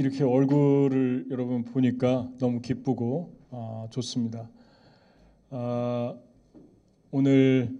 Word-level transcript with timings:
이렇게 0.00 0.24
얼굴을 0.24 1.26
여러분 1.30 1.62
보니까 1.62 2.26
너무 2.38 2.62
기쁘고 2.62 3.34
아, 3.50 3.86
좋습니다. 3.90 4.48
아, 5.50 6.14
오늘 7.10 7.76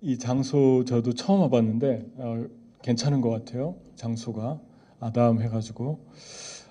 이 0.00 0.18
장소 0.18 0.84
저도 0.84 1.12
처음 1.12 1.42
와봤는데 1.42 2.06
어, 2.16 2.44
괜찮은 2.82 3.20
것 3.20 3.30
같아요. 3.30 3.76
장소가 3.94 4.60
아담 4.98 5.40
해가지고 5.40 6.04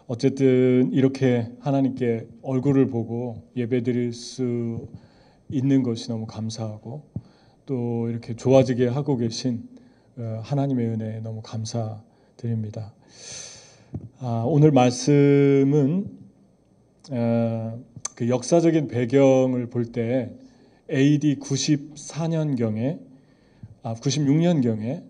어쨌든 0.08 0.92
이렇게 0.92 1.50
하나님께 1.62 2.28
얼굴을 2.42 2.88
보고 2.88 3.48
예배드릴 3.56 4.12
수 4.12 4.86
있는 5.50 5.82
것이 5.82 6.10
너무 6.10 6.26
감사하고 6.26 7.04
또 7.66 8.10
이렇게 8.10 8.36
좋아지게 8.36 8.88
하고 8.88 9.16
계신 9.16 9.66
어, 10.18 10.42
하나님의 10.44 10.88
은혜에 10.88 11.20
너무 11.22 11.42
감사드립니다. 11.42 12.94
아, 14.22 14.44
오늘 14.46 14.72
말씀은 14.72 16.12
어, 17.10 17.80
그 18.16 18.28
역사적인 18.28 18.90
배경을 18.90 19.70
볼 19.70 19.94
때 19.94 20.36
AD 20.92 21.38
94년경에 21.38 23.00
아, 23.82 23.94
96년경에 23.94 25.04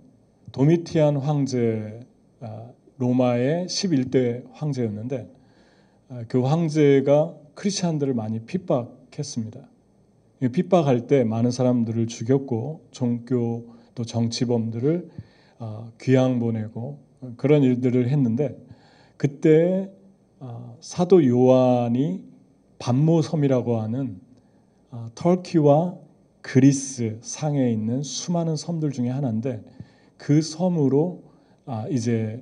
도미티안 0.52 1.18
황제 1.18 2.02
아, 2.40 2.70
로마의 3.00 3.66
11대 3.66 4.44
황제였는데 4.52 5.28
아, 6.10 6.24
그 6.28 6.42
황제가 6.42 7.36
크리스천들을 7.56 8.14
많이 8.14 8.42
핍박했습니다. 8.42 9.68
핍박할 10.52 11.08
때 11.08 11.24
많은 11.24 11.50
사람들을 11.50 12.06
죽였고 12.06 12.86
종교 12.92 13.74
또 13.96 14.06
정치범들을 14.06 15.10
아, 15.58 15.92
귀양 16.00 16.38
보내고 16.38 17.00
그런 17.38 17.64
일들을 17.64 18.08
했는데 18.08 18.69
그때 19.20 19.92
아, 20.40 20.74
사도 20.80 21.28
요한이 21.28 22.24
반모섬이라고 22.80 23.82
하는 23.82 24.18
아, 24.92 25.10
터키와 25.14 25.98
그리스 26.42 27.18
상에 27.20 27.70
있는 27.70 28.02
수많은 28.02 28.56
섬들 28.56 28.92
중에 28.92 29.10
하나인데 29.10 29.62
그 30.16 30.42
섬으로 30.42 31.24
이제 31.92 32.42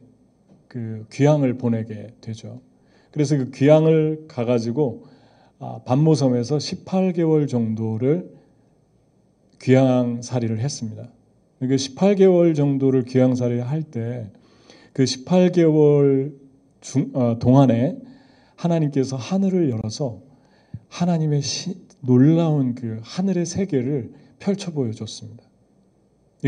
그 0.68 1.06
귀향을 1.12 1.58
보내게 1.58 2.14
되죠. 2.22 2.62
그래서 3.12 3.36
그 3.38 3.50
귀향을 3.50 4.26
가가지고 4.28 5.06
반모섬에서 5.86 6.58
18개월 6.58 7.50
정도를 7.50 8.32
귀향살이를 9.62 10.60
했습니다. 10.60 11.10
그 11.60 11.66
18개월 11.66 12.56
정도를 12.56 13.04
귀향살이 13.04 13.60
할 13.62 13.84
때 13.84 14.32
그 14.98 15.04
18개월 15.04 16.34
중, 16.82 17.12
어, 17.14 17.38
동안에 17.40 17.98
하나님께서 18.56 19.16
하늘을 19.16 19.70
열어서 19.70 20.22
하나님의 20.90 21.42
시, 21.42 21.76
놀라운 22.02 22.76
그 22.76 23.00
하늘의 23.04 23.46
세계를 23.46 24.12
펼쳐 24.40 24.72
보여줬습니다. 24.72 25.44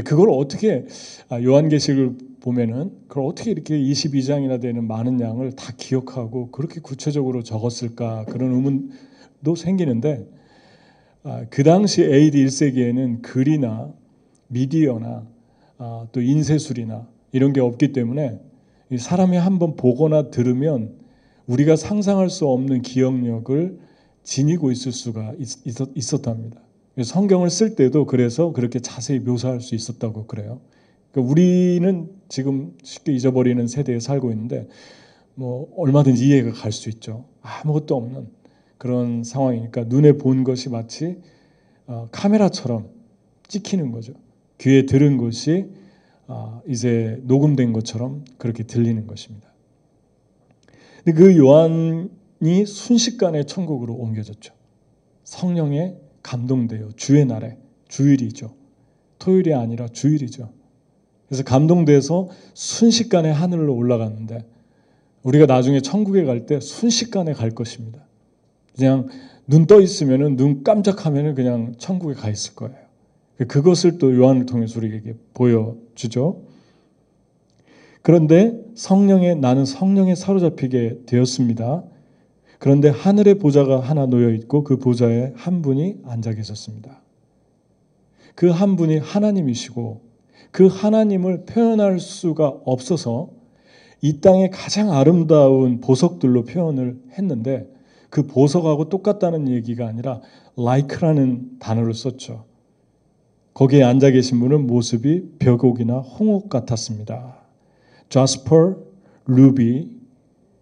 그걸 0.06 0.30
어떻게 0.30 0.86
아, 1.30 1.42
요한계시를 1.42 2.18
보면은 2.42 2.92
그걸 3.08 3.26
어떻게 3.26 3.52
이렇게 3.52 3.78
22장이나 3.78 4.62
되는 4.62 4.88
많은 4.88 5.20
양을 5.20 5.56
다 5.56 5.74
기억하고 5.76 6.52
그렇게 6.52 6.80
구체적으로 6.80 7.44
적었을까 7.44 8.26
그런 8.26 8.54
의문도 8.54 9.56
생기는데 9.56 10.28
아, 11.24 11.46
그 11.50 11.64
당시 11.64 12.04
AD 12.04 12.46
1세기에는 12.46 13.22
글이나 13.22 13.92
미디어나 14.48 15.28
아, 15.80 16.08
또 16.12 16.22
인쇄술이나 16.22 17.08
이런 17.32 17.52
게 17.52 17.60
없기 17.60 17.92
때문에 17.92 18.40
사람이 18.98 19.38
한번 19.38 19.76
보거나 19.76 20.30
들으면 20.32 20.96
우리가 21.48 21.76
상상할 21.76 22.30
수 22.30 22.48
없는 22.48 22.82
기억력을 22.82 23.80
지니고 24.24 24.72
있을 24.72 24.92
수가 24.92 25.34
있 25.40 26.14
었, 26.14 26.22
답니다 26.22 26.62
성경을 27.02 27.50
쓸 27.50 27.76
때도 27.76 28.06
그래서 28.06 28.52
그렇게 28.52 28.80
자세히 28.80 29.20
묘사할 29.20 29.62
수 29.62 29.74
있었다고 29.74 30.26
그래요. 30.28 30.60
그러니까 31.12 31.32
우리는 31.32 32.10
지금 32.28 32.76
쉽게 32.84 33.14
잊어버리는 33.14 33.66
세대에 33.68 34.00
살고 34.00 34.32
있는데 34.32 34.68
뭐 35.36 35.72
얼마든지 35.78 36.28
이해가 36.28 36.52
갈 36.52 36.72
수 36.72 36.90
있죠. 36.90 37.26
아무것도 37.42 37.96
없는 37.96 38.28
그런 38.78 39.24
상황이니까 39.24 39.86
눈에 39.86 40.14
본 40.14 40.44
것이 40.44 40.70
마치 40.70 41.18
어, 41.88 42.08
카메라처럼 42.12 42.90
찍히는 43.48 43.92
거죠. 43.92 44.14
귀에 44.60 44.86
들은 44.86 45.18
것이 45.18 45.68
아, 45.74 45.79
이제 46.68 47.20
녹음된 47.24 47.74
것처럼 47.74 48.24
그렇게 48.38 48.64
들리는 48.64 49.08
것입니다. 49.08 49.48
그 51.06 51.38
요한이 51.38 52.66
순식간에 52.66 53.44
천국으로 53.44 53.96
옮겨졌죠. 53.96 54.54
성령에 55.24 55.96
감동되어 56.22 56.90
주의 56.96 57.26
날에 57.26 57.58
주일이죠. 57.88 58.54
토요일이 59.18 59.54
아니라 59.54 59.88
주일이죠. 59.88 60.50
그래서 61.28 61.44
감동돼서 61.44 62.30
순식간에 62.54 63.32
하늘로 63.32 63.76
올라갔는데 63.76 64.46
우리가 65.24 65.46
나중에 65.46 65.82
천국에 65.82 66.24
갈 66.24 66.46
때 66.46 66.60
순식간에 66.60 67.34
갈 67.34 67.52
것입니다. 67.52 68.06
그냥 68.76 69.08
눈 69.48 69.66
떠 69.66 69.82
있으면은 69.82 70.36
눈 70.36 70.64
깜짝하면은 70.64 71.34
그냥 71.36 71.74
천국에 71.78 72.14
가 72.14 72.30
있을 72.30 72.56
거예요. 72.56 72.78
그것을 73.48 73.98
또 73.98 74.16
요한을 74.16 74.46
통해서 74.46 74.80
우리에게 74.80 75.16
보여 75.34 75.78
주죠. 76.00 76.42
그런데 78.02 78.58
성령에 78.74 79.36
나는 79.36 79.66
성령에 79.66 80.16
사로잡히게 80.16 81.02
되었습니다. 81.06 81.84
그런데 82.58 82.90
하늘의 82.90 83.36
보좌가 83.36 83.82
하나 83.82 84.06
놓여 84.06 84.32
있고 84.32 84.64
그 84.64 84.78
보좌에 84.78 85.34
한 85.36 85.62
분이 85.62 86.00
앉아 86.06 86.34
계셨습니다. 86.34 87.02
그 88.36 88.52
한 88.52 88.78
분이 88.78 89.00
하나님이시고 89.00 90.02
그 90.52 90.68
하나님을 90.68 91.46
표현할 91.46 92.00
수가 92.00 92.48
없어서 92.64 93.30
이 94.02 94.22
땅의 94.22 94.52
가장 94.52 94.94
아름다운 94.94 95.82
보석들로 95.82 96.46
표현을 96.46 96.98
했는데 97.18 97.68
그 98.10 98.26
보석하고 98.26 98.88
똑같다는 98.88 99.50
얘기가 99.50 99.88
아니라 99.88 100.22
like라는 100.58 101.60
단어를 101.60 101.94
썼죠. 101.94 102.49
거기에 103.60 103.84
앉아 103.84 104.12
계신 104.12 104.40
분은 104.40 104.68
모습이 104.68 105.34
벽옥이나 105.38 106.00
홍옥 106.00 106.48
같았습니다. 106.48 107.40
jasper, 108.08 108.78
루비, 109.26 110.00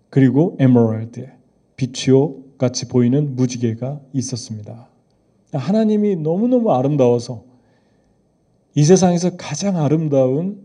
그리고 0.09 0.57
에메랄드, 0.59 1.29
비취옥 1.75 2.37
같이 2.57 2.87
보이는 2.87 3.35
무지개가 3.35 4.01
있었습니다. 4.13 4.89
하나님이 5.53 6.15
너무너무 6.15 6.71
아름다워서 6.71 7.43
이 8.73 8.83
세상에서 8.83 9.37
가장 9.37 9.77
아름다운 9.77 10.59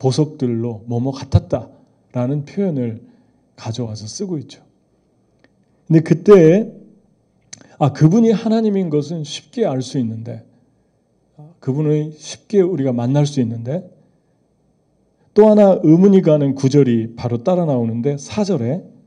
보석들로 0.00 0.82
뭐뭐 0.86 1.12
같았다라는 1.12 2.44
표현을 2.44 3.06
가져와서 3.54 4.08
쓰고 4.08 4.38
있죠. 4.38 4.64
근데 5.86 6.00
그때 6.00 6.72
아 7.78 7.92
그분이 7.92 8.32
하나님인 8.32 8.90
것은 8.90 9.22
쉽게 9.22 9.64
알 9.64 9.80
수 9.80 10.00
있는데 10.00 10.47
그분을 11.60 12.12
쉽게 12.12 12.60
우리가 12.60 12.92
만날 12.92 13.26
수 13.26 13.40
있는데 13.40 13.88
또 15.34 15.48
하나 15.48 15.78
의문이 15.82 16.22
가는 16.22 16.54
구절이 16.54 17.14
바로 17.16 17.44
따라 17.44 17.64
나오는데 17.64 18.16
4절에 18.16 18.98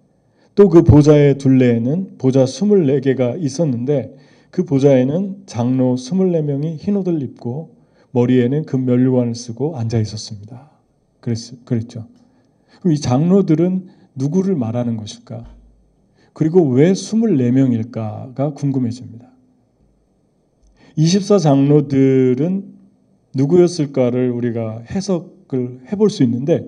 또 0.55 0.69
그 0.69 0.83
보좌의 0.83 1.37
둘레에는 1.37 2.17
보좌 2.17 2.43
24개가 2.43 3.41
있었는데 3.41 4.15
그 4.51 4.63
보좌에는 4.65 5.43
장로 5.45 5.95
24명이 5.95 6.75
흰 6.77 6.97
옷을 6.97 7.21
입고 7.21 7.77
머리에는 8.11 8.65
금 8.65 8.85
면류관을 8.85 9.33
쓰고 9.33 9.77
앉아 9.77 9.99
있었습니다. 9.99 10.69
그랬, 11.21 11.37
그랬죠. 11.65 12.07
그럼 12.79 12.93
이 12.93 12.99
장로들은 12.99 13.87
누구를 14.15 14.55
말하는 14.55 14.97
것일까? 14.97 15.45
그리고 16.33 16.67
왜 16.67 16.91
24명일까가 16.91 18.53
궁금해집니다. 18.53 19.30
24 20.95 21.39
장로들은 21.39 22.65
누구였을까를 23.35 24.31
우리가 24.31 24.83
해석을 24.89 25.81
해볼 25.91 26.09
수 26.09 26.23
있는데 26.23 26.67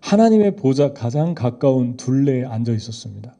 하나님의 0.00 0.56
보좌 0.56 0.92
가장 0.92 1.34
가까운 1.34 1.96
둘레에 1.96 2.44
앉아 2.44 2.72
있었습니다. 2.72 3.34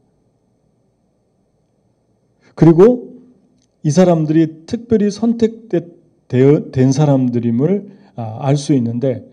그리고 2.55 3.15
이 3.83 3.91
사람들이 3.91 4.67
특별히 4.67 5.11
선택된 5.11 6.93
사람들임을 6.93 7.97
아, 8.17 8.39
알수 8.41 8.73
있는데 8.75 9.25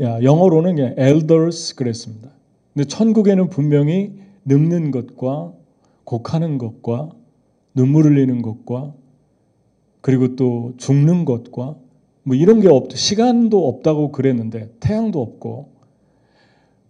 영어로는 0.00 0.76
그냥 0.76 0.94
elders 0.98 1.76
그랬습니다. 1.76 2.30
근데 2.72 2.88
천국에는 2.88 3.48
분명히 3.48 4.12
늙는 4.44 4.90
것과 4.90 5.52
곡하는 6.04 6.58
것과 6.58 7.10
눈물 7.74 8.06
흘리는 8.06 8.42
것과 8.42 8.94
그리고 10.02 10.36
또 10.36 10.74
죽는 10.76 11.24
것과 11.24 11.76
뭐 12.24 12.36
이런 12.36 12.60
게 12.60 12.68
없, 12.68 12.92
시간도 12.92 13.66
없다고 13.68 14.12
그랬는데 14.12 14.70
태양도 14.80 15.22
없고 15.22 15.72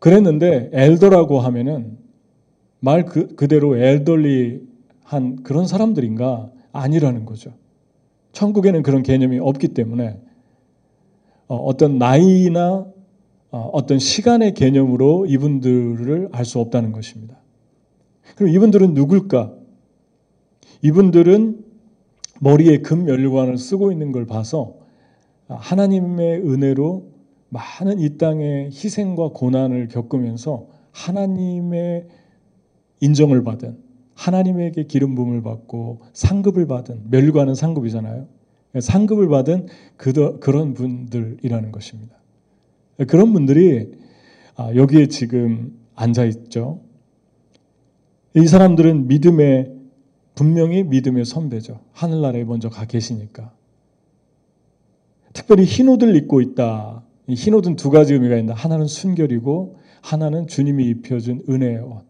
그랬는데 0.00 0.70
엘더라고 0.72 1.38
하면은 1.38 1.96
말 2.80 3.04
그, 3.04 3.36
그대로 3.36 3.76
엘덜리한 3.76 5.44
그런 5.44 5.66
사람들인가 5.68 6.50
아니라는 6.72 7.24
거죠. 7.24 7.52
천국에는 8.32 8.82
그런 8.82 9.02
개념이 9.02 9.38
없기 9.38 9.68
때문에 9.68 10.18
어, 11.46 11.56
어떤 11.56 11.98
나이나 11.98 12.86
어, 13.50 13.70
어떤 13.74 13.98
시간의 13.98 14.54
개념으로 14.54 15.26
이분들을 15.26 16.30
알 16.32 16.44
수 16.44 16.58
없다는 16.58 16.92
것입니다. 16.92 17.36
그럼 18.36 18.52
이분들은 18.52 18.94
누굴까? 18.94 19.52
이분들은 20.80 21.61
머리에 22.42 22.78
금 22.78 23.04
면류관을 23.04 23.56
쓰고 23.56 23.92
있는 23.92 24.10
걸 24.10 24.26
봐서 24.26 24.74
하나님의 25.46 26.40
은혜로 26.40 27.12
많은 27.50 28.00
이 28.00 28.18
땅의 28.18 28.70
희생과 28.72 29.28
고난을 29.28 29.86
겪으면서 29.86 30.66
하나님의 30.90 32.08
인정을 33.00 33.44
받은 33.44 33.78
하나님에게 34.14 34.86
기름 34.86 35.14
부음을 35.14 35.42
받고 35.42 36.00
상급을 36.14 36.66
받은 36.66 37.10
멸관은 37.10 37.54
상급이잖아요. 37.54 38.26
상급을 38.80 39.28
받은 39.28 39.68
그, 39.96 40.40
그런 40.40 40.74
분들이라는 40.74 41.70
것입니다. 41.70 42.16
그런 43.06 43.32
분들이 43.32 43.92
아, 44.56 44.74
여기에 44.74 45.06
지금 45.06 45.78
앉아 45.94 46.24
있죠. 46.24 46.80
이 48.34 48.46
사람들은 48.48 49.06
믿음의 49.06 49.81
분명히 50.34 50.82
믿음의 50.82 51.24
선배죠. 51.24 51.80
하늘나라에 51.92 52.44
먼저 52.44 52.68
가 52.68 52.84
계시니까. 52.86 53.52
특별히 55.32 55.64
흰 55.64 55.88
옷을 55.88 56.14
입고 56.16 56.40
있다. 56.40 57.02
흰 57.28 57.54
옷은 57.54 57.76
두 57.76 57.90
가지 57.90 58.14
의미가 58.14 58.36
있는데 58.36 58.52
하나는 58.58 58.86
순결이고 58.86 59.78
하나는 60.02 60.46
주님이 60.46 60.84
입혀준 60.90 61.44
은혜의 61.48 61.78
옷. 61.80 62.02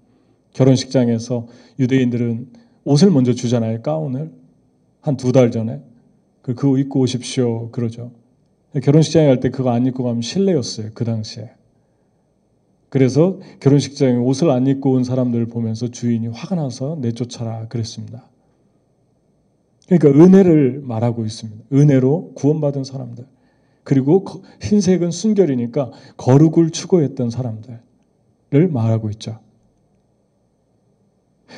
결혼식장에서 0.54 1.46
유대인들은 1.78 2.48
옷을 2.84 3.10
먼저 3.10 3.32
주잖아요. 3.32 3.82
가운을 3.82 4.32
한 5.00 5.16
두 5.16 5.32
달 5.32 5.50
전에 5.50 5.80
그, 6.42 6.54
그거 6.54 6.78
입고 6.78 7.00
오십시오 7.00 7.70
그러죠. 7.70 8.12
결혼식장에 8.82 9.26
갈 9.26 9.40
때 9.40 9.50
그거 9.50 9.70
안 9.70 9.86
입고 9.86 10.02
가면 10.04 10.22
실례였어요. 10.22 10.90
그 10.94 11.04
당시에. 11.04 11.50
그래서 12.92 13.40
결혼식장에 13.60 14.16
옷을 14.16 14.50
안 14.50 14.66
입고 14.66 14.90
온 14.90 15.02
사람들을 15.02 15.46
보면서 15.46 15.88
주인이 15.88 16.26
화가 16.26 16.56
나서 16.56 16.98
내쫓아라 17.00 17.66
그랬습니다. 17.68 18.28
그러니까 19.88 20.22
은혜를 20.22 20.82
말하고 20.84 21.24
있습니다. 21.24 21.64
은혜로 21.72 22.32
구원받은 22.34 22.84
사람들. 22.84 23.24
그리고 23.82 24.26
흰색은 24.60 25.10
순결이니까 25.10 25.90
거룩을 26.18 26.68
추구했던 26.68 27.30
사람들을 27.30 27.80
말하고 28.70 29.08
있죠. 29.12 29.38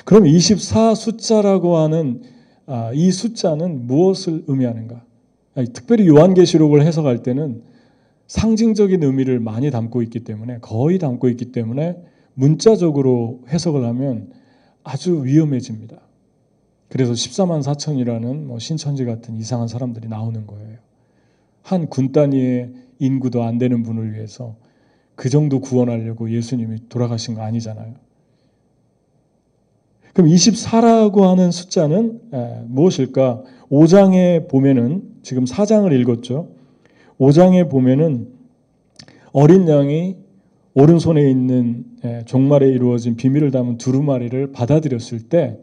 그럼 0.04 0.28
24 0.28 0.94
숫자라고 0.94 1.78
하는 1.78 2.22
아, 2.66 2.92
이 2.94 3.10
숫자는 3.10 3.88
무엇을 3.88 4.44
의미하는가? 4.46 5.04
특별히 5.72 6.06
요한계시록을 6.06 6.86
해석할 6.86 7.24
때는 7.24 7.73
상징적인 8.26 9.02
의미를 9.02 9.40
많이 9.40 9.70
담고 9.70 10.02
있기 10.02 10.20
때문에 10.20 10.58
거의 10.60 10.98
담고 10.98 11.28
있기 11.30 11.52
때문에 11.52 11.96
문자적으로 12.34 13.42
해석을 13.48 13.84
하면 13.84 14.32
아주 14.82 15.24
위험해집니다. 15.24 16.00
그래서 16.88 17.12
14만 17.12 17.62
4천이라는 17.62 18.44
뭐 18.44 18.58
신천지 18.58 19.04
같은 19.04 19.36
이상한 19.36 19.68
사람들이 19.68 20.08
나오는 20.08 20.46
거예요. 20.46 20.78
한 21.62 21.86
군 21.88 22.12
단위의 22.12 22.72
인구도 22.98 23.42
안 23.42 23.58
되는 23.58 23.82
분을 23.82 24.12
위해서 24.12 24.56
그 25.14 25.28
정도 25.30 25.60
구원하려고 25.60 26.30
예수님이 26.30 26.88
돌아가신 26.88 27.34
거 27.34 27.42
아니잖아요. 27.42 27.94
그럼 30.12 30.28
24라고 30.30 31.22
하는 31.22 31.50
숫자는 31.50 32.20
무엇일까? 32.66 33.42
5장에 33.70 34.48
보면은 34.48 35.02
지금 35.22 35.44
4장을 35.44 35.90
읽었죠. 36.00 36.50
5장에 37.18 37.70
보면은 37.70 38.28
어린 39.32 39.68
양이 39.68 40.16
오른손에 40.74 41.30
있는 41.30 41.84
종말에 42.26 42.68
이루어진 42.68 43.16
비밀을 43.16 43.50
담은 43.50 43.78
두루마리를 43.78 44.52
받아들였을 44.52 45.28
때 45.28 45.58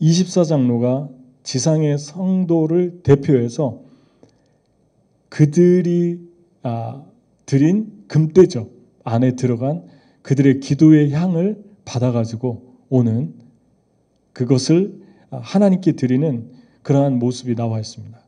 24장로가 0.00 1.10
지상의 1.42 1.98
성도를 1.98 3.02
대표해서 3.02 3.80
그들이 5.28 6.20
아, 6.62 7.02
드린 7.46 8.04
금대접 8.08 8.68
안에 9.04 9.36
들어간 9.36 9.84
그들의 10.22 10.60
기도의 10.60 11.12
향을 11.12 11.62
받아가지고 11.84 12.76
오는 12.90 13.34
그것을 14.32 15.00
하나님께 15.30 15.92
드리는 15.92 16.50
그러한 16.82 17.18
모습이 17.18 17.54
나와 17.54 17.78
있습니다. 17.80 18.19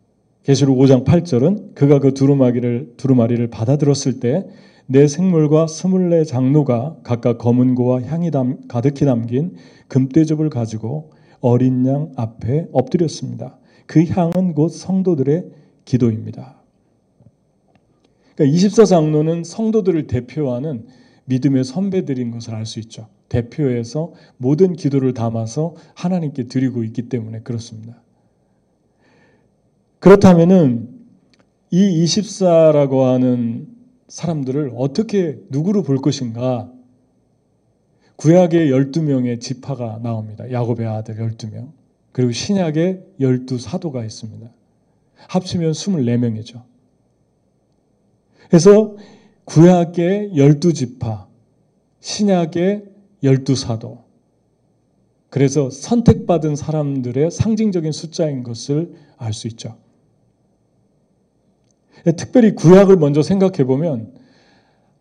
계시록 0.42 0.78
5장 0.78 1.04
8절은 1.04 1.74
그가 1.74 1.98
그 1.98 2.14
두루마기를 2.14 2.94
두루마리를 2.96 3.48
받아들었을 3.48 4.20
때 4.20 4.44
내 4.86 5.06
생물과 5.06 5.68
스물네 5.68 6.24
장로가 6.24 6.98
각각 7.02 7.38
검은 7.38 7.74
고와 7.74 8.02
향이 8.02 8.30
담, 8.30 8.58
가득히 8.68 9.04
담긴 9.04 9.54
금대접을 9.88 10.50
가지고 10.50 11.12
어린 11.40 11.86
양 11.86 12.12
앞에 12.16 12.68
엎드렸습니다. 12.72 13.58
그 13.86 14.04
향은 14.04 14.54
곧 14.54 14.68
성도들의 14.68 15.46
기도입니다. 15.84 16.60
그러니까 18.34 18.56
24장로는 18.56 19.44
성도들을 19.44 20.06
대표하는 20.06 20.86
믿음의 21.24 21.64
선배들인 21.64 22.30
것을 22.30 22.54
알 22.54 22.66
수 22.66 22.80
있죠. 22.80 23.08
대표해서 23.28 24.12
모든 24.36 24.74
기도를 24.74 25.14
담아서 25.14 25.74
하나님께 25.94 26.48
드리고 26.48 26.84
있기 26.84 27.08
때문에 27.08 27.40
그렇습니다. 27.40 28.01
그렇다면은 30.02 30.88
이 31.70 32.04
24라고 32.04 33.04
하는 33.04 33.68
사람들을 34.08 34.72
어떻게 34.76 35.38
누구로 35.48 35.84
볼 35.84 35.98
것인가? 35.98 36.68
구약의 38.16 38.72
12명의 38.72 39.40
지파가 39.40 40.00
나옵니다. 40.02 40.50
야곱의 40.50 40.88
아들 40.88 41.14
12명. 41.14 41.70
그리고 42.10 42.32
신약의 42.32 43.00
12 43.20 43.60
사도가 43.60 44.04
있습니다. 44.04 44.50
합치면 45.28 45.70
24명이죠. 45.70 46.62
그래서 48.48 48.96
구약의 49.44 50.32
12지파, 50.34 51.26
신약의 52.00 52.84
열두 53.22 53.54
사도. 53.54 54.02
그래서 55.30 55.70
선택받은 55.70 56.56
사람들의 56.56 57.30
상징적인 57.30 57.92
숫자인 57.92 58.42
것을 58.42 58.94
알 59.16 59.32
수 59.32 59.46
있죠. 59.46 59.80
특별히 62.04 62.54
구약을 62.54 62.96
먼저 62.96 63.22
생각해 63.22 63.64
보면 63.64 64.12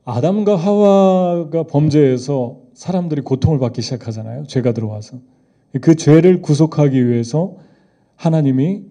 아담과 0.06 0.56
하와가 0.56 1.64
범죄해서 1.64 2.60
사람들이 2.74 3.22
고통을 3.22 3.60
받기 3.60 3.82
시작하잖아요. 3.82 4.46
죄가 4.48 4.74
들어와서. 4.74 5.20
그 5.82 5.96
죄를 5.96 6.42
구속하기 6.42 7.08
위해서 7.08 7.56
하나님이 8.16 8.84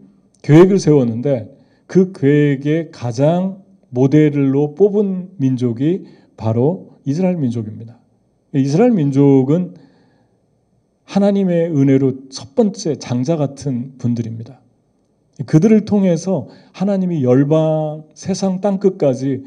계획을 0.43 0.79
세웠는데 0.79 1.57
그 1.87 2.12
계획의 2.12 2.90
가장 2.93 3.62
모델로 3.90 4.75
뽑은 4.75 5.31
민족이 5.37 6.05
바로 6.37 6.99
이스라엘 7.05 7.37
민족입니다. 7.37 7.99
이스라엘 8.55 8.93
민족은 8.93 9.75
하나님의 11.05 11.76
은혜로 11.76 12.29
첫 12.31 12.55
번째 12.55 12.97
장자 12.97 13.37
같은 13.37 13.99
분들입니다. 13.99 14.60
그들을 15.47 15.85
통해서 15.85 16.49
하나님이 16.73 17.25
열방 17.25 18.04
세상 18.14 18.61
땅 18.61 18.78
끝까지 18.78 19.44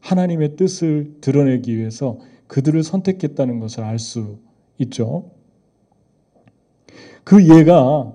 하나님의 0.00 0.56
뜻을 0.56 1.16
드러내기 1.20 1.76
위해서 1.76 2.18
그들을 2.46 2.82
선택했다는 2.82 3.60
것을 3.60 3.84
알 3.84 3.98
수 3.98 4.38
있죠. 4.78 5.30
그 7.24 7.46
예가 7.48 8.12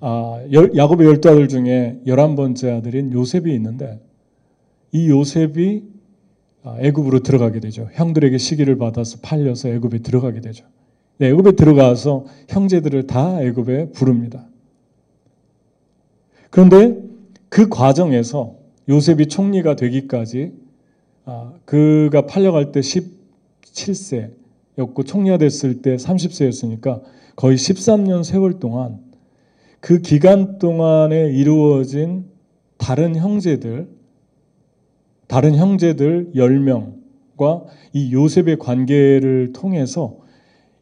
아, 0.00 0.40
야곱의 0.76 1.06
열두 1.06 1.28
아들 1.28 1.48
중에 1.48 2.00
열한 2.06 2.36
번째 2.36 2.72
아들인 2.72 3.12
요셉이 3.12 3.52
있는데 3.54 4.00
이 4.92 5.08
요셉이 5.08 5.84
아, 6.64 6.76
애굽으로 6.80 7.20
들어가게 7.20 7.60
되죠. 7.60 7.88
형들에게 7.92 8.38
시기를 8.38 8.78
받아서 8.78 9.18
팔려서 9.22 9.68
애굽에 9.68 9.98
들어가게 9.98 10.40
되죠. 10.40 10.64
네, 11.18 11.28
애굽에 11.28 11.52
들어가서 11.52 12.26
형제들을 12.48 13.06
다 13.06 13.42
애굽에 13.42 13.90
부릅니다. 13.92 14.46
그런데 16.50 17.00
그 17.48 17.68
과정에서 17.68 18.56
요셉이 18.88 19.28
총리가 19.28 19.76
되기까지 19.76 20.52
아, 21.24 21.52
그가 21.64 22.26
팔려갈 22.26 22.72
때 22.72 22.80
17세였고 22.80 25.06
총리가 25.06 25.38
됐을 25.38 25.82
때 25.82 25.96
30세였으니까 25.96 27.02
거의 27.36 27.56
13년 27.56 28.24
세월 28.24 28.58
동안 28.58 28.98
그 29.80 30.00
기간 30.00 30.58
동안에 30.58 31.30
이루어진 31.32 32.24
다른 32.78 33.14
형제들 33.14 33.88
다른 35.26 35.54
형제들 35.54 36.32
10명, 36.34 36.98
야곱과 37.38 37.64
이 37.92 38.12
요셉의 38.12 38.58
관계를 38.58 39.52
통해서 39.52 40.18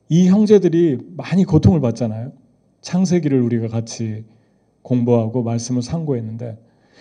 이 0.09 0.29
형제들이 0.29 0.99
많이 1.17 1.45
고통을 1.45 1.81
받잖아요. 1.81 2.33
창세기를 2.81 3.41
우리가 3.43 3.69
같이 3.69 4.25
공부하고 4.87 5.43
말씀을 5.43 5.83
상고했는데 5.83 6.59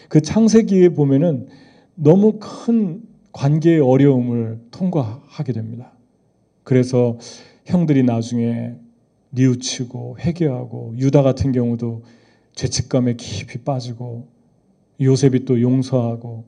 그 0.09 0.21
창세기에 0.21 0.89
보면은 0.89 1.47
너무 1.93 2.39
큰 2.39 3.03
관계의 3.31 3.79
어려움을 3.79 4.59
통과하게 4.71 5.53
됩니다. 5.53 5.91
그래서 6.63 7.17
형들이 7.65 8.03
나중에 8.03 8.73
뉘우치고 9.31 10.17
회개하고 10.19 10.95
유다 10.97 11.21
같은 11.21 11.51
경우도 11.51 12.03
죄책감에 12.55 13.15
깊이 13.17 13.59
빠지고 13.59 14.27
요셉이 14.99 15.45
또 15.45 15.61
용서하고 15.61 16.45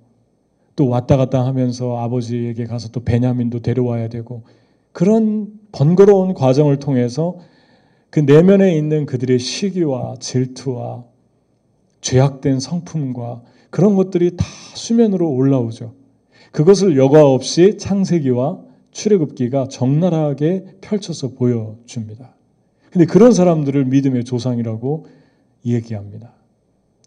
또 0.75 0.89
왔다 0.89 1.17
갔다 1.17 1.45
하면서 1.45 1.97
아버지에게 1.97 2.65
가서 2.65 2.89
또 2.89 3.03
베냐민도 3.03 3.59
데려와야 3.59 4.09
되고 4.09 4.43
그런 4.91 5.51
번거로운 5.71 6.33
과정을 6.33 6.79
통해서 6.79 7.37
그 8.09 8.21
내면에 8.21 8.75
있는 8.75 9.05
그들의 9.05 9.37
시기와 9.37 10.15
질투와 10.19 11.03
죄악된 12.07 12.61
성품과 12.61 13.41
그런 13.69 13.97
것들이 13.97 14.37
다 14.37 14.45
수면으로 14.75 15.29
올라오죠. 15.29 15.93
그것을 16.53 16.95
여과 16.95 17.25
없이 17.25 17.77
창세기와 17.77 18.61
출애굽기가 18.91 19.67
적나라하게 19.67 20.77
펼쳐서 20.79 21.31
보여줍니다. 21.33 22.33
근데 22.91 23.05
그런 23.05 23.33
사람들을 23.33 23.83
믿음의 23.85 24.23
조상이라고 24.23 25.05
얘기합니다. 25.65 26.31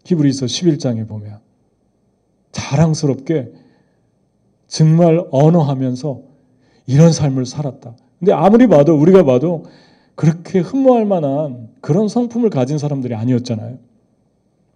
히브리서 0.05 0.45
11장에 0.45 1.07
보면 1.07 1.39
자랑스럽게 2.51 3.51
정말 4.67 5.25
언어하면서 5.31 6.21
이런 6.85 7.11
삶을 7.11 7.47
살았다. 7.47 7.95
근데 8.19 8.33
아무리 8.33 8.67
봐도 8.67 8.95
우리가 8.95 9.23
봐도 9.23 9.65
그렇게 10.13 10.59
흠모할 10.59 11.05
만한 11.05 11.69
그런 11.81 12.07
성품을 12.07 12.51
가진 12.51 12.77
사람들이 12.77 13.15
아니었잖아요. 13.15 13.90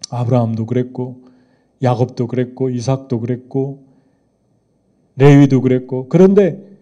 아브라함도 0.09 0.65
그랬고 0.65 1.23
야곱도 1.81 2.27
그랬고 2.27 2.69
이삭도 2.69 3.19
그랬고 3.19 3.83
레위도 5.17 5.61
그랬고. 5.61 6.07
그런데 6.09 6.75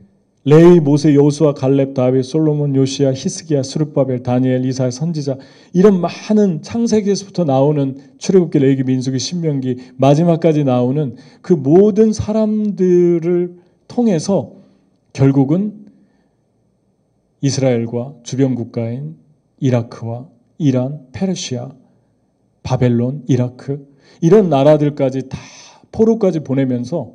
레위, 0.45 0.81
모세, 0.81 1.15
여호수아, 1.15 1.53
갈렙, 1.53 1.93
다윗, 1.93 2.23
솔로몬, 2.25 2.75
요시야, 2.75 3.13
히스기야, 3.13 3.63
수르바벨, 3.63 4.23
다니엘, 4.23 4.65
이사, 4.65 4.91
선지자 4.91 5.37
이런 5.71 6.01
많은 6.01 6.61
창세기에서부터 6.61 7.45
나오는 7.45 7.97
출애굽기, 8.17 8.59
레위기, 8.59 8.83
민수기, 8.83 9.19
신명기 9.19 9.77
마지막까지 9.95 10.65
나오는 10.65 11.15
그 11.41 11.53
모든 11.53 12.11
사람들을 12.11 13.55
통해서 13.87 14.51
결국은 15.13 15.85
이스라엘과 17.39 18.15
주변 18.23 18.55
국가인 18.55 19.15
이라크와 19.61 20.27
이란, 20.57 21.07
페르시아, 21.13 21.71
바벨론, 22.63 23.23
이라크 23.27 23.87
이런 24.21 24.49
나라들까지 24.49 25.29
다 25.29 25.37
포로까지 25.91 26.39
보내면서 26.39 27.13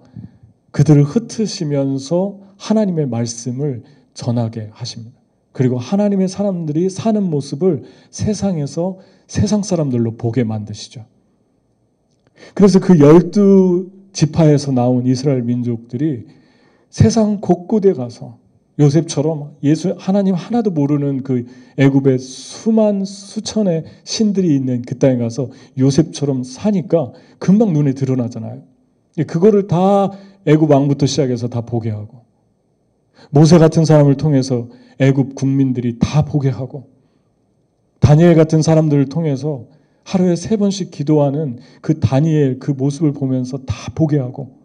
그들을 0.70 1.02
흩으시면서 1.02 2.40
하나님의 2.56 3.08
말씀을 3.08 3.82
전하게 4.14 4.68
하십니다. 4.72 5.18
그리고 5.52 5.78
하나님의 5.78 6.28
사람들이 6.28 6.90
사는 6.90 7.22
모습을 7.22 7.82
세상에서 8.10 8.98
세상 9.26 9.62
사람들로 9.62 10.16
보게 10.16 10.44
만드시죠. 10.44 11.04
그래서 12.54 12.78
그 12.78 12.98
열두 13.00 13.90
지파에서 14.12 14.72
나온 14.72 15.06
이스라엘 15.06 15.42
민족들이 15.42 16.26
세상 16.90 17.40
곳곳에 17.40 17.92
가서 17.92 18.38
요셉처럼 18.78 19.56
예수 19.62 19.94
하나님 19.98 20.34
하나도 20.34 20.70
모르는 20.70 21.22
그 21.22 21.46
애굽의 21.78 22.18
수만 22.18 23.04
수천의 23.04 23.84
신들이 24.04 24.54
있는 24.54 24.82
그 24.82 24.98
땅에 24.98 25.16
가서 25.16 25.50
요셉처럼 25.78 26.44
사니까 26.44 27.12
금방 27.38 27.72
눈에 27.72 27.92
드러나잖아요. 27.92 28.62
그거를 29.26 29.66
다 29.66 30.10
애굽 30.46 30.70
왕부터 30.70 31.06
시작해서 31.06 31.48
다 31.48 31.62
보게 31.62 31.90
하고 31.90 32.22
모세 33.30 33.58
같은 33.58 33.84
사람을 33.84 34.16
통해서 34.16 34.68
애굽 35.00 35.34
국민들이 35.34 35.98
다 35.98 36.24
보게 36.24 36.48
하고 36.48 36.88
다니엘 38.00 38.36
같은 38.36 38.62
사람들을 38.62 39.06
통해서 39.06 39.66
하루에 40.04 40.36
세 40.36 40.56
번씩 40.56 40.90
기도하는 40.90 41.58
그 41.82 41.98
다니엘 42.00 42.60
그 42.60 42.70
모습을 42.70 43.12
보면서 43.12 43.58
다 43.58 43.92
보게 43.94 44.18
하고 44.18 44.58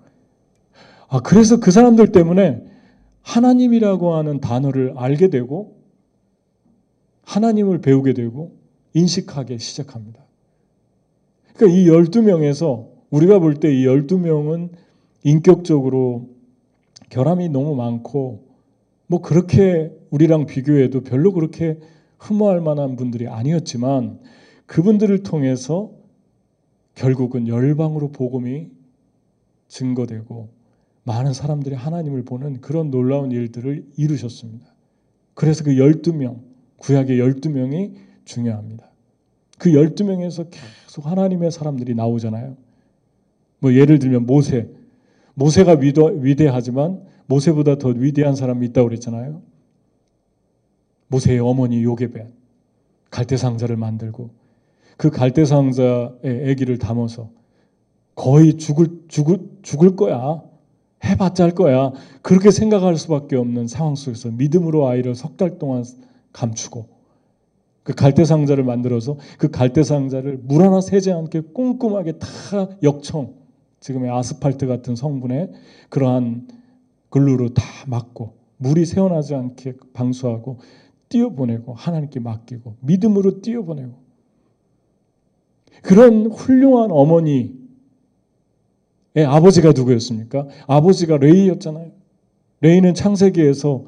아 1.09 1.19
그래서 1.19 1.59
그 1.59 1.71
사람들 1.71 2.11
때문에 2.11 2.72
하나님이라고 3.23 4.13
하는 4.15 4.39
단어를 4.39 4.93
알게 4.95 5.29
되고 5.29 5.81
하나님을 7.23 7.81
배우게 7.81 8.13
되고 8.13 8.55
인식하게 8.93 9.57
시작합니다. 9.57 10.23
그러니까 11.55 11.77
이 11.77 11.85
12명에서 11.85 12.87
우리가 13.09 13.39
볼 13.39 13.55
때 13.59 13.71
이 13.71 13.85
12명은 13.85 14.69
인격적으로 15.23 16.29
결함이 17.09 17.49
너무 17.49 17.75
많고 17.75 18.43
뭐 19.07 19.21
그렇게 19.21 19.91
우리랑 20.09 20.45
비교해도 20.45 21.01
별로 21.01 21.31
그렇게 21.31 21.79
흠모할 22.17 22.61
만한 22.61 22.95
분들이 22.95 23.27
아니었지만 23.27 24.19
그분들을 24.65 25.23
통해서 25.23 25.91
결국은 26.95 27.47
열방으로 27.47 28.11
복음이 28.11 28.69
증거되고 29.67 30.49
많은 31.03 31.33
사람들이 31.33 31.75
하나님을 31.75 32.23
보는 32.23 32.61
그런 32.61 32.89
놀라운 32.91 33.31
일들을 33.31 33.85
이루셨습니다. 33.97 34.65
그래서 35.33 35.63
그 35.63 35.71
12명, 35.71 36.41
구약의 36.77 37.19
12명이 37.19 37.95
중요합니다. 38.25 38.89
그 39.57 39.71
12명에서 39.71 40.47
계속 40.49 41.05
하나님의 41.05 41.51
사람들이 41.51 41.95
나오잖아요. 41.95 42.55
뭐 43.59 43.73
예를 43.73 43.99
들면 43.99 44.25
모세. 44.25 44.69
모세가 45.35 45.77
위대 45.79 46.47
하지만 46.47 47.03
모세보다 47.25 47.77
더 47.77 47.89
위대한 47.89 48.35
사람이 48.35 48.67
있다고 48.67 48.89
그랬잖아요. 48.89 49.41
모세의 51.07 51.39
어머니 51.39 51.83
요게벳 51.83 52.27
갈대 53.09 53.37
상자를 53.37 53.77
만들고 53.77 54.31
그 54.97 55.09
갈대 55.09 55.45
상자에 55.45 56.51
아기를 56.51 56.77
담아서 56.77 57.29
거의 58.15 58.57
죽을 58.57 58.87
죽을 59.07 59.39
죽을 59.61 59.95
거야. 59.95 60.43
해봤자 61.03 61.43
할 61.43 61.51
거야. 61.51 61.91
그렇게 62.21 62.51
생각할 62.51 62.95
수밖에 62.97 63.35
없는 63.35 63.67
상황 63.67 63.95
속에서 63.95 64.29
믿음으로 64.31 64.87
아이를 64.87 65.15
석 65.15 65.37
달 65.37 65.59
동안 65.59 65.83
감추고 66.31 66.87
그 67.83 67.93
갈대 67.93 68.23
상자를 68.23 68.63
만들어서 68.63 69.17
그 69.37 69.49
갈대 69.51 69.83
상자를 69.83 70.39
물 70.43 70.63
하나 70.63 70.79
새지 70.81 71.11
않게 71.11 71.41
꼼꼼하게 71.53 72.13
다 72.13 72.27
역청 72.81 73.33
지금의 73.81 74.09
아스팔트 74.09 74.65
같은 74.67 74.95
성분의 74.95 75.51
그러한 75.89 76.47
글루로 77.09 77.53
다 77.53 77.63
막고 77.87 78.35
물이 78.57 78.85
새어나지 78.85 79.35
않게 79.35 79.73
방수하고 79.93 80.59
띄어보내고 81.09 81.73
하나님께 81.73 82.21
맡기고 82.21 82.77
믿음으로 82.79 83.41
띄어보내고 83.41 83.91
그런 85.81 86.27
훌륭한 86.27 86.91
어머니 86.91 87.53
예, 89.15 89.23
아버지가 89.23 89.73
누구였습니까? 89.73 90.47
아버지가 90.67 91.17
레이였잖아요. 91.17 91.91
레이는 92.61 92.93
창세기에서 92.93 93.85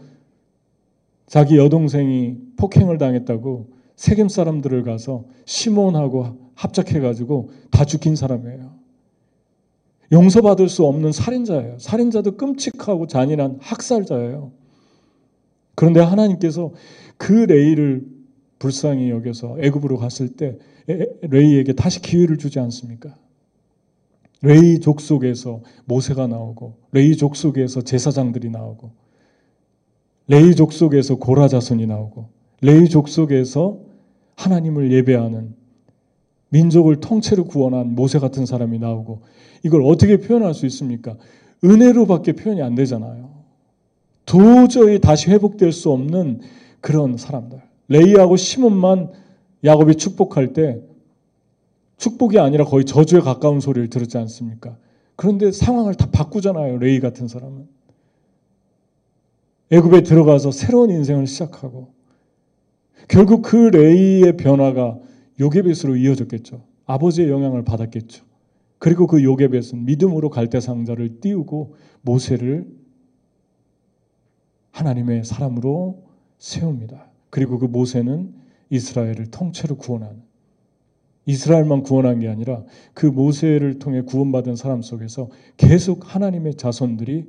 자기 1.27 1.58
여동생이 1.58 2.38
폭행을 2.58 2.98
당했다고 2.98 3.74
세겜 3.96 4.29
사람들을 4.29 4.84
가서 4.84 5.25
시몬하고 5.46 6.51
합작해가지고 6.53 7.50
다 7.72 7.86
죽인 7.86 8.15
사람이에요. 8.15 8.75
용서받을 10.12 10.70
수 10.70 10.86
없는 10.86 11.12
살인자예요. 11.12 11.79
살인자도 11.79 12.38
끔찍하고 12.38 13.08
잔인한 13.08 13.58
학살자예요. 13.60 14.51
그런데 15.74 16.00
하나님께서 16.00 16.72
그 17.17 17.32
레위를 17.34 18.05
불쌍히 18.60 19.10
여겨서 19.10 19.58
애굽으로 19.60 19.98
갔을 19.98 20.29
때 20.29 20.58
레위에게 21.22 21.74
다시 21.74 22.01
기회를 22.01 22.38
주지 22.38 22.60
않습니까? 22.60 23.15
레위 24.41 24.79
족속에서 24.80 25.62
모세가 25.86 26.27
나오고 26.27 26.77
레위 26.91 27.15
족속에서 27.15 27.82
제사장들이 27.82 28.50
나오고 28.50 28.92
레위 30.27 30.55
족속에서 30.56 31.15
고라 31.15 31.48
자손이 31.48 31.86
나오고 31.88 32.30
레위 32.62 32.89
족속에서 32.89 33.80
하나님을 34.36 34.92
예배하는 34.92 35.56
민족을 36.50 37.00
통째로 37.00 37.46
구원한 37.46 37.96
모세 37.96 38.20
같은 38.20 38.46
사람이 38.46 38.80
나오고 38.80 39.22
이걸 39.63 39.82
어떻게 39.84 40.18
표현할 40.18 40.54
수 40.54 40.65
있습니까? 40.68 41.18
은혜로밖에 41.63 42.34
표현이 42.34 42.62
안 42.62 42.75
되잖아요. 42.75 43.32
도저히 44.25 45.00
다시 45.00 45.30
회복될 45.30 45.72
수 45.72 45.92
없는 45.92 46.42
그런 46.82 47.18
사람들. 47.18 47.62
레이하고 47.88 48.36
시몬만 48.36 49.12
야곱이 49.63 49.96
축복할 49.96 50.54
때 50.54 50.82
축복이 51.98 52.40
아니라 52.40 52.66
거의 52.66 52.86
저주에 52.86 53.22
가까운 53.22 53.60
소리를 53.60 53.90
들었지 53.90 54.18
않습니까? 54.18 54.78
그런데 55.16 55.52
상황을 55.52 55.96
다 55.96 56.10
바꾸잖아요. 56.12 56.78
레이 56.78 57.00
같은 57.00 57.28
사람은. 57.28 57.68
애굽에 59.72 60.04
들어가서 60.04 60.52
새로운 60.52 60.92
인생을 60.92 61.25
시작하고 61.25 61.94
결국 63.08 63.42
그 63.42 63.56
레이의 63.56 64.38
변화가 64.38 65.00
요게벳으로 65.40 65.96
이어졌겠죠. 65.96 66.64
아버지의 66.86 67.30
영향을 67.30 67.64
받았겠죠. 67.64 68.24
그리고 68.78 69.08
그 69.08 69.24
요게벳은 69.24 69.86
믿음으로 69.86 70.30
갈대 70.30 70.60
상자를 70.60 71.20
띄우고 71.20 71.75
모세를 72.02 72.68
하나님의 74.72 75.24
사람으로 75.24 76.04
세웁니다. 76.38 77.08
그리고 77.30 77.58
그 77.58 77.66
모세는 77.66 78.34
이스라엘을 78.70 79.32
통째로 79.32 79.78
구원하는 79.78 80.25
이스라엘만 81.25 81.84
구원한 81.84 82.20
게 82.20 82.27
아니라 82.27 82.63
그 82.94 83.05
모세를 83.05 83.79
통해 83.79 84.01
구원받은 84.01 84.55
사람 84.55 84.82
속에서 84.82 85.29
계속 85.58 86.13
하나님의 86.13 86.55
자손들이 86.55 87.25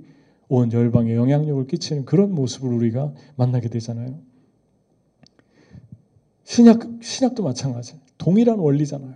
온 0.48 0.72
열방에 0.72 1.14
영향력을 1.14 1.66
끼치는 1.66 2.04
그런 2.04 2.32
모습을 2.34 2.72
우리가 2.72 3.12
만나게 3.36 3.68
되잖아요. 3.68 4.20
신약 6.44 7.02
신약도 7.02 7.42
마찬가지. 7.42 7.94
동일한 8.18 8.58
원리잖아요. 8.58 9.14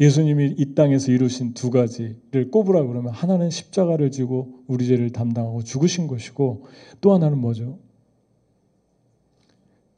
예수님이 0.00 0.56
이 0.58 0.74
땅에서 0.74 1.12
이루신 1.12 1.54
두 1.54 1.70
가지를 1.70 2.50
꼽으라 2.50 2.84
그러면 2.84 3.12
하나는 3.12 3.48
십자가를 3.48 4.10
지고 4.10 4.60
우리 4.66 4.86
죄를 4.86 5.10
담당하고 5.10 5.62
죽으신 5.62 6.08
것이고 6.08 6.66
또 7.00 7.14
하나는 7.14 7.38
뭐죠? 7.38 7.78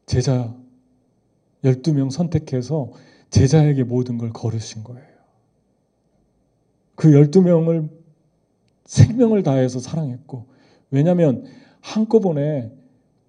제자 0.05 0.55
12명 1.65 2.11
선택해서 2.11 2.93
제자에게 3.37 3.85
모든 3.85 4.17
걸 4.17 4.33
걸으신 4.33 4.83
거예요. 4.83 5.07
그 6.95 7.11
12명을 7.11 7.91
생명을 8.87 9.43
다해서 9.43 9.79
사랑했고 9.79 10.47
왜냐하면 10.91 11.45
한꺼번에 11.83 12.73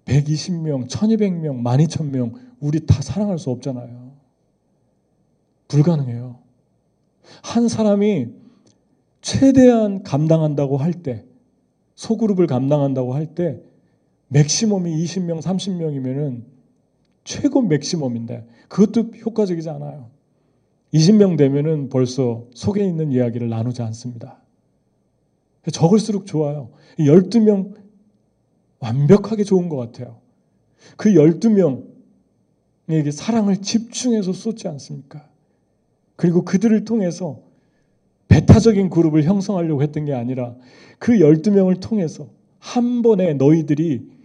120명, 0.06 0.88
1200명, 0.88 1.62
12000명 1.62 2.32
우리 2.60 2.86
다 2.86 3.02
사랑할 3.02 3.38
수 3.38 3.50
없잖아요. 3.50 4.12
불가능해요. 5.68 6.38
한 7.42 7.68
사람이 7.68 8.28
최대한 9.20 10.02
감당한다고 10.02 10.78
할 10.78 10.94
때, 10.94 11.26
소그룹을 11.96 12.46
감당한다고 12.46 13.12
할 13.12 13.26
때, 13.34 13.60
맥시멈이 14.28 15.04
20명, 15.04 15.42
30명이면은 15.42 16.57
최고 17.28 17.60
맥시멈인데, 17.60 18.46
그것도 18.68 19.10
효과적이지 19.18 19.68
않아요. 19.68 20.08
20명 20.94 21.36
되면은 21.36 21.90
벌써 21.90 22.46
속에 22.54 22.82
있는 22.82 23.12
이야기를 23.12 23.50
나누지 23.50 23.82
않습니다. 23.82 24.38
적을수록 25.70 26.24
좋아요. 26.24 26.70
12명 26.98 27.74
완벽하게 28.78 29.44
좋은 29.44 29.68
것 29.68 29.76
같아요. 29.76 30.16
그 30.96 31.10
12명에게 31.10 33.12
사랑을 33.12 33.58
집중해서 33.58 34.32
쏟지 34.32 34.66
않습니까? 34.66 35.28
그리고 36.16 36.46
그들을 36.46 36.86
통해서 36.86 37.42
배타적인 38.28 38.88
그룹을 38.88 39.24
형성하려고 39.24 39.82
했던 39.82 40.06
게 40.06 40.14
아니라 40.14 40.56
그 40.98 41.12
12명을 41.12 41.82
통해서 41.82 42.30
한 42.58 43.02
번에 43.02 43.34
너희들이 43.34 44.17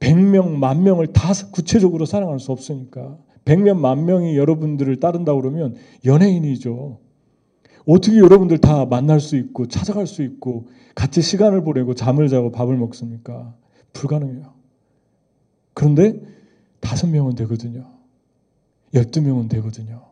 100명, 0.00 0.56
만 0.56 0.82
명을 0.82 1.08
다 1.08 1.32
구체적으로 1.52 2.06
사랑할 2.06 2.40
수 2.40 2.52
없으니까 2.52 3.18
100명, 3.44 3.78
만 3.78 4.04
명이 4.04 4.36
여러분들을 4.36 4.98
따른다 4.98 5.34
그러면 5.34 5.76
연예인이죠. 6.04 6.98
어떻게 7.86 8.18
여러분들 8.18 8.58
다 8.58 8.84
만날 8.86 9.20
수 9.20 9.36
있고 9.36 9.66
찾아갈 9.66 10.06
수 10.06 10.22
있고 10.22 10.68
같이 10.94 11.22
시간을 11.22 11.62
보내고 11.62 11.94
잠을 11.94 12.28
자고 12.28 12.50
밥을 12.50 12.76
먹습니까? 12.76 13.54
불가능해요. 13.92 14.54
그런데 15.74 16.20
다섯 16.80 17.06
명은 17.06 17.34
되거든요. 17.36 17.90
열두 18.94 19.22
명은 19.22 19.48
되거든요. 19.48 20.06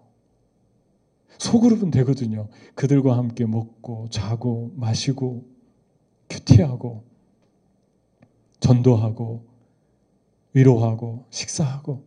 소그룹은 1.38 1.90
되거든요. 1.92 2.48
그들과 2.74 3.16
함께 3.16 3.46
먹고 3.46 4.08
자고 4.10 4.72
마시고 4.76 5.44
큐티하고 6.28 7.04
전도하고 8.60 9.44
위로하고 10.58 11.24
식사하고 11.30 12.02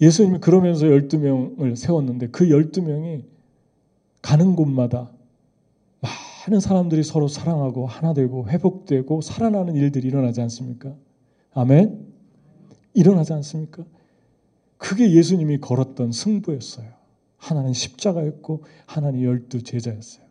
예수님이 0.00 0.38
그러면서 0.38 0.86
12명을 0.86 1.76
세웠는데 1.76 2.28
그 2.28 2.46
12명이 2.46 3.24
가는 4.20 4.56
곳마다 4.56 5.10
많은 6.00 6.60
사람들이 6.60 7.02
서로 7.02 7.28
사랑하고 7.28 7.86
하나 7.86 8.14
되고 8.14 8.48
회복되고 8.48 9.20
살아나는 9.20 9.74
일들이 9.74 10.08
일어나지 10.08 10.40
않습니까? 10.40 10.94
아멘? 11.54 12.06
일어나지 12.94 13.32
않습니까? 13.34 13.84
그게 14.76 15.12
예수님이 15.12 15.58
걸었던 15.58 16.10
승부였어요. 16.12 16.88
하나는 17.36 17.72
십자가였고 17.72 18.64
하나는 18.86 19.22
열두 19.22 19.62
제자였어요. 19.62 20.24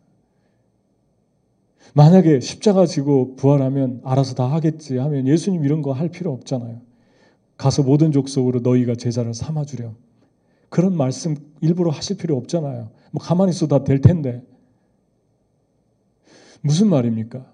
만약에 1.94 2.40
십자가 2.40 2.86
지고 2.86 3.34
부활하면 3.36 4.00
알아서 4.04 4.34
다 4.34 4.50
하겠지 4.50 4.98
하면 4.98 5.26
예수님 5.26 5.64
이런 5.64 5.82
거 5.82 5.92
할 5.92 6.08
필요 6.08 6.32
없잖아요. 6.32 6.80
가서 7.62 7.84
모든 7.84 8.10
족속으로 8.10 8.58
너희가 8.58 8.96
제자를 8.96 9.34
삼아 9.34 9.66
주렴. 9.66 9.94
그런 10.68 10.96
말씀 10.96 11.36
일부러 11.60 11.92
하실 11.92 12.16
필요 12.16 12.36
없잖아요. 12.36 12.90
뭐 13.12 13.22
가만히 13.22 13.50
있어도 13.50 13.78
다 13.78 13.84
될 13.84 14.00
텐데. 14.00 14.42
무슨 16.60 16.88
말입니까? 16.88 17.52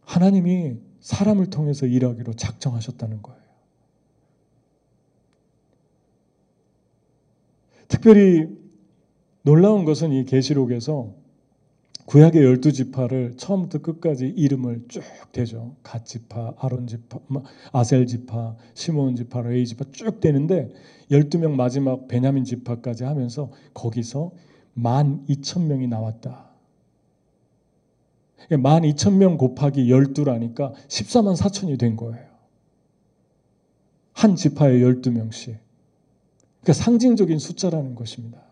하나님이 0.00 0.78
사람을 1.00 1.50
통해서 1.50 1.84
일하기로 1.84 2.34
작정하셨다는 2.34 3.20
거예요. 3.20 3.40
특별히 7.88 8.48
놀라운 9.42 9.84
것은 9.84 10.10
이 10.12 10.24
계시록에서 10.24 11.12
구약의 12.06 12.42
열두 12.42 12.72
지파를 12.72 13.36
처음부터 13.36 13.78
끝까지 13.78 14.26
이름을 14.28 14.84
쭉 14.88 15.02
대죠. 15.32 15.74
갓 15.82 16.06
지파, 16.06 16.54
아론 16.58 16.86
지파, 16.86 17.18
뭐, 17.26 17.42
아셀 17.72 18.06
지파, 18.06 18.56
시몬 18.74 19.16
지파, 19.16 19.42
레이 19.42 19.66
지파 19.66 19.86
쭉 19.90 20.20
되는데 20.20 20.72
12명 21.10 21.52
마지막 21.52 22.06
베냐민 22.06 22.44
지파까지 22.44 23.02
하면서 23.04 23.50
거기서 23.74 24.32
만 24.74 25.24
이천 25.28 25.66
명이 25.66 25.88
나왔다. 25.88 26.50
만 28.60 28.84
이천 28.84 29.18
명 29.18 29.36
곱하기 29.36 29.90
열두라니까 29.90 30.74
14만 30.86 31.36
4천이 31.36 31.76
된 31.78 31.96
거예요. 31.96 32.24
한 34.12 34.36
지파에 34.36 34.78
12명씩. 34.78 35.58
그러니까 36.60 36.72
상징적인 36.72 37.40
숫자라는 37.40 37.96
것입니다. 37.96 38.42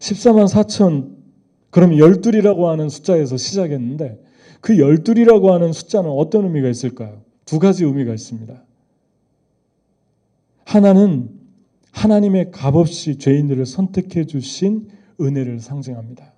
14만 0.00 0.46
4천, 0.46 1.19
그럼 1.70 1.96
열둘이라고 1.96 2.68
하는 2.68 2.88
숫자에서 2.88 3.36
시작했는데 3.36 4.20
그 4.60 4.78
열둘이라고 4.78 5.52
하는 5.52 5.72
숫자는 5.72 6.10
어떤 6.10 6.44
의미가 6.44 6.68
있을까요? 6.68 7.22
두 7.44 7.58
가지 7.58 7.84
의미가 7.84 8.12
있습니다. 8.12 8.62
하나는 10.64 11.30
하나님의 11.92 12.50
값없이 12.50 13.18
죄인들을 13.18 13.66
선택해 13.66 14.24
주신 14.24 14.88
은혜를 15.20 15.60
상징합니다. 15.60 16.32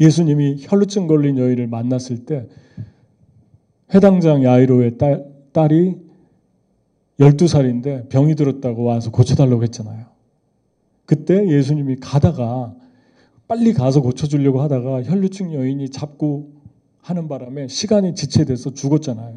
예수님이 0.00 0.58
혈루증 0.60 1.06
걸린 1.06 1.38
여인을 1.38 1.68
만났을 1.68 2.24
때 2.24 2.48
회당장 3.94 4.42
야이로의 4.42 4.98
딸, 4.98 5.24
딸이 5.52 5.96
12살인데 7.20 8.08
병이 8.08 8.34
들었다고 8.34 8.84
와서 8.84 9.10
고쳐달라고 9.10 9.62
했잖아요. 9.64 10.06
그때 11.04 11.46
예수님이 11.46 11.96
가다가 11.96 12.74
빨리 13.48 13.72
가서 13.72 14.00
고쳐주려고 14.00 14.62
하다가 14.62 15.02
혈루증 15.04 15.52
여인이 15.52 15.90
잡고 15.90 16.52
하는 17.00 17.28
바람에 17.28 17.68
시간이 17.68 18.14
지체돼서 18.14 18.72
죽었잖아요. 18.72 19.36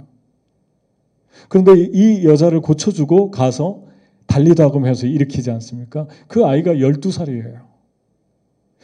그런데 1.49 1.73
이 1.75 2.25
여자를 2.25 2.61
고쳐주고 2.61 3.31
가서 3.31 3.83
달리다 4.27 4.63
하고 4.63 4.85
해서 4.87 5.05
일으키지 5.07 5.51
않습니까? 5.51 6.07
그 6.27 6.45
아이가 6.45 6.73
12살이에요. 6.73 7.65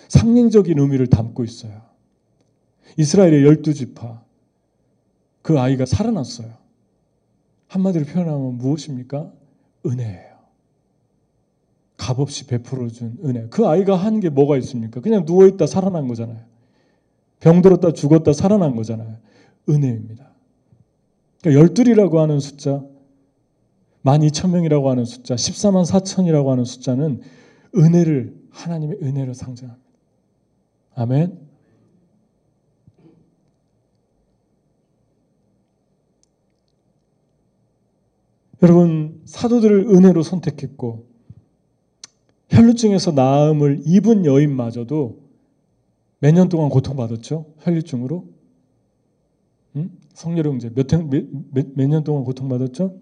상징적인 0.09 0.77
의미를 0.77 1.07
담고 1.07 1.43
있어요. 1.43 1.81
이스라엘의 2.97 3.45
12지파. 3.45 4.21
그 5.41 5.59
아이가 5.59 5.85
살아났어요. 5.85 6.53
한마디로 7.67 8.05
표현하면 8.05 8.57
무엇입니까? 8.57 9.31
은혜예요. 9.85 10.30
값없이 12.01 12.47
베풀어준 12.47 13.19
은혜. 13.25 13.45
그 13.49 13.67
아이가 13.67 13.95
한 13.95 14.19
게 14.19 14.29
뭐가 14.29 14.57
있습니까? 14.57 15.01
그냥 15.01 15.23
누워있다 15.25 15.67
살아난 15.67 16.07
거잖아요. 16.07 16.39
병들었다 17.39 17.93
죽었다 17.93 18.33
살아난 18.33 18.75
거잖아요. 18.75 19.17
은혜입니다. 19.69 20.31
그러니까 21.41 21.61
열둘이라고 21.61 22.19
하는 22.19 22.39
숫자, 22.39 22.83
12,000명이라고 24.03 24.85
하는 24.85 25.05
숫자, 25.05 25.35
14만 25.35 25.85
4천이라고 25.85 26.47
하는 26.47 26.65
숫자는 26.65 27.21
은혜를, 27.75 28.35
하나님의 28.49 28.97
은혜를 29.01 29.35
상징합니다. 29.35 29.85
아멘. 30.95 31.39
여러분 38.63 39.21
사도들을 39.25 39.87
은혜로 39.89 40.23
선택했고 40.23 41.10
혈루증에서 42.51 43.11
나음을 43.11 43.81
입은 43.85 44.25
여인마저도 44.25 45.19
몇 46.19 46.33
년 46.33 46.49
동안 46.49 46.69
고통받았죠? 46.69 47.45
혈류증으로? 47.59 48.27
응? 49.77 49.91
성렬 50.13 50.45
형제 50.45 50.69
몇, 50.73 50.87
몇, 51.09 51.25
몇, 51.51 51.67
몇 51.75 51.87
년 51.87 52.03
동안 52.03 52.23
고통받았죠? 52.23 52.95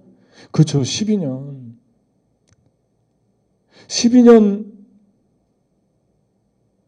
그렇죠. 0.52 0.82
12년. 0.82 1.74
12년 3.88 4.72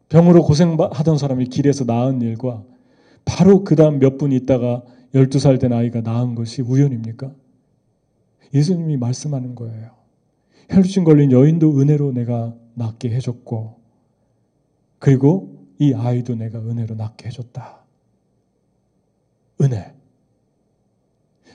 병으로 0.09 0.43
고생하던 0.43 1.17
사람이 1.17 1.47
길에서 1.47 1.83
나은 1.85 2.21
일과 2.21 2.63
바로 3.25 3.63
그 3.63 3.75
다음 3.75 3.99
몇 3.99 4.17
분 4.17 4.31
있다가 4.31 4.83
12살 5.15 5.59
된 5.59 5.73
아이가 5.73 6.01
낳은 6.01 6.35
것이 6.35 6.61
우연입니까? 6.61 7.33
예수님이 8.53 8.97
말씀하는 8.97 9.55
거예요. 9.55 10.00
혈루증 10.71 11.03
걸린 11.03 11.31
여인도 11.31 11.79
은혜로 11.79 12.13
내가 12.13 12.55
낫게 12.75 13.09
해줬고, 13.09 13.79
그리고 14.99 15.67
이 15.79 15.93
아이도 15.93 16.35
내가 16.35 16.59
은혜로 16.59 16.95
낫게 16.95 17.27
해줬다. 17.27 17.83
은혜. 19.61 19.93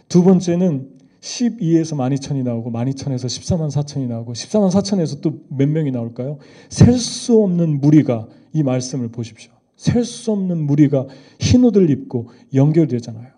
두 0.09 0.23
번째는 0.23 0.91
12에서 1.21 1.97
12,000이 1.97 2.45
나오고 2.45 2.71
12,000에서 2.71 3.27
14만 3.27 3.69
4천이 3.71 4.07
나오고 4.07 4.33
14만 4.35 4.71
4천에서 4.71 5.21
또 5.21 5.41
몇 5.49 5.69
명이 5.69 5.91
나올까요? 5.91 6.39
셀 6.69 6.95
수 6.99 7.43
없는 7.43 7.81
무리가 7.81 8.29
이 8.53 8.63
말씀을 8.63 9.09
보십시오. 9.09 9.51
셀 9.77 10.05
수 10.05 10.31
없는 10.33 10.59
무리가 10.67 11.07
흰 11.41 11.65
옷을 11.65 11.91
입고 11.91 12.31
연결되잖아요. 12.55 13.33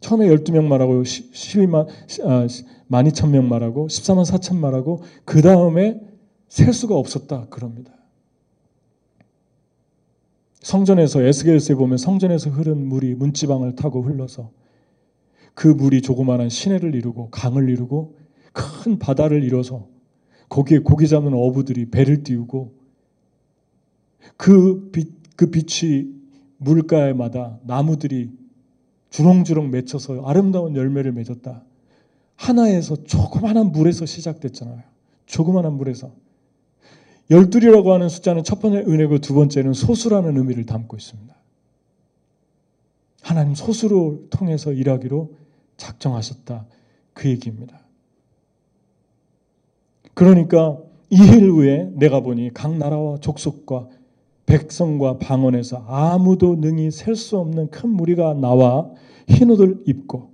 처음에 0.00 0.26
12명 0.28 0.64
말하고 0.64 1.02
12만 1.02 1.86
아, 2.24 2.46
12,000명 2.92 3.44
말하고 3.46 3.86
14만 3.88 4.24
4천 4.24 4.56
말하고 4.56 5.02
그 5.24 5.40
다음에 5.42 6.00
셀 6.48 6.72
수가 6.72 6.94
없었다 6.94 7.46
그럽니다. 7.48 7.92
성전에서 10.60 11.22
에스겔스에 11.22 11.74
보면 11.74 11.98
성전에서 11.98 12.50
흐른 12.50 12.86
물이 12.86 13.14
문지방을 13.14 13.74
타고 13.74 14.02
흘러서 14.02 14.52
그 15.54 15.66
물이 15.66 16.02
조그마한 16.02 16.48
시내를 16.48 16.94
이루고 16.94 17.30
강을 17.30 17.68
이루고 17.68 18.16
큰 18.52 18.98
바다를 18.98 19.42
이뤄서 19.42 19.88
거기에 20.48 20.80
고기 20.80 21.08
잡는 21.08 21.32
어부들이 21.34 21.90
배를 21.90 22.22
띄우고 22.22 22.74
그, 24.36 24.90
빛, 24.92 25.36
그 25.36 25.50
빛이 25.50 26.12
물가에마다 26.58 27.58
나무들이 27.64 28.30
주렁주렁 29.10 29.70
맺혀서 29.70 30.22
아름다운 30.24 30.76
열매를 30.76 31.12
맺었다. 31.12 31.64
하나에서 32.36 32.96
조그마한 33.04 33.72
물에서 33.72 34.06
시작됐잖아요. 34.06 34.82
조그마한 35.26 35.74
물에서. 35.74 36.10
열둘이라고 37.30 37.92
하는 37.94 38.08
숫자는 38.08 38.44
첫 38.44 38.60
번째 38.60 38.78
은혜고 38.80 39.18
두 39.18 39.34
번째는 39.34 39.72
소수라는 39.72 40.36
의미를 40.36 40.66
담고 40.66 40.96
있습니다. 40.96 41.34
하나님 43.22 43.54
소수를 43.54 44.28
통해서 44.30 44.72
일하기로 44.72 45.34
작정하셨다. 45.76 46.66
그 47.14 47.28
얘기입니다. 47.28 47.80
그러니까 50.14 50.78
이일 51.08 51.48
후에 51.50 51.90
내가 51.94 52.20
보니 52.20 52.52
각 52.52 52.76
나라와 52.76 53.18
족속과 53.18 53.88
백성과 54.46 55.18
방언에서 55.18 55.84
아무도 55.86 56.56
능히 56.56 56.90
셀 56.90 57.14
수 57.14 57.38
없는 57.38 57.70
큰 57.70 57.90
무리가 57.90 58.34
나와 58.34 58.90
흰옷을 59.28 59.84
입고 59.86 60.31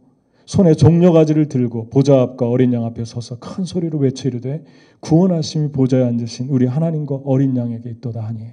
손에 0.48 0.72
종려가지를 0.72 1.48
들고 1.50 1.90
보좌 1.90 2.22
앞과 2.22 2.48
어린 2.48 2.72
양 2.72 2.86
앞에 2.86 3.04
서서 3.04 3.38
큰 3.38 3.66
소리로 3.66 3.98
외쳐 3.98 4.28
이르되 4.30 4.64
구원하심이 5.00 5.72
보좌에 5.72 6.02
앉으신 6.02 6.48
우리 6.48 6.64
하나님과 6.64 7.20
어린 7.26 7.54
양에게 7.54 7.90
있도다 7.90 8.22
하니 8.22 8.46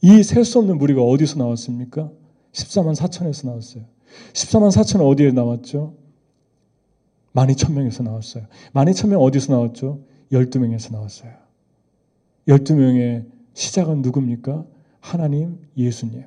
이 0.00 0.22
셀 0.22 0.42
수 0.44 0.58
없는 0.58 0.78
무리가 0.78 1.02
어디서 1.02 1.38
나왔습니까? 1.38 2.10
14만 2.52 2.96
4천에서 2.96 3.46
나왔어요. 3.46 3.84
14만 4.32 4.70
4천은 4.70 5.06
어디에 5.06 5.32
나왔죠? 5.32 5.94
12,000명에서 7.34 8.02
나왔어요. 8.04 8.46
12,000명 8.72 9.20
어디서 9.20 9.52
나왔죠? 9.52 10.00
12명에서 10.32 10.92
나왔어요. 10.92 11.30
12명의 12.48 13.26
시작은 13.52 14.00
누굽니까? 14.00 14.64
하나님, 15.00 15.58
예수님. 15.76 16.24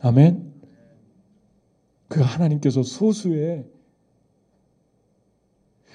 아멘. 0.00 0.51
그 2.12 2.20
하나님께서 2.20 2.82
소수의 2.82 3.64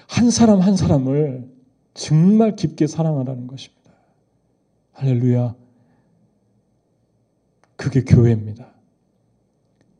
한 0.08 0.32
사람 0.32 0.62
한 0.62 0.75
사람을 0.75 1.47
정말 1.93 2.56
깊게 2.56 2.88
사랑하라는 2.88 3.45
것입니다. 3.45 3.91
할렐루야. 4.93 5.56
그게 7.75 8.03
교회입니다. 8.03 8.73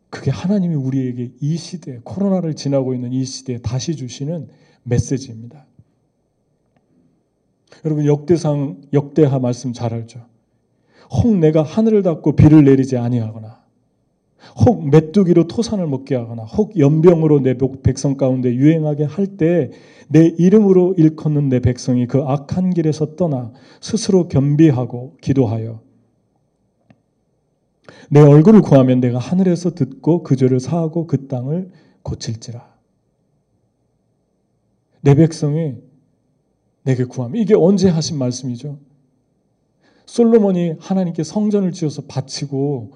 그게 0.10 0.32
하나님이 0.32 0.73
우리에게 0.73 1.34
이 1.39 1.56
시대, 1.56 1.99
코로나를 2.03 2.56
지나고 2.56 2.95
있는 2.95 3.13
이 3.13 3.23
시대에 3.23 3.60
다시 3.60 3.95
주시는 3.95 4.49
메시지입니다. 4.82 5.67
여러분 7.86 8.08
역대상 8.08 8.82
역대하 8.91 9.38
말씀 9.38 9.71
잘 9.71 9.93
알죠. 9.93 10.25
혹 11.12 11.38
내가 11.38 11.62
하늘을 11.62 12.01
닫고 12.01 12.36
비를 12.36 12.63
내리지 12.63 12.97
아니하거나 12.97 13.67
혹 14.65 14.89
메뚜기로 15.17 15.47
토산을 15.47 15.88
먹게 15.88 16.15
하거나 16.15 16.43
혹 16.43 16.77
연병으로 16.77 17.41
내 17.41 17.56
백성 17.84 18.17
가운데 18.17 18.53
유행하게 18.53 19.06
할 19.06 19.38
때 19.38 19.71
내 20.10 20.27
이름으로 20.38 20.93
일컫는 20.97 21.49
내 21.49 21.60
백성이 21.60 22.08
그 22.08 22.19
악한 22.23 22.69
길에서 22.69 23.17
떠나 23.17 23.51
스스로 23.82 24.30
겸비하고 24.30 25.17
기도하여 25.21 25.82
내 28.10 28.21
얼굴을 28.21 28.62
구하면 28.62 29.01
내가 29.01 29.19
하늘에서 29.19 29.71
듣고 29.75 30.23
그 30.23 30.38
죄를 30.38 30.62
사하고 30.62 31.08
그 31.08 31.27
땅을 31.27 31.71
고칠지라. 32.03 32.65
내 35.01 35.15
백성이 35.15 35.75
내게 36.84 37.03
구하면 37.03 37.41
이게 37.41 37.53
언제 37.53 37.89
하신 37.89 38.17
말씀이죠? 38.17 38.80
솔로몬이 40.06 40.75
하나님께 40.80 41.23
성전을 41.23 41.73
지어서 41.73 42.03
바치고 42.08 42.93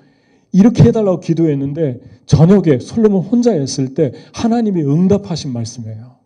이렇게 0.51 0.83
해달라고 0.83 1.19
기도했는데 1.19 1.99
저녁에 2.25 2.79
솔로몬 2.79 3.23
혼자 3.23 3.51
했을 3.51 3.93
때 3.93 4.11
하나님이 4.33 4.83
응답하신 4.83 5.53
말씀이에요. 5.53 6.17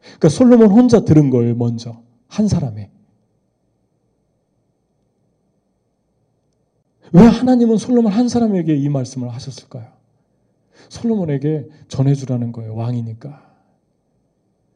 그러니까 0.00 0.28
솔로몬 0.28 0.70
혼자 0.70 1.04
들은 1.04 1.30
거예요, 1.30 1.54
먼저. 1.54 2.02
한 2.26 2.48
사람이. 2.48 2.88
왜 7.12 7.22
하나님은 7.22 7.78
솔로몬 7.78 8.12
한 8.12 8.28
사람에게 8.28 8.76
이 8.76 8.88
말씀을 8.88 9.28
하셨을까요? 9.30 9.86
솔로몬에게 10.88 11.68
전해주라는 11.88 12.52
거예요, 12.52 12.74
왕이니까. 12.74 13.48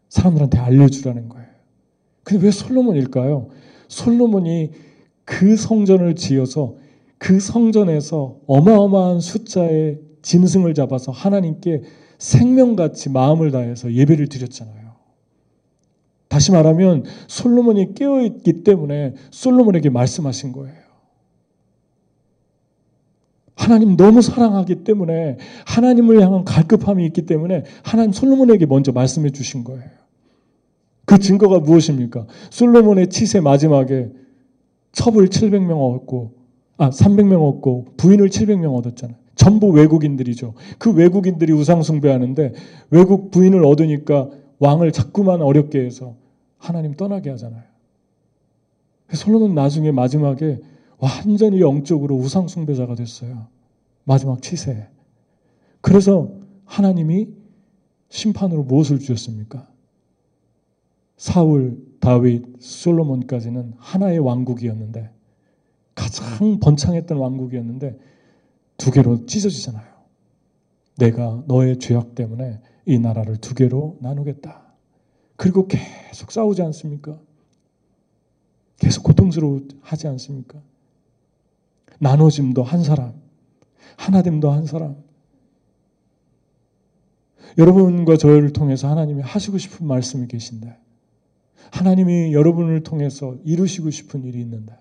사람들한테 0.08 0.58
알려주라는 0.58 1.28
거예요. 1.28 1.48
근데 2.24 2.44
왜 2.46 2.50
솔로몬일까요? 2.50 3.48
솔로몬이 3.88 4.70
그 5.24 5.56
성전을 5.56 6.14
지어서 6.14 6.76
그 7.22 7.38
성전에서 7.38 8.40
어마어마한 8.48 9.20
숫자의 9.20 10.00
짐승을 10.22 10.74
잡아서 10.74 11.12
하나님께 11.12 11.82
생명같이 12.18 13.10
마음을 13.10 13.52
다해서 13.52 13.92
예배를 13.92 14.26
드렸잖아요. 14.26 14.90
다시 16.26 16.50
말하면 16.50 17.04
솔로몬이 17.28 17.94
깨어있기 17.94 18.64
때문에 18.64 19.14
솔로몬에게 19.30 19.88
말씀하신 19.88 20.50
거예요. 20.50 20.74
하나님 23.54 23.96
너무 23.96 24.20
사랑하기 24.20 24.82
때문에 24.82 25.36
하나님을 25.64 26.20
향한 26.20 26.44
갈급함이 26.44 27.06
있기 27.06 27.26
때문에 27.26 27.62
하나님 27.84 28.10
솔로몬에게 28.10 28.66
먼저 28.66 28.90
말씀해 28.90 29.30
주신 29.30 29.62
거예요. 29.62 29.88
그 31.04 31.20
증거가 31.20 31.60
무엇입니까? 31.60 32.26
솔로몬의 32.50 33.10
치세 33.10 33.38
마지막에 33.38 34.10
첩을 34.90 35.28
700명 35.28 35.94
얻고 35.94 36.41
아, 36.76 36.90
300명 36.90 37.46
얻고 37.48 37.94
부인을 37.96 38.28
700명 38.28 38.76
얻었잖아요. 38.76 39.16
전부 39.34 39.68
외국인들이죠. 39.68 40.54
그 40.78 40.92
외국인들이 40.92 41.52
우상숭배하는데 41.52 42.52
외국 42.90 43.30
부인을 43.30 43.64
얻으니까 43.64 44.30
왕을 44.58 44.92
자꾸만 44.92 45.42
어렵게 45.42 45.80
해서 45.84 46.16
하나님 46.58 46.94
떠나게 46.94 47.30
하잖아요. 47.30 47.62
솔로몬 49.12 49.54
나중에 49.54 49.90
마지막에 49.90 50.60
완전히 50.98 51.60
영적으로 51.60 52.16
우상숭배자가 52.16 52.94
됐어요. 52.94 53.48
마지막 54.04 54.40
치세. 54.40 54.86
그래서 55.80 56.30
하나님이 56.64 57.28
심판으로 58.08 58.62
무엇을 58.62 59.00
주셨습니까? 59.00 59.66
사울, 61.16 61.78
다윗, 62.00 62.44
솔로몬까지는 62.60 63.74
하나의 63.78 64.18
왕국이었는데 64.20 65.10
가장 65.94 66.58
번창했던 66.60 67.18
왕국이었는데 67.18 67.98
두 68.76 68.90
개로 68.90 69.26
찢어지잖아요. 69.26 69.92
내가 70.98 71.42
너의 71.46 71.78
죄악 71.78 72.14
때문에 72.14 72.60
이 72.86 72.98
나라를 72.98 73.36
두 73.36 73.54
개로 73.54 73.98
나누겠다. 74.00 74.62
그리고 75.36 75.66
계속 75.66 76.30
싸우지 76.30 76.62
않습니까? 76.62 77.18
계속 78.78 79.04
고통스러워하지 79.04 80.08
않습니까? 80.08 80.60
나눠짐도 81.98 82.62
한 82.62 82.82
사람, 82.82 83.14
하나됨도 83.96 84.50
한 84.50 84.66
사람. 84.66 84.96
여러분과 87.58 88.16
저를 88.16 88.52
통해서 88.52 88.88
하나님이 88.88 89.22
하시고 89.22 89.58
싶은 89.58 89.86
말씀이 89.86 90.26
계신데, 90.26 90.76
하나님이 91.70 92.32
여러분을 92.32 92.82
통해서 92.82 93.36
이루시고 93.44 93.90
싶은 93.90 94.24
일이 94.24 94.40
있는데, 94.40 94.74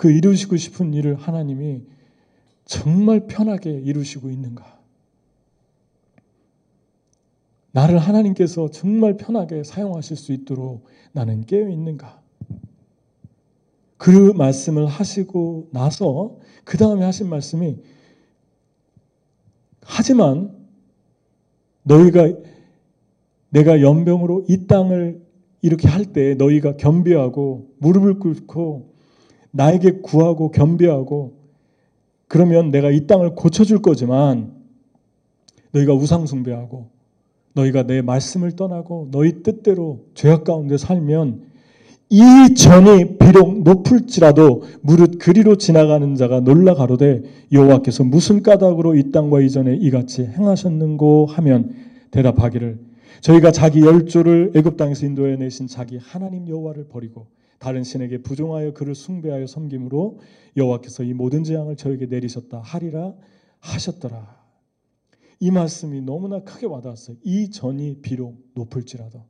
그 0.00 0.10
이루시고 0.10 0.56
싶은 0.56 0.94
일을 0.94 1.14
하나님이 1.16 1.82
정말 2.64 3.26
편하게 3.26 3.70
이루시고 3.70 4.30
있는가? 4.30 4.80
나를 7.72 7.98
하나님께서 7.98 8.70
정말 8.70 9.18
편하게 9.18 9.62
사용하실 9.62 10.16
수 10.16 10.32
있도록 10.32 10.86
나는 11.12 11.44
깨어 11.44 11.68
있는가? 11.68 12.18
그 13.98 14.32
말씀을 14.32 14.86
하시고 14.86 15.68
나서 15.70 16.38
그 16.64 16.78
다음에 16.78 17.04
하신 17.04 17.28
말씀이 17.28 17.76
하지만 19.82 20.56
너희가 21.82 22.26
내가 23.50 23.82
연병으로 23.82 24.46
이 24.48 24.66
땅을 24.66 25.20
이렇게 25.60 25.88
할 25.88 26.06
때 26.06 26.36
너희가 26.36 26.78
겸비하고 26.78 27.74
무릎을 27.80 28.18
꿇고 28.18 28.89
나에게 29.52 30.00
구하고 30.02 30.50
겸비하고 30.50 31.34
그러면 32.28 32.70
내가 32.70 32.90
이 32.90 33.06
땅을 33.06 33.34
고쳐줄 33.34 33.82
거지만 33.82 34.52
너희가 35.72 35.94
우상숭배하고 35.94 36.88
너희가 37.54 37.84
내 37.84 38.02
말씀을 38.02 38.52
떠나고 38.52 39.08
너희 39.10 39.42
뜻대로 39.42 40.04
죄악 40.14 40.44
가운데 40.44 40.76
살면 40.76 41.50
이 42.12 42.54
전이 42.54 43.18
비록 43.18 43.62
높을지라도 43.62 44.64
무릇 44.80 45.18
그리로 45.18 45.56
지나가는 45.56 46.16
자가 46.16 46.40
놀라 46.40 46.74
가로되 46.74 47.22
여호와께서 47.52 48.02
무슨 48.02 48.42
까닭으로 48.42 48.96
이 48.96 49.12
땅과 49.12 49.40
이전에 49.42 49.76
이같이 49.76 50.22
행하셨는고 50.22 51.26
하면 51.26 51.72
대답하기를 52.10 52.78
저희가 53.20 53.52
자기 53.52 53.82
열조를 53.82 54.52
애굽 54.56 54.76
땅에서 54.76 55.06
인도해 55.06 55.36
내신 55.36 55.68
자기 55.68 55.98
하나님 55.98 56.48
여호와를 56.48 56.86
버리고 56.88 57.26
다른 57.60 57.84
신에게 57.84 58.22
부종하여 58.22 58.72
그를 58.72 58.94
숭배하여 58.94 59.46
섬김으로 59.46 60.18
여호와께서 60.56 61.04
이 61.04 61.12
모든 61.12 61.44
재앙을 61.44 61.76
저에게 61.76 62.06
내리셨다 62.06 62.58
하리라 62.58 63.14
하셨더라. 63.58 64.40
이 65.40 65.50
말씀이 65.50 66.00
너무나 66.00 66.42
크게 66.42 66.66
와닿았어요. 66.66 67.18
이 67.22 67.50
전이 67.50 68.00
비록 68.00 68.42
높을지라도 68.54 69.26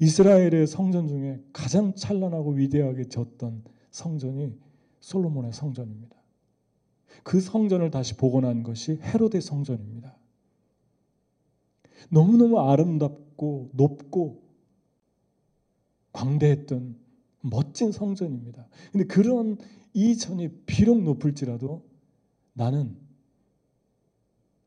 이스라엘의 0.00 0.66
성전 0.66 1.08
중에 1.08 1.42
가장 1.54 1.94
찬란하고 1.94 2.50
위대하게 2.50 3.08
졌던 3.08 3.64
성전이 3.90 4.54
솔로몬의 5.00 5.54
성전입니다. 5.54 6.16
그 7.22 7.40
성전을 7.40 7.90
다시 7.90 8.14
복원한 8.14 8.62
것이 8.62 8.98
헤로데 9.00 9.40
성전입니다. 9.40 10.14
너무너무 12.10 12.60
아름답고 12.60 13.70
높고 13.72 14.42
광대했던 16.12 17.05
멋진 17.48 17.92
성전입니다. 17.92 18.66
근데 18.92 19.06
그런 19.06 19.58
이 19.92 20.16
전이 20.16 20.64
비록 20.66 21.02
높을지라도 21.02 21.84
나는 22.52 22.96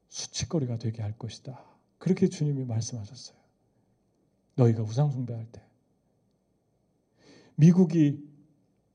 수치거리가 0.08 0.78
되게 0.78 1.02
할 1.02 1.18
것이다. 1.18 1.64
그렇게 1.98 2.28
주님이 2.28 2.66
말씀하셨어요. 2.66 3.38
너희가 4.56 4.84
우상숭배할 4.84 5.46
때. 5.52 5.62
미국이 7.56 8.24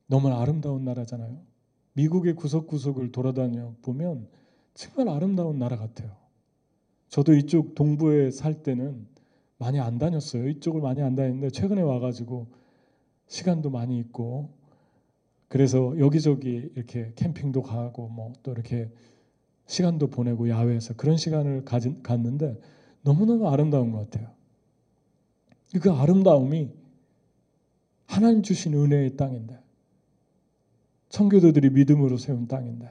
너무 0.07 0.29
아름다운 0.29 0.85
나라잖아요. 0.85 1.40
미국의 1.92 2.35
구석구석을 2.35 3.12
돌아다녀 3.12 3.75
보면 3.83 4.29
정말 4.75 5.14
아름다운 5.14 5.59
나라 5.59 5.77
같아요. 5.77 6.16
저도 7.09 7.35
이쪽 7.35 7.75
동부에 7.75 8.31
살 8.31 8.62
때는 8.62 9.07
많이 9.59 9.79
안 9.79 9.99
다녔어요. 9.99 10.49
이쪽을 10.49 10.81
많이 10.81 11.01
안 11.01 11.14
다녔는데 11.14 11.51
최근에 11.51 11.83
와가지고 11.83 12.63
시간도 13.26 13.70
많이 13.70 13.98
있고 13.98 14.50
그래서 15.48 15.98
여기저기 15.98 16.70
이렇게 16.74 17.12
캠핑도 17.16 17.62
가고 17.62 18.08
뭐 18.08 18.32
또 18.42 18.52
이렇게 18.52 18.90
시간도 19.66 20.08
보내고 20.08 20.48
야외에서 20.48 20.94
그런 20.94 21.16
시간을 21.16 21.64
가진, 21.64 22.02
갔는데 22.02 22.60
너무너무 23.02 23.48
아름다운 23.48 23.92
것 23.92 23.98
같아요. 24.10 24.30
그 25.80 25.90
아름다움이 25.90 26.70
하나님 28.06 28.42
주신 28.42 28.74
은혜의 28.74 29.16
땅인데 29.16 29.58
청교도들이 31.08 31.70
믿음으로 31.70 32.18
세운 32.18 32.46
땅인데 32.46 32.90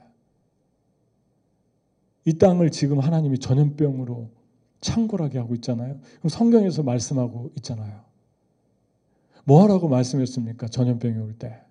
이 2.26 2.38
땅을 2.38 2.70
지금 2.70 2.98
하나님이 3.00 3.38
전염병으로 3.38 4.30
창궐하게 4.80 5.38
하고 5.38 5.54
있잖아요. 5.54 5.98
그럼 6.18 6.28
성경에서 6.28 6.82
말씀하고 6.82 7.52
있잖아요. 7.56 8.02
뭐 9.44 9.62
하라고 9.62 9.88
말씀했습니까? 9.88 10.68
전염병이 10.68 11.18
올 11.18 11.34
때. 11.38 11.62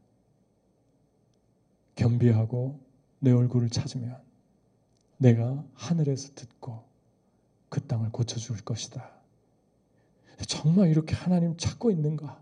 겸비하고 1.96 2.80
내 3.20 3.32
얼굴을 3.32 3.70
찾으면 3.70 4.18
내가 5.18 5.64
하늘에서 5.74 6.34
듣고 6.36 6.84
그 7.70 7.82
땅을 7.82 8.12
고쳐줄 8.12 8.58
것이다. 8.64 9.12
정말 10.48 10.90
이렇게 10.90 11.16
하나님 11.16 11.58
찾고 11.58 11.92
있는가? 11.92 12.42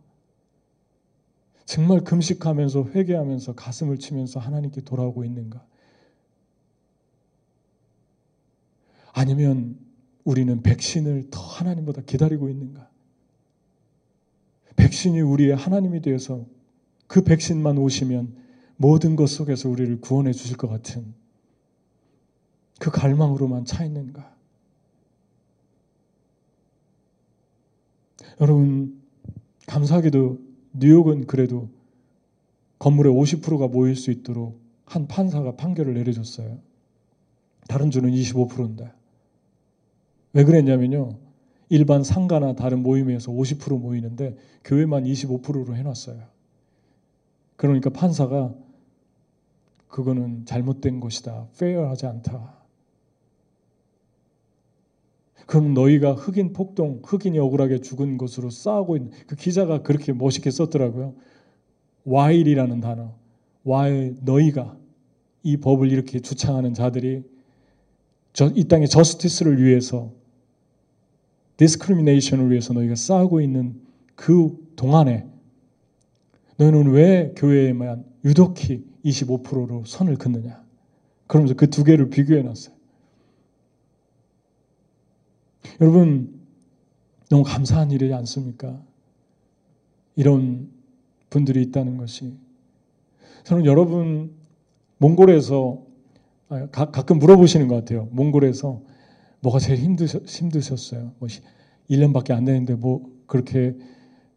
정말 1.66 2.04
금식하면서 2.04 2.90
회개하면서 2.90 3.56
가슴을 3.56 3.98
치면서 3.98 4.40
하나님께 4.40 4.82
돌아오고 4.82 5.24
있는가? 5.24 5.66
아니면 9.14 9.80
우리는 10.24 10.62
백신을 10.62 11.30
더 11.30 11.40
하나님보다 11.42 12.02
기다리고 12.02 12.50
있는가? 12.50 12.91
백신이 14.76 15.22
우리의 15.22 15.56
하나님이 15.56 16.02
되어서 16.02 16.46
그 17.08 17.24
백신만 17.24 17.78
오시면 17.78 18.36
모든 18.78 19.16
것 19.16 19.30
속에서 19.30 19.70
우리를 19.70 20.02
구원해 20.02 20.32
주실 20.32 20.58
것 20.58 20.68
같은 20.68 21.14
그 22.80 22.90
갈망으로만 22.90 23.66
차 23.66 23.86
있는가? 23.86 24.36
여러분, 28.40 29.00
감사하게도 29.68 30.40
뉴욕은 30.74 31.28
그래도 31.28 31.70
건물의 32.80 33.14
50%가 33.14 33.68
모일 33.68 33.96
수 33.96 34.10
있도록 34.10 34.60
한 34.86 35.08
판사가 35.08 35.56
판결을 35.56 35.94
내려줬어요. 35.94 36.60
다른 37.68 37.92
주는 37.92 38.10
25%인데. 38.10 38.92
왜 40.34 40.44
그랬냐면요. 40.44 41.20
일반 41.72 42.04
상가나 42.04 42.54
다른 42.54 42.84
모임에서 42.84 43.32
50% 43.32 43.80
모이는데 43.80 44.36
교회만 44.66 45.06
25%로 45.06 45.74
해놨어요. 45.74 46.22
그러니까 47.56 47.90
판사가 47.90 48.54
그거는 49.88 50.46
잘못된 50.46 51.00
것이다. 51.00 51.48
페어하지 51.58 52.08
않다. 52.08 52.58
그럼 55.46 55.74
너희가 55.74 56.12
흑인 56.12 56.52
폭동, 56.52 57.02
흑인이 57.06 57.40
억울하게 57.40 57.80
죽은 57.80 58.18
것으로 58.18 58.50
싸우고 58.50 58.98
있는 58.98 59.12
그 59.26 59.38
기자가 59.38 59.82
그렇게 59.82 60.12
멋있게 60.12 60.52
썼더라고요. 60.52 61.16
while이라는 62.06 62.82
단어. 62.82 63.16
while 63.66 64.18
너희가 64.22 64.78
이 65.44 65.56
법을 65.56 65.90
이렇게 65.90 66.20
주창하는 66.20 66.74
자들이 66.74 67.24
이 68.56 68.64
땅의 68.66 68.90
저스티스를 68.90 69.64
위해서 69.64 70.12
디스크리미네이션을 71.62 72.50
위해서 72.50 72.74
너희가 72.74 72.96
싸우고 72.96 73.40
있는 73.40 73.80
그 74.16 74.58
동안에 74.76 75.28
너희는 76.58 76.90
왜 76.90 77.34
교회에만 77.36 78.04
유독히 78.26 78.84
25%로 79.06 79.84
선을 79.86 80.16
긋느냐? 80.16 80.64
그러면서 81.28 81.54
그 81.54 81.68
두 81.68 81.84
개를 81.84 82.10
비교해 82.10 82.42
놨어요. 82.42 82.76
여러분, 85.80 86.34
너무 87.30 87.44
감사한 87.44 87.92
일이지 87.92 88.12
않습니까? 88.12 88.82
이런 90.16 90.68
분들이 91.30 91.62
있다는 91.62 91.98
것이. 91.98 92.34
저는 93.44 93.66
여러분, 93.66 94.32
몽골에서, 94.98 95.86
아, 96.50 96.66
가끔 96.72 97.20
물어보시는 97.20 97.68
것 97.68 97.76
같아요. 97.76 98.10
몽골에서 98.12 98.82
뭐가 99.42 99.60
제일 99.60 99.80
힘드셨, 99.80 100.24
힘드셨어요? 100.28 101.14
뭐 101.20 101.28
1년밖에 101.90 102.32
안 102.32 102.46
되는데 102.46 102.76
뭐 102.76 103.04
그렇게 103.28 103.76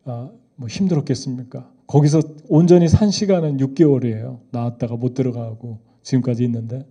아, 0.04 0.30
뭐 0.56 0.68
힘들었겠습니까? 0.68 1.70
거기서 1.86 2.22
온전히 2.48 2.88
산 2.88 3.10
시간은 3.10 3.58
6개월이에요. 3.58 4.40
나왔다가 4.50 4.96
못 4.96 5.14
들어가고 5.14 5.78
지금까지 6.02 6.44
있는데. 6.44 6.86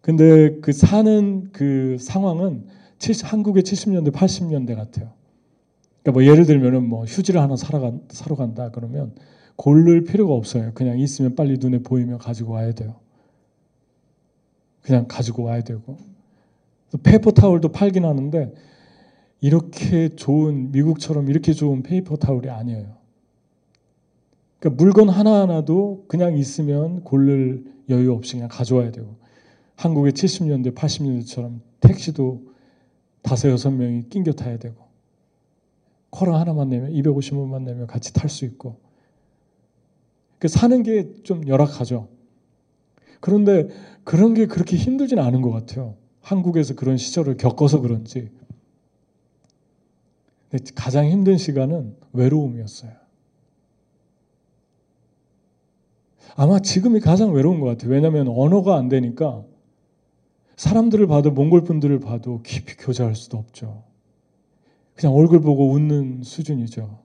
근데 0.00 0.60
그 0.60 0.72
사는 0.72 1.50
그 1.52 1.96
상황은 1.98 2.66
한국의 3.24 3.64
70년대, 3.64 4.12
80년대 4.12 4.76
같아요. 4.76 5.12
그러니까 6.02 6.12
뭐 6.12 6.24
예를 6.24 6.46
들면은 6.46 6.88
뭐 6.88 7.04
휴지를 7.04 7.40
하나 7.40 7.56
사러, 7.56 7.80
간, 7.80 8.02
사러 8.10 8.36
간다 8.36 8.70
그러면 8.70 9.14
고를 9.56 10.04
필요가 10.04 10.34
없어요. 10.34 10.72
그냥 10.74 10.98
있으면 11.00 11.34
빨리 11.34 11.58
눈에 11.58 11.78
보이면 11.78 12.18
가지고 12.18 12.52
와야 12.52 12.72
돼요. 12.72 12.94
그냥 14.82 15.06
가지고 15.08 15.44
와야 15.44 15.62
되고. 15.64 15.98
paper 17.02 17.30
towel도 17.30 17.72
팔긴 17.72 18.04
하는데 18.04 18.52
이렇게 19.40 20.08
좋은 20.16 20.72
미국처럼 20.72 21.28
이렇게 21.28 21.52
좋은 21.52 21.82
paper 21.82 22.16
towel이 22.16 22.48
아니에요. 22.48 22.96
그러니까 24.58 24.82
물건 24.82 25.08
하나하나도 25.08 26.06
그냥 26.08 26.36
있으면 26.36 27.02
고를 27.04 27.64
여유 27.88 28.12
없이 28.12 28.34
그냥 28.34 28.48
가져와야 28.48 28.90
되고 28.90 29.16
한국의 29.76 30.12
70년대, 30.12 30.74
80년대처럼 30.74 31.60
택시도 31.80 32.42
다섯 33.22 33.50
여섯 33.50 33.70
명이 33.70 34.08
낑겨 34.08 34.32
타야 34.32 34.58
되고 34.58 34.86
quarter 36.10 36.40
하나만 36.40 36.70
내면 36.70 36.92
250원만 36.92 37.62
내면 37.62 37.86
같이 37.86 38.12
탈 38.14 38.30
수 38.30 38.44
있고 38.46 38.78
그 40.38 40.48
사는 40.48 40.82
게 40.82 41.22
좀 41.22 41.46
열악하죠. 41.46 42.08
그런데 43.20 43.68
그런 44.04 44.34
게 44.34 44.46
그렇게 44.46 44.76
힘들지는 44.76 45.22
않은 45.22 45.42
것 45.42 45.50
같아요. 45.50 45.96
한국에서 46.26 46.74
그런 46.74 46.96
시절을 46.96 47.36
겪어서 47.36 47.80
그런지 47.80 48.30
가장 50.74 51.06
힘든 51.06 51.38
시간은 51.38 51.96
외로움이었어요. 52.12 52.90
아마 56.34 56.58
지금이 56.58 56.98
가장 56.98 57.32
외로운 57.32 57.60
것 57.60 57.66
같아요. 57.66 57.92
왜냐하면 57.92 58.26
언어가 58.28 58.76
안 58.76 58.88
되니까 58.88 59.44
사람들을 60.56 61.06
봐도 61.06 61.30
몽골 61.30 61.62
분들을 61.62 62.00
봐도 62.00 62.42
깊이 62.42 62.76
교제할 62.76 63.14
수도 63.14 63.38
없죠. 63.38 63.84
그냥 64.96 65.14
얼굴 65.14 65.40
보고 65.40 65.70
웃는 65.70 66.24
수준이죠. 66.24 66.98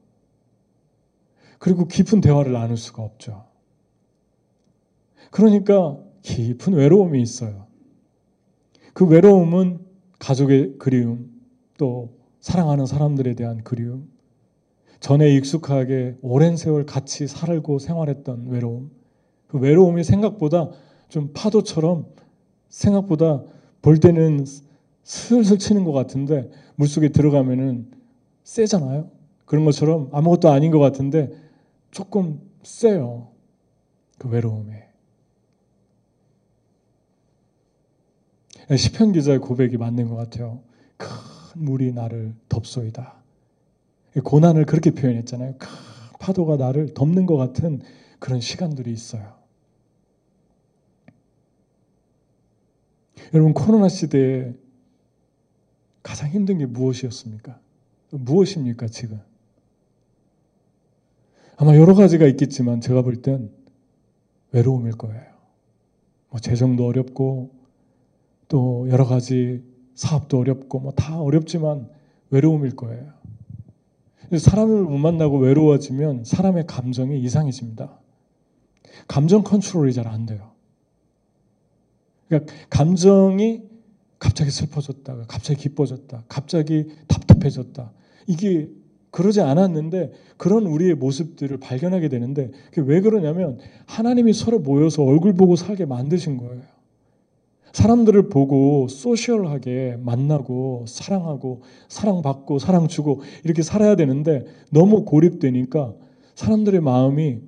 그리고 1.60 1.88
깊은 1.88 2.22
대화를 2.22 2.54
나눌 2.54 2.76
수가 2.76 3.04
없죠. 3.04 3.46
그러니까 5.30 6.00
깊은 6.24 6.74
외로움이 6.74 7.22
있어요. 7.22 7.71
그 8.94 9.06
외로움은 9.06 9.80
가족의 10.20 10.76
그리움, 10.78 11.32
또 11.78 12.10
사랑하는 12.40 12.86
사람들에 12.86 13.36
대한 13.36 13.64
그리움, 13.64 14.10
전에 15.00 15.34
익숙하게 15.36 16.18
오랜 16.22 16.58
세월 16.58 16.86
같이 16.86 17.28
살고 17.28 17.80
생활했던 17.80 18.48
외로움, 18.48 18.92
그 19.48 19.58
외로움이 19.58 20.04
생각보다 20.04 20.70
좀 21.10 21.32
파도처럼 21.34 22.06
생각보다 22.70 23.44
볼 23.82 24.00
때는 24.00 24.46
슬슬 25.04 25.58
치는 25.58 25.84
것 25.84 25.92
같은데 25.92 26.50
물속에 26.76 27.10
들어가면은 27.10 27.92
세잖아요. 28.44 29.10
그런 29.46 29.66
것처럼 29.66 30.10
아무것도 30.14 30.50
아닌 30.50 30.72
것 30.72 30.80
같은데 30.80 31.32
조금 31.90 32.40
세요. 32.64 33.30
그 34.18 34.30
외로움에. 34.30 34.91
시편 38.78 39.12
기자의 39.14 39.40
고백이 39.40 39.78
맞는 39.78 40.08
것 40.10 40.16
같아요. 40.16 40.62
큰 40.98 41.08
물이 41.56 41.94
나를 41.94 42.34
덮소이다. 42.50 43.16
고난을 44.24 44.66
그렇게 44.66 44.92
표현했잖아요. 44.92 45.56
큰 45.58 45.68
파도가 46.20 46.58
나를 46.58 46.94
덮는 46.94 47.26
것 47.26 47.38
같은 47.38 47.82
그런 48.20 48.40
시간들이 48.40 48.92
있어요. 48.92 49.34
여러분 53.34 53.54
코로나 53.54 53.88
시대에 53.90 54.54
가장 56.04 56.30
힘든 56.30 56.58
게 56.58 56.66
무엇이었습니까? 56.66 57.60
무엇입니까 58.12 58.88
지금? 58.88 59.22
아마 61.58 61.76
여러 61.76 61.94
가지가 61.94 62.26
있겠지만 62.28 62.82
제가 62.82 63.02
볼 63.04 63.22
땐 63.22 63.52
외로움일 64.52 64.94
거예요. 64.94 65.32
뭐 66.30 66.40
재정도 66.40 66.86
어렵고 66.88 67.61
또 68.52 68.86
여러 68.90 69.06
가지 69.06 69.64
사업도 69.96 70.40
어렵고 70.40 70.80
뭐 70.80 70.92
다 70.92 71.22
어렵지만 71.22 71.88
외로움일 72.32 72.76
거예요. 72.76 73.14
사람을 74.38 74.84
못 74.84 74.98
만나고 74.98 75.38
외로워지면 75.40 76.26
사람의 76.26 76.66
감정이 76.68 77.20
이상해집니다. 77.22 77.98
감정 79.08 79.44
컨트롤이 79.44 79.94
잘 79.94 80.08
안 80.08 80.26
돼요. 80.26 80.52
그러니까 82.28 82.54
감정이 82.70 83.64
갑자기 84.20 84.52
슬퍼졌다가 84.52 85.26
갑자기 85.28 85.62
기뻐졌다. 85.62 86.26
갑자기 86.28 86.88
답답해졌다. 87.08 87.92
이게 88.28 88.70
그러지 89.12 89.42
않았는데 89.42 90.12
그런 90.38 90.66
우리의 90.66 90.96
모습들을 90.96 91.58
발견하게 91.58 92.10
되는데 92.10 92.52
왜 92.78 93.02
그러냐면 93.02 93.60
하나님이 93.86 94.34
서로 94.34 94.60
모여서 94.60 95.04
얼굴 95.04 95.34
보고 95.34 95.56
살게 95.56 95.86
만드신 95.86 96.38
거예요. 96.38 96.81
사람들을 97.74 98.30
보고 98.30 98.88
소셜하게 98.88 99.98
만나고 100.00 100.86
사랑하고 100.88 101.62
사랑받고 101.88 102.60
사랑 102.60 102.88
주고 102.88 103.22
이렇게 103.44 103.62
살아야 103.62 103.96
되는데 103.96 104.46
너무 104.72 105.06
고립되니까 105.06 105.94
사람들의 106.36 106.82
마음이 106.82 107.40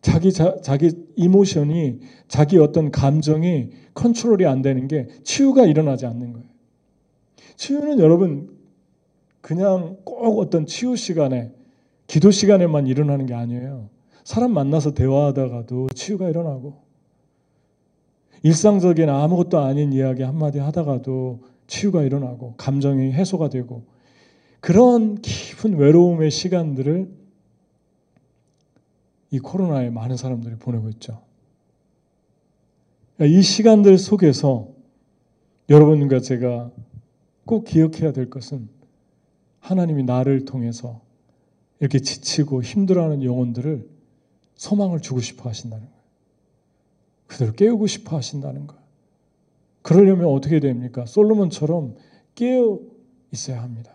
자기 0.00 0.32
자, 0.32 0.56
자기 0.62 0.92
이모션이 1.16 1.98
자기 2.28 2.58
어떤 2.58 2.90
감정이 2.90 3.70
컨트롤이 3.94 4.46
안 4.46 4.62
되는 4.62 4.86
게 4.86 5.08
치유가 5.24 5.64
일어나지 5.64 6.06
않는 6.06 6.32
거예요. 6.32 6.46
치유는 7.56 7.98
여러분 7.98 8.50
그냥 9.40 9.96
꼭 10.04 10.38
어떤 10.38 10.66
치유 10.66 10.96
시간에 10.96 11.52
기도 12.06 12.30
시간에만 12.30 12.86
일어나는 12.86 13.26
게 13.26 13.34
아니에요. 13.34 13.88
사람 14.22 14.52
만나서 14.52 14.94
대화하다가도 14.94 15.88
치유가 15.94 16.28
일어나고 16.28 16.85
일상적인 18.42 19.08
아무것도 19.08 19.58
아닌 19.58 19.92
이야기 19.92 20.22
한마디 20.22 20.58
하다가도 20.58 21.40
치유가 21.66 22.02
일어나고 22.02 22.54
감정이 22.56 23.12
해소가 23.12 23.48
되고 23.48 23.84
그런 24.60 25.20
깊은 25.20 25.76
외로움의 25.76 26.30
시간들을 26.30 27.08
이 29.30 29.38
코로나에 29.38 29.90
많은 29.90 30.16
사람들이 30.16 30.56
보내고 30.56 30.88
있죠. 30.90 31.20
이 33.20 33.42
시간들 33.42 33.98
속에서 33.98 34.68
여러분과 35.68 36.20
제가 36.20 36.70
꼭 37.44 37.64
기억해야 37.64 38.12
될 38.12 38.30
것은 38.30 38.68
하나님이 39.60 40.04
나를 40.04 40.44
통해서 40.44 41.00
이렇게 41.80 41.98
지치고 41.98 42.62
힘들어하는 42.62 43.22
영혼들을 43.22 43.88
소망을 44.54 45.00
주고 45.00 45.20
싶어 45.20 45.48
하신다는 45.48 45.84
거예요. 45.86 45.95
그들을 47.26 47.52
깨우고 47.54 47.86
싶어 47.86 48.16
하신다는 48.16 48.66
거예요. 48.66 48.82
그러려면 49.82 50.26
어떻게 50.26 50.60
됩니까? 50.60 51.06
솔로몬처럼 51.06 51.94
깨어 52.34 52.80
있어야 53.32 53.62
합니다. 53.62 53.92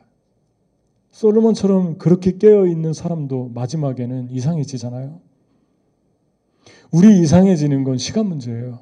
솔로몬처럼 1.12 1.98
그렇게 1.98 2.38
깨어 2.38 2.67
있는 2.67 2.94
사람도 2.94 3.52
마지막에는 3.54 4.30
이상해지잖아요. 4.32 5.20
우리 6.91 7.20
이상해지는 7.22 7.84
건 7.84 7.98
시간 7.98 8.28
문제예요. 8.28 8.80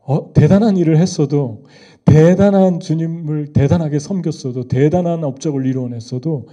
어, 0.00 0.32
대단한 0.32 0.76
일을 0.76 0.96
했어도 0.96 1.64
대단한 2.04 2.80
주님을 2.80 3.52
대단하게 3.52 3.98
섬겼어도 3.98 4.66
대단한 4.66 5.22
업적을 5.22 5.66
이루어냈어도 5.66 6.48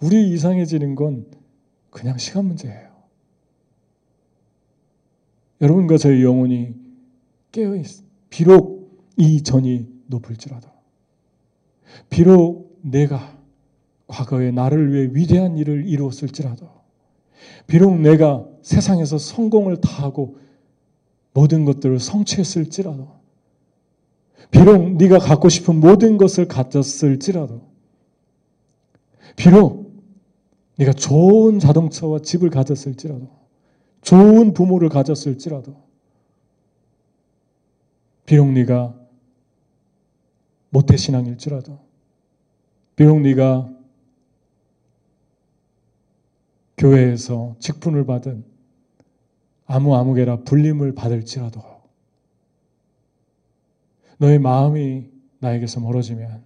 우리 0.00 0.30
이상해지는 0.30 0.94
건 0.94 1.26
그냥 1.90 2.16
시간 2.16 2.46
문제예요. 2.46 2.91
여러분과 5.62 5.96
저희 5.96 6.24
영혼이 6.24 6.74
깨어 7.52 7.76
있. 7.76 7.86
비록 8.28 9.00
이 9.16 9.42
전이 9.42 9.86
높을지라도, 10.06 10.68
비록 12.10 12.78
내가 12.82 13.38
과거에 14.08 14.50
나를 14.50 14.92
위해 14.92 15.10
위대한 15.12 15.56
일을 15.56 15.86
이루었을지라도, 15.86 16.68
비록 17.66 18.00
내가 18.00 18.46
세상에서 18.62 19.18
성공을 19.18 19.80
다하고 19.80 20.38
모든 21.32 21.64
것들을 21.64 22.00
성취했을지라도, 22.00 23.08
비록 24.50 24.96
네가 24.96 25.18
갖고 25.18 25.48
싶은 25.48 25.78
모든 25.78 26.16
것을 26.18 26.48
가졌을지라도, 26.48 27.62
비록 29.36 29.92
네가 30.76 30.92
좋은 30.94 31.58
자동차와 31.58 32.20
집을 32.20 32.50
가졌을지라도, 32.50 33.41
좋은 34.02 34.52
부모를 34.52 34.88
가졌을지라도, 34.88 35.76
비록 38.26 38.50
네가 38.52 38.94
모태 40.70 40.96
신앙일지라도, 40.96 41.78
비록 42.96 43.20
네가 43.20 43.72
교회에서 46.76 47.56
직분을 47.58 48.06
받은 48.06 48.44
아무 49.66 49.94
아무개라 49.96 50.40
불림을 50.40 50.94
받을지라도 50.94 51.62
너의 54.18 54.38
마음이 54.38 55.08
나에게서 55.38 55.80
멀어지면 55.80 56.42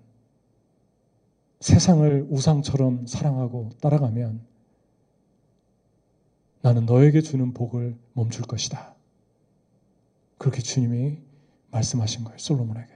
세상을 1.61 2.27
우상처럼 2.31 3.07
사랑하고 3.07 3.71
따라가면 3.81 4.41
나는 6.63 6.87
너에게 6.87 7.21
주는 7.21 7.53
복을 7.55 7.97
멈출 8.13 8.45
것이다. 8.45 8.95
그렇게 10.39 10.61
주님이 10.61 11.19
말씀하신 11.71 12.25
거예요. 12.25 12.39
솔로몬에게. 12.39 12.93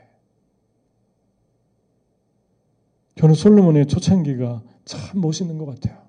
저는 3.17 3.35
솔로몬의 3.35 3.87
초창기가 3.87 4.63
참 4.85 5.21
멋있는 5.21 5.59
것 5.59 5.67
같아요. 5.67 6.01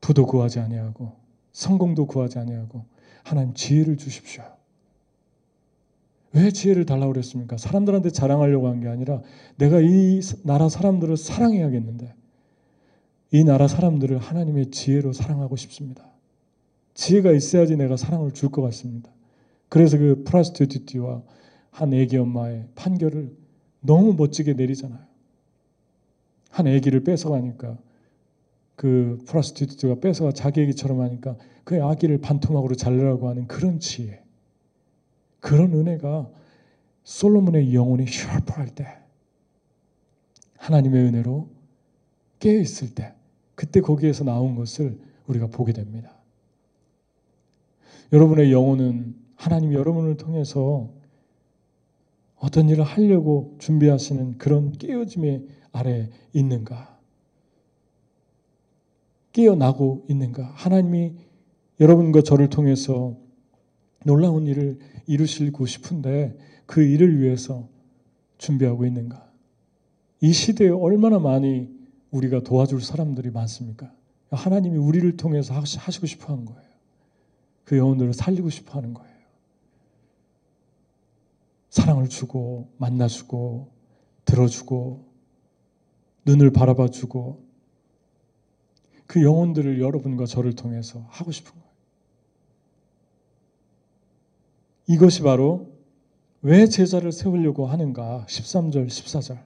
부도 0.00 0.26
구하지 0.26 0.58
아니하고 0.60 1.12
성공도 1.52 2.06
구하지 2.06 2.38
아니하고 2.38 2.84
하나님 3.22 3.54
지혜를 3.54 3.96
주십시오. 3.96 4.42
왜 6.32 6.50
지혜를 6.50 6.84
달라고 6.84 7.12
그랬습니까? 7.12 7.56
사람들한테 7.56 8.10
자랑하려고 8.10 8.68
한 8.68 8.80
게 8.80 8.88
아니라 8.88 9.22
내가 9.56 9.80
이 9.80 10.20
나라 10.44 10.68
사람들을 10.68 11.16
사랑해야겠는데 11.16 12.14
이 13.30 13.44
나라 13.44 13.68
사람들을 13.68 14.18
하나님의 14.18 14.70
지혜로 14.70 15.12
사랑하고 15.12 15.56
싶습니다. 15.56 16.06
지혜가 16.94 17.32
있어야지 17.32 17.76
내가 17.76 17.96
사랑을 17.96 18.32
줄 18.32 18.50
것 18.50 18.62
같습니다. 18.62 19.10
그래서 19.68 19.98
그 19.98 20.24
prostitute와 20.24 21.22
한 21.70 21.92
애기 21.92 22.16
엄마의 22.16 22.66
판결을 22.74 23.36
너무 23.80 24.14
멋지게 24.14 24.54
내리잖아요. 24.54 25.00
한 26.50 26.66
애기를 26.66 27.04
뺏어가니까 27.04 27.78
그 28.74 29.18
prostitute가 29.26 29.96
뺏어가 30.00 30.32
자기 30.32 30.62
애기처럼 30.62 31.00
하니까 31.02 31.36
그 31.64 31.84
아기를 31.84 32.18
반토막으로 32.18 32.74
잘라라고 32.76 33.28
하는 33.28 33.46
그런 33.46 33.78
지혜. 33.78 34.22
그런 35.40 35.74
은혜가 35.74 36.30
솔로몬의 37.04 37.74
영혼이 37.74 38.06
샤프할 38.06 38.70
때 38.70 38.86
하나님의 40.56 41.04
은혜로 41.04 41.48
깨어 42.38 42.60
있을 42.60 42.94
때 42.94 43.14
그때 43.58 43.80
거기에서 43.80 44.22
나온 44.22 44.54
것을 44.54 44.96
우리가 45.26 45.48
보게 45.48 45.72
됩니다. 45.72 46.16
여러분의 48.12 48.52
영혼은 48.52 49.16
하나님 49.34 49.72
여러분을 49.72 50.16
통해서 50.16 50.88
어떤 52.36 52.68
일을 52.68 52.84
하려고 52.84 53.56
준비하시는 53.58 54.38
그런 54.38 54.70
깨어짐의 54.70 55.48
아래 55.72 56.08
있는가? 56.32 57.00
깨어나고 59.32 60.06
있는가? 60.08 60.52
하나님이 60.54 61.14
여러분과 61.80 62.22
저를 62.22 62.50
통해서 62.50 63.16
놀라운 64.04 64.46
일을 64.46 64.78
이루시고 65.08 65.66
싶은데 65.66 66.38
그 66.64 66.80
일을 66.80 67.20
위해서 67.20 67.68
준비하고 68.38 68.86
있는가? 68.86 69.28
이 70.20 70.32
시대에 70.32 70.68
얼마나 70.68 71.18
많이 71.18 71.76
우리가 72.10 72.40
도와줄 72.40 72.80
사람들이 72.80 73.30
많습니까? 73.30 73.92
하나님이 74.30 74.76
우리를 74.76 75.16
통해서 75.16 75.54
하시고 75.54 76.06
싶어 76.06 76.32
하는 76.32 76.44
거예요. 76.44 76.68
그 77.64 77.76
영혼들을 77.76 78.12
살리고 78.14 78.50
싶어 78.50 78.78
하는 78.78 78.94
거예요. 78.94 79.16
사랑을 81.70 82.08
주고, 82.08 82.72
만나주고, 82.78 83.70
들어주고, 84.24 85.06
눈을 86.24 86.50
바라봐 86.50 86.88
주고, 86.88 87.46
그 89.06 89.22
영혼들을 89.22 89.80
여러분과 89.80 90.26
저를 90.26 90.54
통해서 90.54 91.04
하고 91.08 91.32
싶은 91.32 91.52
거예요. 91.52 91.68
이것이 94.86 95.22
바로 95.22 95.70
왜 96.40 96.66
제자를 96.66 97.12
세우려고 97.12 97.66
하는가? 97.66 98.26
13절, 98.28 98.86
14절. 98.86 99.38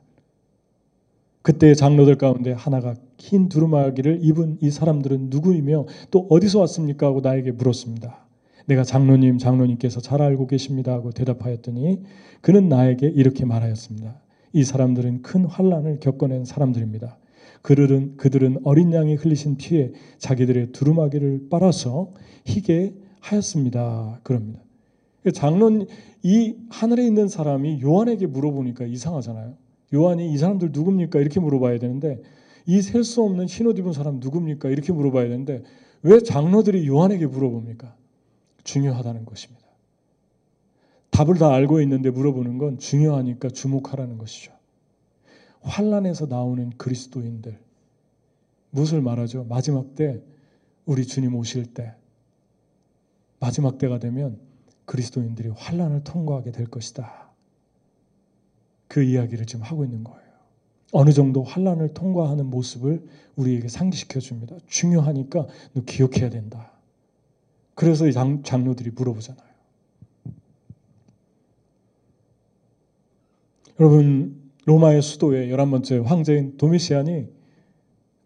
그때 1.42 1.74
장로들 1.74 2.16
가운데 2.18 2.52
하나가 2.52 2.94
흰 3.18 3.48
두루마기를 3.48 4.20
입은 4.22 4.58
이 4.60 4.70
사람들은 4.70 5.28
누구이며 5.30 5.86
또 6.10 6.26
어디서 6.30 6.60
왔습니까? 6.60 7.08
하고 7.08 7.20
나에게 7.20 7.52
물었습니다. 7.52 8.26
내가 8.66 8.84
장로님, 8.84 9.38
장로님께서 9.38 10.00
잘 10.00 10.22
알고 10.22 10.46
계십니다. 10.46 10.92
하고 10.92 11.10
대답하였더니 11.10 12.02
그는 12.40 12.68
나에게 12.68 13.08
이렇게 13.08 13.44
말하였습니다. 13.44 14.20
이 14.52 14.64
사람들은 14.64 15.22
큰 15.22 15.44
환란을 15.44 15.98
겪어낸 16.00 16.44
사람들입니다. 16.44 17.18
그들은 17.62 18.16
그들은 18.16 18.58
어린 18.64 18.92
양이 18.92 19.14
흘리신 19.14 19.56
피에 19.56 19.92
자기들의 20.18 20.72
두루마기를 20.72 21.48
빨아서 21.50 22.12
희게 22.44 22.94
하였습니다. 23.20 24.20
그럽니다. 24.22 24.60
장론 25.34 25.86
이 26.22 26.56
하늘에 26.70 27.06
있는 27.06 27.28
사람이 27.28 27.80
요한에게 27.82 28.26
물어보니까 28.26 28.84
이상하잖아요. 28.86 29.54
요한이 29.94 30.32
이 30.32 30.38
사람들 30.38 30.70
누굽니까? 30.72 31.18
이렇게 31.20 31.40
물어봐야 31.40 31.78
되는데 31.78 32.20
이 32.66 32.80
셀 32.80 33.04
수 33.04 33.22
없는 33.22 33.46
흰옷 33.46 33.78
입은 33.78 33.92
사람 33.92 34.20
누굽니까? 34.20 34.68
이렇게 34.70 34.92
물어봐야 34.92 35.28
되는데 35.28 35.62
왜 36.02 36.20
장로들이 36.20 36.86
요한에게 36.86 37.26
물어봅니까? 37.26 37.94
중요하다는 38.64 39.24
것입니다. 39.24 39.62
답을 41.10 41.36
다 41.36 41.52
알고 41.52 41.80
있는데 41.82 42.10
물어보는 42.10 42.58
건 42.58 42.78
중요하니까 42.78 43.50
주목하라는 43.50 44.18
것이죠. 44.18 44.52
환란에서 45.60 46.26
나오는 46.26 46.70
그리스도인들 46.76 47.58
무엇을 48.70 49.00
말하죠? 49.02 49.44
마지막 49.44 49.94
때 49.94 50.22
우리 50.86 51.06
주님 51.06 51.34
오실 51.34 51.66
때 51.74 51.94
마지막 53.38 53.78
때가 53.78 53.98
되면 53.98 54.38
그리스도인들이 54.86 55.50
환란을 55.50 56.02
통과하게 56.04 56.52
될 56.52 56.66
것이다. 56.66 57.21
그 58.92 59.02
이야기를 59.02 59.46
지금 59.46 59.64
하고 59.64 59.84
있는 59.84 60.04
거예요. 60.04 60.20
어느 60.92 61.12
정도 61.12 61.42
환란을 61.42 61.94
통과하는 61.94 62.44
모습을 62.50 63.02
우리에게 63.36 63.68
상기시켜 63.68 64.20
줍니다. 64.20 64.54
중요하니까 64.66 65.46
너 65.72 65.82
기억해야 65.86 66.28
된다. 66.28 66.72
그래서 67.74 68.10
장, 68.10 68.42
장로들이 68.42 68.90
물어보잖아요. 68.90 69.46
여러분 73.80 74.42
로마의 74.66 75.00
수도에 75.00 75.50
열한 75.50 75.70
번째 75.70 75.96
황제인 75.96 76.58
도미시안이 76.58 77.28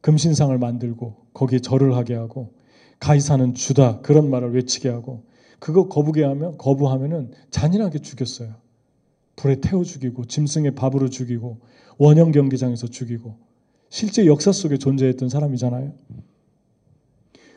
금신상을 0.00 0.58
만들고 0.58 1.28
거기에 1.32 1.60
절을 1.60 1.94
하게 1.94 2.14
하고 2.16 2.54
가이사는 2.98 3.54
주다 3.54 4.00
그런 4.00 4.30
말을 4.30 4.52
외치게 4.54 4.88
하고 4.88 5.26
그거 5.60 5.86
거부게 5.86 6.24
하면 6.24 6.58
거부하면은 6.58 7.30
잔인하게 7.52 8.00
죽였어요. 8.00 8.65
불에 9.36 9.60
태워 9.60 9.84
죽이고 9.84 10.24
짐승의 10.24 10.74
밥으로 10.74 11.08
죽이고 11.08 11.60
원형 11.98 12.32
경기장에서 12.32 12.88
죽이고 12.88 13.38
실제 13.88 14.26
역사 14.26 14.52
속에 14.52 14.78
존재했던 14.78 15.28
사람이잖아요. 15.28 15.92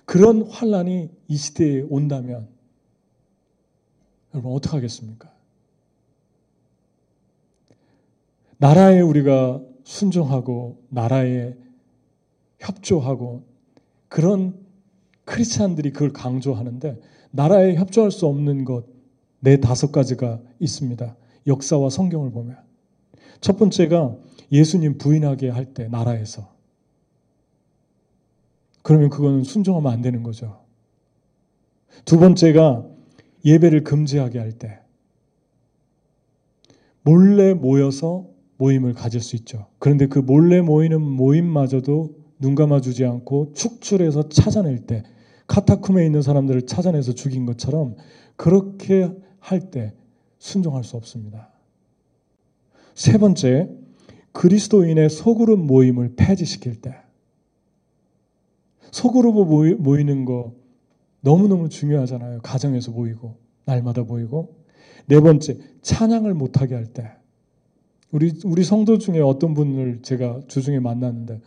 그런 0.05 0.43
환란이 0.43 1.09
이 1.27 1.37
시대에 1.37 1.85
온다면 1.89 2.47
여러분 4.33 4.53
어떻게 4.53 4.75
하겠습니까? 4.75 5.31
나라에 8.57 8.99
우리가 9.01 9.61
순종하고 9.83 10.83
나라에 10.89 11.55
협조하고 12.59 13.45
그런 14.09 14.59
크리스찬들이 15.25 15.93
그걸 15.93 16.11
강조하는데 16.11 16.99
나라에 17.31 17.75
협조할 17.75 18.11
수 18.11 18.25
없는 18.25 18.65
것 18.65 18.99
네 19.41 19.57
다섯 19.57 19.91
가지가 19.91 20.39
있습니다. 20.59 21.15
역사와 21.47 21.89
성경을 21.89 22.31
보면 22.31 22.57
첫 23.41 23.57
번째가 23.57 24.15
예수님 24.51 24.97
부인하게 24.97 25.49
할 25.49 25.73
때 25.73 25.87
나라에서 25.87 26.49
그러면 28.83 29.09
그거는 29.09 29.43
순종하면 29.43 29.91
안 29.91 30.01
되는 30.01 30.23
거죠. 30.23 30.61
두 32.05 32.17
번째가 32.19 32.85
예배를 33.45 33.83
금지하게 33.83 34.39
할 34.39 34.51
때 34.57 34.79
몰래 37.03 37.53
모여서 37.53 38.27
모임을 38.57 38.93
가질 38.93 39.21
수 39.21 39.35
있죠. 39.37 39.67
그런데 39.79 40.07
그 40.07 40.19
몰래 40.19 40.61
모이는 40.61 41.01
모임마저도 41.01 42.17
눈 42.39 42.55
감아주지 42.55 43.05
않고 43.05 43.53
축출해서 43.53 44.29
찾아낼 44.29 44.85
때 44.85 45.03
카타쿰에 45.47 46.05
있는 46.05 46.21
사람들을 46.21 46.63
찾아내서 46.65 47.13
죽인 47.13 47.45
것처럼 47.45 47.95
그렇게 48.35 49.11
할 49.39 49.71
때 49.71 49.93
순종할 50.39 50.83
수 50.83 50.97
없습니다. 50.97 51.49
세 52.95 53.17
번째, 53.17 53.69
그리스도인의 54.31 55.09
소그룹 55.09 55.59
모임을 55.59 56.15
폐지시킬 56.15 56.81
때. 56.81 56.95
소그룹 58.91 59.35
모이는 59.81 60.25
거 60.25 60.55
너무너무 61.21 61.69
중요하잖아요. 61.69 62.41
가정에서 62.41 62.91
모이고, 62.91 63.37
날마다 63.65 64.03
모이고. 64.03 64.55
네 65.05 65.19
번째, 65.19 65.59
찬양을 65.81 66.33
못하게 66.33 66.75
할 66.75 66.87
때. 66.87 67.11
우리, 68.11 68.33
우리 68.43 68.63
성도 68.63 68.97
중에 68.97 69.19
어떤 69.19 69.53
분을 69.53 70.01
제가 70.01 70.41
주중에 70.47 70.79
만났는데, 70.79 71.41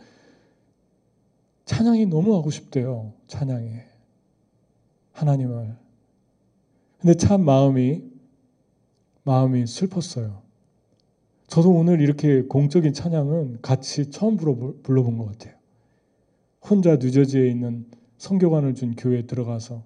찬양이 1.65 2.05
너무 2.05 2.35
하고 2.35 2.51
싶대요. 2.51 3.13
찬양에. 3.27 3.85
하나님을. 5.11 5.75
근데 6.99 7.13
참 7.15 7.43
마음이, 7.43 8.12
마음이 9.23 9.67
슬펐어요. 9.67 10.41
저도 11.47 11.71
오늘 11.71 12.01
이렇게 12.01 12.43
공적인 12.43 12.93
찬양은 12.93 13.61
같이 13.61 14.09
처음 14.09 14.37
불러본 14.37 15.17
것 15.17 15.25
같아요. 15.25 15.55
혼자 16.61 16.95
뉴저지에 16.95 17.47
있는 17.47 17.85
성교관을 18.17 18.75
준 18.75 18.95
교회에 18.95 19.23
들어가서 19.23 19.83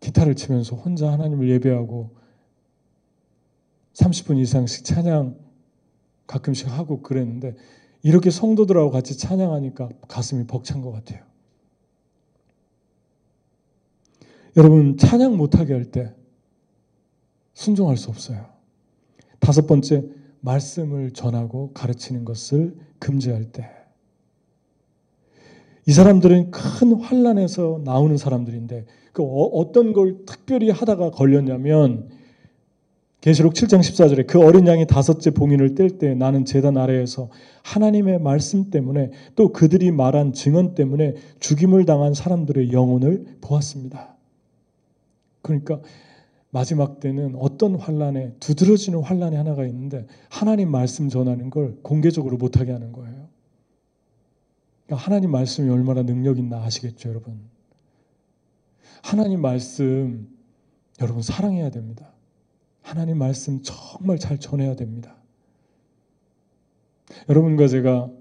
기타를 0.00 0.36
치면서 0.36 0.76
혼자 0.76 1.10
하나님을 1.10 1.48
예배하고 1.50 2.14
30분 3.94 4.38
이상씩 4.38 4.84
찬양 4.84 5.36
가끔씩 6.26 6.68
하고 6.68 7.02
그랬는데 7.02 7.56
이렇게 8.02 8.30
성도들하고 8.30 8.90
같이 8.90 9.16
찬양하니까 9.16 9.88
가슴이 10.08 10.46
벅찬 10.46 10.82
것 10.82 10.92
같아요. 10.92 11.24
여러분 14.56 14.96
찬양 14.96 15.36
못하게 15.36 15.72
할 15.74 15.90
때 15.90 16.14
순종할 17.54 17.96
수 17.96 18.10
없어요. 18.10 18.46
다섯 19.38 19.66
번째 19.66 20.04
말씀을 20.40 21.12
전하고 21.12 21.72
가르치는 21.72 22.24
것을 22.24 22.76
금지할 22.98 23.52
때. 23.52 23.70
이 25.86 25.92
사람들은 25.92 26.50
큰 26.50 26.94
환란에서 26.94 27.80
나오는 27.84 28.16
사람들인데 28.16 28.86
그 29.12 29.22
어, 29.22 29.26
어떤 29.26 29.92
걸 29.92 30.24
특별히 30.26 30.70
하다가 30.70 31.10
걸렸냐면 31.10 32.08
계시록 33.20 33.54
7장 33.54 33.80
14절에 33.80 34.26
그 34.26 34.38
어린 34.38 34.66
양이 34.66 34.86
다섯째 34.86 35.30
봉인을 35.30 35.74
뗄 35.74 35.98
때 35.98 36.14
나는 36.14 36.44
제단 36.44 36.76
아래에서 36.76 37.30
하나님의 37.62 38.18
말씀 38.20 38.70
때문에 38.70 39.12
또 39.34 39.50
그들이 39.50 39.92
말한 39.92 40.34
증언 40.34 40.74
때문에 40.74 41.14
죽임을 41.40 41.86
당한 41.86 42.12
사람들의 42.12 42.72
영혼을 42.72 43.24
보았습니다. 43.40 44.16
그러니까 45.40 45.80
마지막 46.54 47.00
때는 47.00 47.34
어떤 47.34 47.74
환란에 47.74 48.32
두드러지는 48.38 49.02
환란이 49.02 49.34
하나가 49.34 49.66
있는데 49.66 50.06
하나님 50.30 50.70
말씀 50.70 51.08
전하는 51.08 51.50
걸 51.50 51.76
공개적으로 51.82 52.36
못하게 52.36 52.70
하는 52.70 52.92
거예요. 52.92 53.28
그러니까 54.86 55.04
하나님 55.04 55.32
말씀이 55.32 55.68
얼마나 55.68 56.04
능력 56.04 56.38
있나 56.38 56.62
아시겠죠, 56.62 57.08
여러분? 57.08 57.40
하나님 59.02 59.42
말씀 59.42 60.28
여러분 61.00 61.22
사랑해야 61.22 61.70
됩니다. 61.70 62.12
하나님 62.82 63.18
말씀 63.18 63.60
정말 63.64 64.20
잘 64.20 64.38
전해야 64.38 64.76
됩니다. 64.76 65.16
여러분과 67.28 67.66
제가 67.66 68.12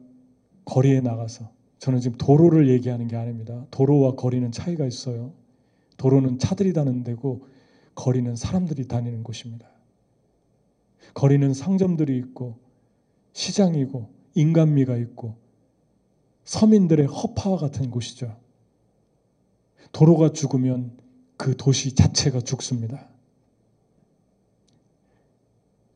거리에 0.65 1.01
나가서 1.01 1.51
저는 1.77 1.99
지금 1.99 2.17
도로를 2.17 2.67
얘기하는 2.67 3.07
게 3.07 3.15
아닙니다. 3.15 3.67
도로와 3.69 4.15
거리는 4.15 4.51
차이가 4.51 4.87
있어요. 4.87 5.33
도로는 5.97 6.39
차들이 6.39 6.73
다는 6.73 7.03
데고 7.03 7.53
거리는 7.95 8.35
사람들이 8.35 8.87
다니는 8.87 9.23
곳입니다. 9.23 9.67
거리는 11.13 11.53
상점들이 11.53 12.17
있고 12.17 12.57
시장이고 13.33 14.09
인간미가 14.35 14.97
있고 14.97 15.35
서민들의 16.43 17.05
허파와 17.05 17.57
같은 17.57 17.91
곳이죠. 17.91 18.37
도로가 19.91 20.33
죽으면 20.33 20.97
그 21.37 21.55
도시 21.55 21.95
자체가 21.95 22.41
죽습니다. 22.41 23.07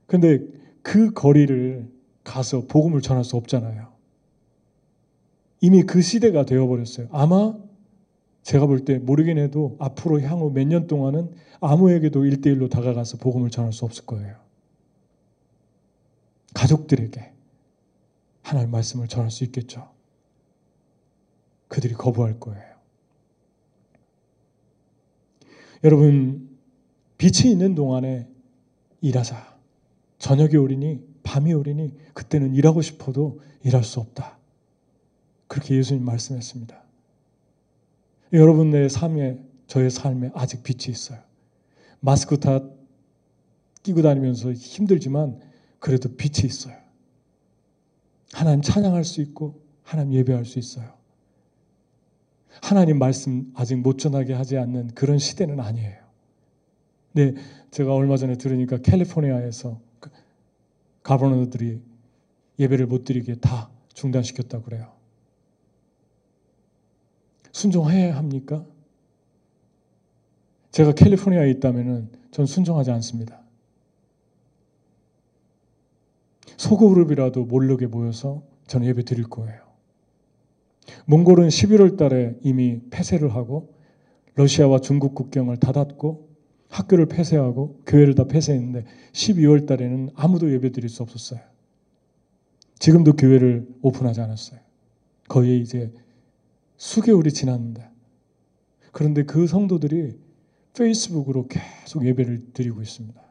근데 0.06 0.40
그 0.82 1.12
거리를 1.12 1.92
가서 2.24 2.66
복음을 2.68 3.02
전할 3.02 3.24
수 3.24 3.36
없잖아요. 3.36 3.92
이미 5.62 5.84
그 5.84 6.02
시대가 6.02 6.46
되어버렸어요. 6.46 7.08
아마 7.12 7.58
제가 8.48 8.66
볼 8.66 8.86
때 8.86 8.98
모르긴 8.98 9.38
해도 9.40 9.76
앞으로 9.78 10.22
향후 10.22 10.50
몇 10.52 10.66
년 10.66 10.88
동안은 10.88 11.36
아무에게도 11.60 12.24
일대일로 12.26 12.70
다가가서 12.70 13.18
복음을 13.18 13.50
전할 13.50 13.74
수 13.74 13.84
없을 13.84 14.06
거예요. 14.06 14.38
가족들에게 16.54 17.34
하나님 18.44 18.72
말씀을 18.72 19.10
전할 19.10 19.32
수 19.32 19.44
있겠죠. 19.44 19.92
그들이 21.68 21.94
거부할 21.94 22.40
거예요. 22.40 22.64
여러분, 25.84 26.58
빛이 27.18 27.52
있는 27.52 27.76
동안에 27.76 28.30
일하자. 29.02 29.58
저녁이 30.20 30.56
오리니 30.56 31.06
밤이 31.24 31.54
오리니 31.54 31.98
그때는 32.14 32.56
일하고 32.56 32.82
싶어도 32.82 33.42
일할 33.66 33.84
수 33.84 34.00
없다. 34.00 34.38
그렇게 35.48 35.76
예수님 35.76 36.06
말씀했습니다. 36.06 36.87
여러분의 38.34 38.90
삶에 38.90 39.40
저의 39.68 39.90
삶에 39.90 40.32
아직 40.34 40.64
빛이 40.64 40.92
있어요. 40.92 41.20
마스크 42.00 42.40
다 42.40 42.62
끼고 43.84 44.02
다니면서 44.02 44.54
힘들지만 44.54 45.40
그래도 45.80 46.16
빛이 46.16 46.46
있어요. 46.46 46.76
하나님 48.34 48.62
찬양할 48.62 49.04
수 49.04 49.22
있고 49.22 49.62
하나님 49.84 50.14
예배할 50.14 50.46
수 50.46 50.60
있어요. 50.60 50.98
하나님 52.62 53.00
말씀 53.00 53.52
아직 53.56 53.76
못 53.76 53.98
전하게 53.98 54.34
하지 54.34 54.58
않는 54.58 54.90
그런 54.96 55.20
시대는 55.20 55.60
아니에요. 55.60 55.98
네, 57.14 57.34
제가 57.72 57.94
얼마 57.94 58.18
전에 58.18 58.36
들으니까 58.38 58.78
캘리포니아에서 58.78 59.80
가버너들이 61.04 61.82
예배를 62.60 62.88
못 62.88 63.06
드리게 63.06 63.36
다 63.36 63.70
중단시켰다고 63.94 64.64
그래요. 64.66 64.97
순종해야 67.58 68.16
합니까? 68.16 68.64
제가 70.72 70.94
캘리포니아에 70.94 71.50
있다면 71.52 72.12
전 72.30 72.46
순종하지 72.46 72.92
않습니다. 72.92 73.42
소그룹이라도 76.58 77.46
모르게 77.46 77.88
모여서 77.88 78.44
저는 78.68 78.88
예배 78.88 79.04
드릴 79.06 79.24
거예요. 79.24 79.62
몽골은 81.06 81.48
11월 81.48 81.98
달에 81.98 82.36
이미 82.44 82.80
폐쇄를 82.92 83.34
하고 83.34 83.74
러시아와 84.36 84.80
중국 84.80 85.16
국경을 85.16 85.58
닫았고 85.58 86.28
학교를 86.70 87.08
폐쇄하고 87.08 87.82
교회를 87.88 88.14
다 88.14 88.26
폐쇄했는데 88.26 88.86
12월 89.14 89.66
달에는 89.66 90.12
아무도 90.14 90.52
예배 90.52 90.72
드릴 90.74 90.90
수 90.90 91.02
없었어요. 91.02 91.40
지금도 92.78 93.14
교회를 93.14 93.68
오픈하지 93.82 94.22
않았어요. 94.22 94.60
거의 95.28 95.60
이제 95.60 95.92
수개월이 96.78 97.34
지났는데. 97.34 97.90
그런데 98.92 99.24
그 99.24 99.48
성도들이 99.48 100.18
페이스북으로 100.74 101.48
계속 101.48 102.06
예배를 102.06 102.54
드리고 102.54 102.82
있습니다. 102.82 103.22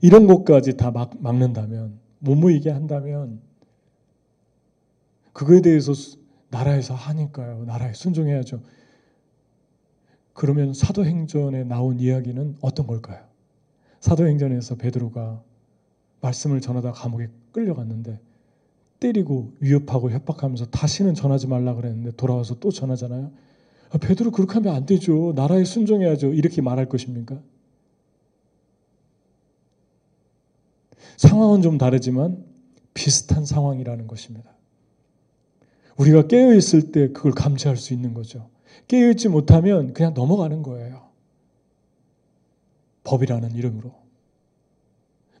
이런 0.00 0.26
것까지 0.26 0.76
다 0.76 0.90
막, 0.90 1.12
막는다면, 1.20 1.98
못 2.18 2.34
모이게 2.34 2.70
한다면, 2.70 3.40
그거에 5.32 5.60
대해서 5.60 5.92
나라에서 6.50 6.94
하니까요. 6.94 7.64
나라에 7.64 7.92
순종해야죠. 7.92 8.62
그러면 10.32 10.72
사도행전에 10.72 11.64
나온 11.64 12.00
이야기는 12.00 12.58
어떤 12.60 12.86
걸까요? 12.86 13.24
사도행전에서 14.00 14.76
베드로가 14.76 15.42
말씀을 16.20 16.60
전하다 16.60 16.92
감옥에 16.92 17.28
끌려갔는데 17.52 18.20
때리고 19.04 19.52
위협하고 19.60 20.10
협박하면서 20.10 20.66
다시는 20.66 21.14
전하지 21.14 21.46
말라 21.46 21.74
그랬는데 21.74 22.12
돌아와서 22.16 22.58
또 22.58 22.70
전하잖아요. 22.70 23.30
아, 23.90 23.98
베드로 23.98 24.30
그렇게 24.30 24.54
하면 24.54 24.74
안 24.74 24.86
되죠. 24.86 25.34
나라에 25.36 25.64
순종해야죠. 25.64 26.32
이렇게 26.32 26.62
말할 26.62 26.88
것입니까? 26.88 27.38
상황은 31.18 31.60
좀 31.60 31.76
다르지만 31.76 32.44
비슷한 32.94 33.44
상황이라는 33.44 34.06
것입니다. 34.06 34.50
우리가 35.98 36.26
깨어 36.26 36.54
있을 36.54 36.90
때 36.90 37.12
그걸 37.12 37.32
감지할 37.32 37.76
수 37.76 37.92
있는 37.92 38.14
거죠. 38.14 38.48
깨어 38.88 39.10
있지 39.10 39.28
못하면 39.28 39.92
그냥 39.92 40.14
넘어가는 40.14 40.62
거예요. 40.62 41.10
법이라는 43.04 43.52
이름으로. 43.54 43.92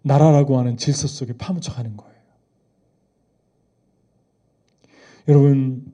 나라라고 0.02 0.58
하는 0.58 0.76
질서 0.76 1.08
속에 1.08 1.32
파묻혀 1.32 1.72
가는 1.72 1.96
거예요. 1.96 2.13
여러분, 5.28 5.84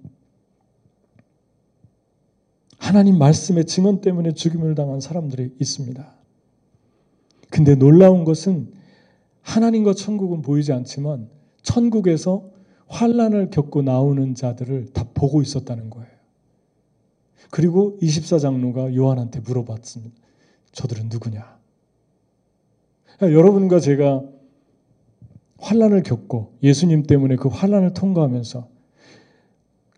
하나님 2.79 3.19
말씀의 3.19 3.67
증언 3.67 4.01
때문에 4.01 4.33
죽임을 4.33 4.75
당한 4.75 5.01
사람들이 5.01 5.55
있습니다. 5.61 6.15
근데 7.51 7.75
놀라운 7.75 8.25
것은 8.25 8.73
하나님과 9.43 9.95
천국은 9.95 10.43
보이지 10.43 10.73
않지만 10.73 11.29
천국에서 11.63 12.51
환란을 12.89 13.51
겪고 13.51 13.83
나오는 13.83 14.35
자들을 14.35 14.93
다 14.93 15.07
보고 15.15 15.43
있었다는 15.43 15.91
거예요. 15.91 16.11
그리고 17.51 17.97
24장로가 18.01 18.95
요한한테 18.97 19.41
물어봤습니다. 19.41 20.17
저들은 20.73 21.09
누구냐? 21.09 21.59
여러분과 23.23 23.81
제가 23.81 24.25
환란을 25.59 26.03
겪고 26.03 26.55
예수님 26.63 27.05
때문에 27.05 27.37
그 27.37 27.49
환란을 27.49 27.93
통과하면서 27.93 28.80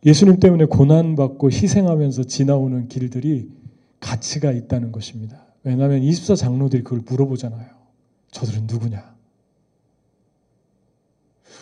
예수님 0.05 0.41
때문에 0.41 0.65
고난받고 0.65 1.51
희생하면서 1.51 2.25
지나오는 2.25 2.89
길들이 2.89 3.51
가치가 4.01 4.51
있다는 4.51 4.91
것입니다. 4.91 5.47
왜냐하면 5.63 6.03
24 6.03 6.35
장로들이 6.35 6.83
그걸 6.83 7.01
물어보잖아요. 7.07 7.71
저들은 8.33 8.67
누구냐? 8.67 9.15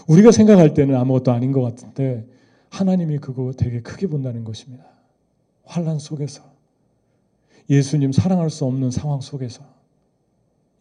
우리가 0.08 0.30
생각할 0.32 0.72
때는 0.72 0.96
아무것도 0.96 1.32
아닌 1.32 1.52
것 1.52 1.60
같은데 1.60 2.26
하나님이 2.70 3.18
그거 3.18 3.52
되게 3.52 3.80
크게 3.82 4.06
본다는 4.06 4.44
것입니다. 4.44 4.84
환란 5.64 5.98
속에서 5.98 6.42
예수님 7.68 8.12
사랑할 8.12 8.48
수 8.48 8.64
없는 8.64 8.90
상황 8.90 9.20
속에서 9.20 9.62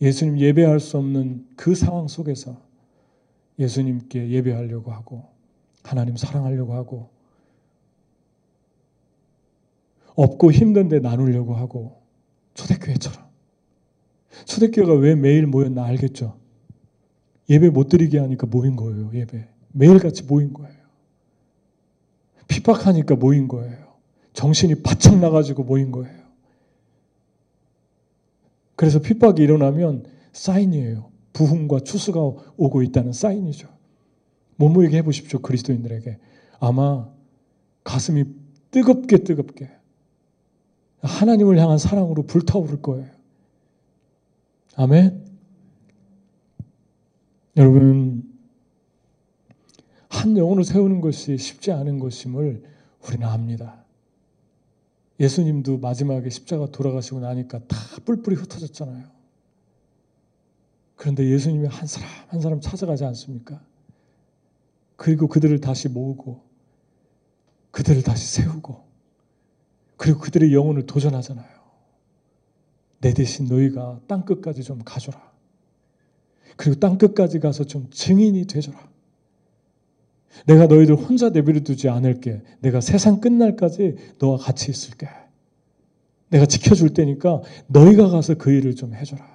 예수님 0.02 0.40
예배할 0.40 0.80
수 0.80 0.98
없는 0.98 1.46
그 1.56 1.76
상황 1.76 2.08
속에서 2.08 2.58
예수님께 3.60 4.30
예배하려고 4.30 4.92
하고 4.92 5.26
하나님 5.84 6.16
사랑하려고 6.16 6.74
하고 6.74 7.10
없고 10.16 10.52
힘든데 10.52 11.00
나누려고 11.00 11.56
하고 11.56 12.02
초대교회처럼 12.54 13.28
초대교회가 14.46 14.94
왜 14.94 15.16
매일 15.16 15.48
모였나 15.48 15.84
알겠죠? 15.86 16.38
예배 17.50 17.70
못 17.70 17.90
드리게 17.90 18.20
하니까 18.20 18.48
모인 18.48 18.76
거예요. 18.76 19.12
예배 19.14 19.48
매일같이 19.72 20.24
모인 20.24 20.54
거예요. 20.54 20.80
핍박하니까 22.48 23.16
모인 23.16 23.48
거예요. 23.48 23.90
정신이 24.34 24.76
바짝 24.76 25.18
나가지고 25.20 25.64
모인 25.64 25.92
거예요. 25.92 26.20
그래서 28.76 29.00
핍박이 29.00 29.42
일어나면 29.42 30.06
사인이에요. 30.34 31.12
부흥과 31.34 31.82
추수가 31.82 32.22
오고 32.58 32.82
있다는 32.84 33.14
사인이죠. 33.14 33.68
못 34.56 34.70
모이게 34.70 34.98
해보십시오. 34.98 35.40
그리스도인들에게. 35.40 36.18
아마 36.60 37.10
가슴이 37.84 38.26
뜨겁게 38.72 39.20
뜨겁게 39.20 39.70
하나님을 41.02 41.58
향한 41.60 41.78
사랑으로 41.78 42.24
불타오를 42.24 42.82
거예요. 42.82 43.10
아멘. 44.76 45.26
여러분, 47.58 48.24
한 50.10 50.38
영혼을 50.38 50.64
세우는 50.64 51.02
것이 51.02 51.38
쉽지 51.38 51.72
않은 51.72 52.00
것임을 52.00 52.64
우리는 53.06 53.28
압니다. 53.28 53.84
예수님도 55.20 55.78
마지막에 55.80 56.30
십자가 56.30 56.68
돌아가시고 56.68 57.20
나니까 57.20 57.60
다 57.68 57.78
뿔뿔이 58.06 58.36
흩어졌잖아요. 58.38 59.06
그런데 60.96 61.30
예수님이 61.30 61.68
한 61.68 61.88
사람 61.88 62.10
한 62.28 62.42
사람 62.42 62.62
찾아가지 62.62 63.06
않습니까? 63.06 63.62
그리고 64.96 65.28
그들을 65.28 65.60
다시 65.62 65.88
모으고 65.88 66.44
그들을 67.72 68.04
다시 68.04 68.42
세우고 68.42 68.89
그리고 70.00 70.22
그들의 70.22 70.54
영혼을 70.54 70.86
도전하잖아요. 70.86 71.46
내 73.02 73.14
대신 73.14 73.48
너희가 73.48 74.00
땅 74.08 74.24
끝까지 74.24 74.64
좀 74.64 74.80
가줘라. 74.86 75.22
그리고 76.56 76.80
땅 76.80 76.98
끝까지 76.98 77.42
가서 77.42 77.66
좀 77.66 77.90
증인이 77.92 78.48
되줘라. 78.48 78.80
내가 80.46 80.68
너희들 80.68 80.96
혼자 80.96 81.32
내버려 81.32 81.60
두지 81.60 81.90
않을게. 81.90 82.42
내가 82.62 82.80
세상 82.80 83.20
끝날까지 83.20 84.16
너와 84.20 84.38
같이 84.38 84.72
있을게. 84.72 85.10
내가 86.30 86.46
지켜줄 86.46 86.94
테니까 86.94 87.42
너희가 87.68 88.08
가서 88.08 88.36
그 88.36 88.52
일을 88.52 88.76
좀 88.76 88.94
해줘라. 88.96 89.28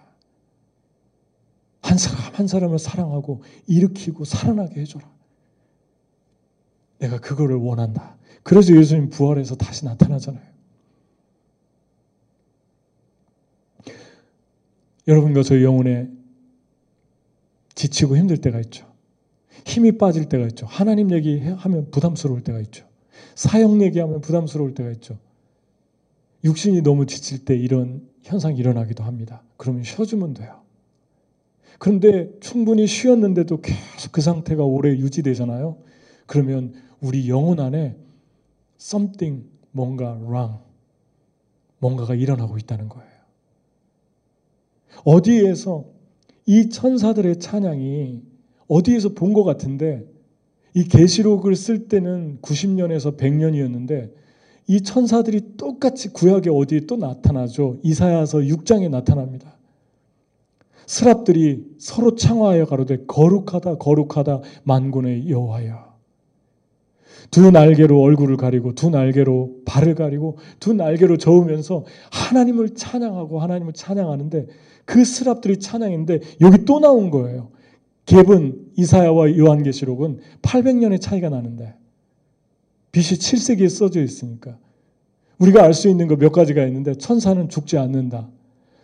한 1.83 1.99
사람 1.99 2.35
한 2.35 2.47
사람을 2.49 2.79
사랑하고 2.79 3.43
일으키고 3.67 4.25
살아나게 4.25 4.81
해줘라. 4.81 5.07
내가 7.01 7.21
그거를 7.21 7.57
원한다. 7.57 8.17
그래서 8.43 8.75
예수님 8.75 9.11
부활해서 9.11 9.57
다시 9.57 9.85
나타나잖아요. 9.85 10.53
여러분과 15.07 15.42
저희 15.42 15.64
영혼에 15.64 16.09
지치고 17.74 18.16
힘들 18.16 18.38
때가 18.38 18.61
있죠. 18.61 18.86
힘이 19.66 19.98
빠질 19.98 20.28
때가 20.28 20.46
있죠. 20.48 20.66
하나님 20.66 21.11
얘기하면 21.12 21.90
부담스러울 21.90 22.42
때가 22.42 22.61
있죠. 22.61 22.86
사형 23.34 23.82
얘기하면 23.82 24.20
부담스러울 24.20 24.74
때가 24.74 24.90
있죠. 24.92 25.18
육신이 26.44 26.82
너무 26.82 27.07
지칠 27.07 27.44
때 27.44 27.57
이런 27.57 28.07
현상이 28.22 28.57
일어나기도 28.59 29.02
합니다. 29.02 29.42
그러면 29.57 29.82
쉬어주면 29.82 30.34
돼요. 30.34 30.61
그런데 31.78 32.30
충분히 32.40 32.86
쉬었는데도 32.86 33.61
계속 33.61 34.12
그 34.12 34.20
상태가 34.20 34.64
오래 34.64 34.90
유지되잖아요. 34.90 35.78
그러면 36.26 36.74
우리 37.00 37.28
영혼 37.28 37.61
안에 37.61 37.96
something 38.80 39.46
뭔가 39.72 40.18
wrong 40.22 40.59
뭔가가 41.78 42.14
일어나고 42.14 42.59
있다는 42.59 42.88
거예요. 42.88 43.14
어디에서 45.05 45.84
이 46.47 46.68
천사들의 46.68 47.38
찬양이 47.40 48.22
어디에서 48.68 49.11
본 49.11 49.32
것 49.32 49.45
같은데 49.45 50.05
이 50.74 50.84
계시록을 50.84 51.57
쓸 51.57 51.88
때는 51.88 52.38
90년에서 52.42 53.16
100년이었는데 53.16 54.11
이 54.66 54.80
천사들이 54.80 55.57
똑같이 55.57 56.12
구약에 56.12 56.51
어디에 56.51 56.80
또 56.86 56.97
나타나죠. 56.97 57.78
이사야서 57.82 58.38
6장에 58.38 58.88
나타납니다. 58.90 59.57
스랍들이 60.86 61.64
서로 61.78 62.14
창화하여 62.14 62.66
가로되 62.66 63.05
거룩하다 63.07 63.76
거룩하다 63.76 64.40
만군의 64.64 65.28
여호와여. 65.30 65.95
두 67.30 67.51
날개로 67.51 68.01
얼굴을 68.01 68.36
가리고 68.36 68.74
두 68.74 68.90
날개로 68.90 69.61
발을 69.64 69.95
가리고 69.95 70.36
두 70.61 70.72
날개로 70.74 71.16
저으면서 71.16 71.84
하나님을 72.11 72.74
찬양하고 72.74 73.40
하나님을 73.40 73.72
찬양하는데 73.72 74.47
그 74.85 75.05
스랍들이 75.05 75.61
찬양인데 75.61 76.20
여기 76.41 76.64
또 76.64 76.80
나온 76.80 77.11
거예요. 77.11 77.49
갭은 78.07 78.72
이사야와 78.76 79.37
요한계시록은 79.37 80.20
800년의 80.43 81.01
차이가 81.01 81.28
나는데 81.30 81.74
BC 82.93 83.16
7세기에 83.16 83.68
써져 83.68 84.03
있으니까 84.03 84.59
우리가 85.39 85.64
알 85.64 85.72
수 85.74 85.89
있는 85.89 86.07
거 86.07 86.16
몇 86.16 86.32
가지가 86.32 86.64
있는데 86.66 86.95
천사는 86.95 87.49
죽지 87.49 87.78
않는다. 87.78 88.28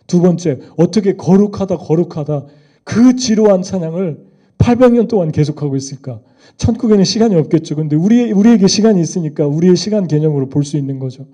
두 0.07 0.21
번째 0.21 0.59
어떻게 0.77 1.15
거룩하다 1.15 1.77
거룩하다 1.77 2.45
그 2.83 3.15
지루한 3.15 3.61
찬양을 3.61 4.25
800년 4.57 5.07
동안 5.07 5.31
계속하고 5.31 5.75
있을까? 5.75 6.19
천국에는 6.57 7.03
시간이 7.03 7.35
없겠죠. 7.35 7.75
근데 7.75 7.95
우리 7.95 8.31
우리에게 8.31 8.67
시간이 8.67 8.99
있으니까 9.01 9.47
우리의 9.47 9.75
시간 9.75 10.07
개념으로 10.07 10.49
볼 10.49 10.63
수 10.63 10.77
있는 10.77 10.99
거죠. 10.99 11.25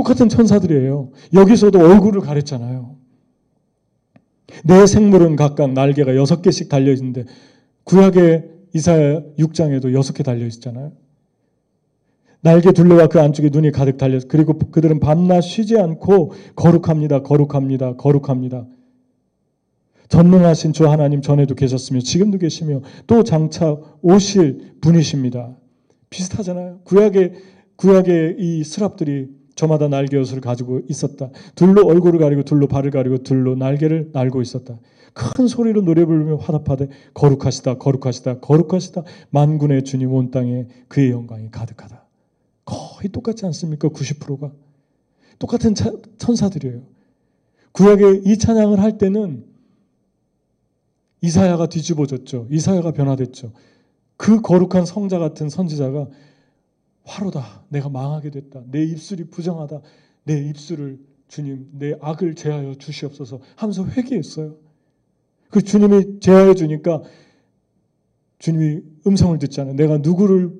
똑같은 0.00 0.30
천사들이에요. 0.30 1.10
여기서도 1.34 1.78
얼굴을 1.78 2.22
가렸잖아요. 2.22 2.96
내 4.64 4.86
생물은 4.86 5.36
각각 5.36 5.72
날개가 5.72 6.16
여섯 6.16 6.40
개씩 6.40 6.70
달려 6.70 6.90
있는데 6.92 7.24
구약의 7.84 8.48
이사야 8.74 9.20
6장에도 9.38 9.92
여섯 9.92 10.14
개 10.14 10.22
달려 10.22 10.46
있잖아요. 10.46 10.92
날개 12.40 12.72
둘레와 12.72 13.08
그 13.08 13.20
안쪽에 13.20 13.50
눈이 13.50 13.72
가득 13.72 13.98
달려 13.98 14.18
그리고 14.26 14.58
그들은 14.58 15.00
밤낮 15.00 15.42
쉬지 15.42 15.78
않고 15.78 16.32
거룩합니다. 16.56 17.22
거룩합니다. 17.22 17.96
거룩합니다. 17.96 18.66
전능하신 20.08 20.72
주 20.72 20.88
하나님 20.88 21.20
전에도 21.20 21.54
계셨으며 21.54 22.00
지금도 22.00 22.38
계시며 22.38 22.80
또 23.06 23.22
장차 23.22 23.76
오실 24.00 24.76
분이십니다. 24.80 25.54
비슷하잖아요. 26.08 26.80
구약의 26.84 27.34
구약의 27.76 28.36
이 28.38 28.64
스랍들이 28.64 29.39
저마다 29.60 29.88
날개 29.88 30.16
옷을 30.16 30.40
가지고 30.40 30.80
있었다. 30.88 31.28
둘로 31.54 31.86
얼굴을 31.86 32.18
가리고 32.18 32.44
둘로 32.44 32.66
발을 32.66 32.90
가리고 32.90 33.18
둘로 33.18 33.56
날개를 33.56 34.08
날고 34.14 34.40
있었다. 34.40 34.78
큰 35.12 35.48
소리로 35.48 35.82
노래 35.82 36.06
부르며 36.06 36.36
화답하되 36.36 36.88
거룩하시다 37.12 37.76
거룩하시다 37.76 38.38
거룩하시다 38.40 39.02
만군의 39.28 39.84
주님 39.84 40.14
온 40.14 40.30
땅에 40.30 40.66
그의 40.88 41.10
영광이 41.10 41.50
가득하다. 41.50 42.02
거의 42.64 43.10
똑같지 43.12 43.44
않습니까? 43.44 43.88
90%가 43.88 44.50
똑같은 45.38 45.74
차, 45.74 45.92
천사들이에요. 46.16 46.80
구약의 47.72 48.22
이 48.24 48.38
찬양을 48.38 48.80
할 48.80 48.96
때는 48.96 49.44
이사야가 51.20 51.66
뒤집어졌죠. 51.66 52.46
이사야가 52.50 52.92
변화됐죠. 52.92 53.52
그 54.16 54.40
거룩한 54.40 54.86
성자 54.86 55.18
같은 55.18 55.50
선지자가 55.50 56.08
화로다. 57.10 57.64
내가 57.68 57.88
망하게 57.88 58.30
됐다. 58.30 58.62
내 58.70 58.84
입술이 58.84 59.24
부정하다. 59.30 59.80
내 60.24 60.48
입술을 60.48 60.98
주님 61.28 61.68
내 61.72 61.94
악을 62.00 62.34
제하여 62.34 62.74
주시옵소서 62.74 63.40
하면서 63.56 63.84
회개했어요. 63.84 64.56
그 65.50 65.62
주님이 65.62 66.20
제하여 66.20 66.54
주니까 66.54 67.02
주님이 68.38 68.82
음성을 69.06 69.38
듣잖아요. 69.40 69.74
내가 69.74 69.98
누구를 69.98 70.52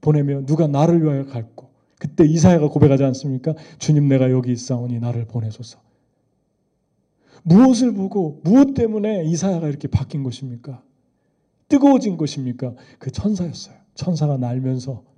보내며 0.00 0.44
누가 0.44 0.66
나를 0.66 1.02
위하여 1.02 1.24
갈고 1.26 1.70
그때 1.98 2.24
이사야가 2.24 2.68
고백하지 2.68 3.04
않습니까? 3.04 3.54
주님 3.78 4.08
내가 4.08 4.30
여기 4.32 4.50
있사오니 4.52 4.98
나를 4.98 5.26
보내소서. 5.26 5.80
무엇을 7.44 7.94
보고 7.94 8.40
무엇 8.42 8.74
때문에 8.74 9.24
이사야가 9.24 9.68
이렇게 9.68 9.86
바뀐 9.88 10.24
것입니까? 10.24 10.82
뜨거워진 11.68 12.16
것입니까? 12.16 12.74
그 12.98 13.10
천사였어요. 13.12 13.76
천사가 13.94 14.36
날면서 14.36 15.11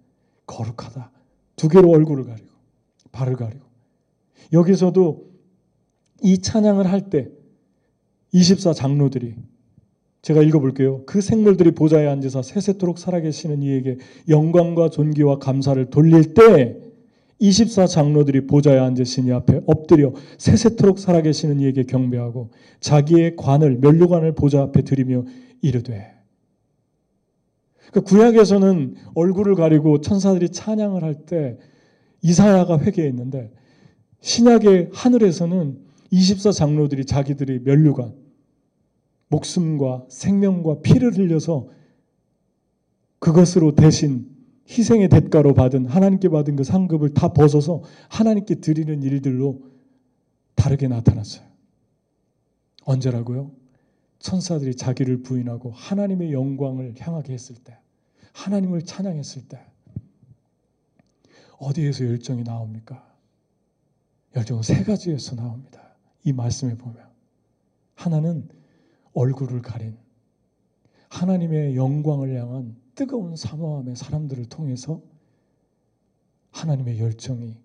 거룩하다. 0.46 1.10
두 1.56 1.68
개로 1.68 1.90
얼굴을 1.90 2.24
가리고 2.24 2.48
발을 3.12 3.36
가리고 3.36 3.64
여기서도 4.52 5.30
이 6.22 6.38
찬양을 6.38 6.90
할 6.90 7.10
때 7.10 7.28
24 8.32 8.72
장로들이 8.72 9.36
제가 10.22 10.42
읽어볼게요. 10.42 11.02
그 11.04 11.20
생물들이 11.20 11.70
보좌에 11.72 12.06
앉아서 12.08 12.42
세세토록 12.42 12.98
살아계시는 12.98 13.62
이에게 13.62 13.98
영광과 14.28 14.88
존귀와 14.88 15.38
감사를 15.38 15.90
돌릴 15.90 16.34
때 16.34 16.78
24 17.38 17.86
장로들이 17.86 18.46
보좌에 18.46 18.78
앉으신 18.78 19.26
이 19.26 19.32
앞에 19.32 19.60
엎드려 19.66 20.14
세세토록 20.38 20.98
살아계시는 20.98 21.60
이에게 21.60 21.84
경배하고 21.84 22.50
자기의 22.80 23.36
관을 23.36 23.76
면류관을 23.78 24.34
보좌 24.34 24.62
앞에 24.62 24.82
드리며 24.82 25.24
이르되 25.60 26.13
그 27.92 28.00
구약에서는 28.02 28.94
얼굴을 29.14 29.54
가리고 29.54 30.00
천사들이 30.00 30.50
찬양을 30.50 31.02
할 31.02 31.26
때 31.26 31.58
이사야가 32.22 32.78
회개했는데 32.80 33.52
신약의 34.20 34.90
하늘에서는 34.92 35.78
24 36.10 36.52
장로들이 36.52 37.04
자기들이 37.04 37.60
면류관 37.60 38.14
목숨과 39.28 40.06
생명과 40.08 40.80
피를 40.80 41.14
흘려서 41.16 41.68
그것으로 43.18 43.74
대신 43.74 44.26
희생의 44.68 45.08
대가로 45.10 45.52
받은 45.52 45.86
하나님께 45.86 46.30
받은 46.30 46.56
그 46.56 46.64
상급을 46.64 47.10
다 47.12 47.32
벗어서 47.32 47.82
하나님께 48.08 48.56
드리는 48.56 49.02
일들로 49.02 49.62
다르게 50.54 50.88
나타났어요. 50.88 51.44
언제라고요? 52.84 53.50
천사들이 54.24 54.74
자기를 54.74 55.22
부인하고 55.22 55.70
하나님의 55.70 56.32
영광을 56.32 56.94
향하게 56.98 57.34
했을 57.34 57.56
때, 57.56 57.78
하나님을 58.32 58.82
찬양했을 58.86 59.48
때, 59.48 59.62
어디에서 61.58 62.06
열정이 62.06 62.42
나옵니까? 62.42 63.06
열정은 64.34 64.62
세 64.62 64.82
가지에서 64.82 65.36
나옵니다. 65.36 65.94
이 66.24 66.32
말씀에 66.32 66.74
보면. 66.74 67.06
하나는 67.96 68.48
얼굴을 69.12 69.60
가린 69.60 69.96
하나님의 71.10 71.76
영광을 71.76 72.34
향한 72.34 72.76
뜨거운 72.94 73.36
사모함의 73.36 73.94
사람들을 73.94 74.46
통해서 74.46 75.02
하나님의 76.50 76.98
열정이 76.98 77.58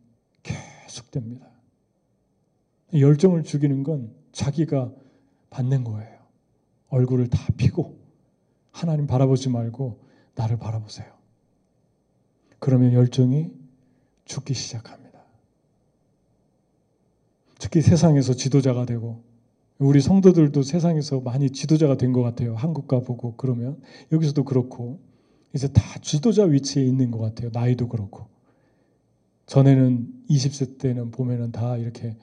계속됩니다. 0.43 1.49
열정을 2.93 3.43
죽이는 3.43 3.84
건 3.84 4.14
자기가 4.34 4.93
받는 5.49 5.86
거예요. 5.86 6.19
얼굴을 6.90 7.28
다 7.28 7.40
피고 7.58 8.00
하나님 8.72 9.08
바라보지 9.08 9.50
말고 9.50 10.00
나를 10.36 10.58
바라보세요. 10.58 11.08
그러면 12.60 12.94
열정이 12.94 13.52
죽기 14.26 14.54
시작합니다. 14.54 15.20
특히 17.60 17.82
세상에서 17.82 18.34
지도자가 18.34 18.86
되고 18.86 19.24
우리 19.78 20.02
성도들도 20.02 20.62
세상에서 20.64 21.22
많이 21.22 21.50
지도자가 21.52 21.96
된 21.98 22.12
것 22.14 22.22
같아요. 22.22 22.56
한국과 22.56 23.02
보고 23.02 23.36
그러면 23.38 23.82
여기서도 24.12 24.44
그렇고 24.44 25.00
이제 25.54 25.68
다 25.70 25.82
지도자 26.02 26.44
위치에 26.44 26.84
있는 26.84 27.12
것 27.12 27.20
같아요. 27.20 27.50
나이도 27.54 27.88
그렇고 27.88 28.28
전에는 29.48 30.26
20세 30.30 30.78
때는 30.78 31.12
보면은 31.12 31.52
다 31.52 31.78
이렇게 31.78 32.16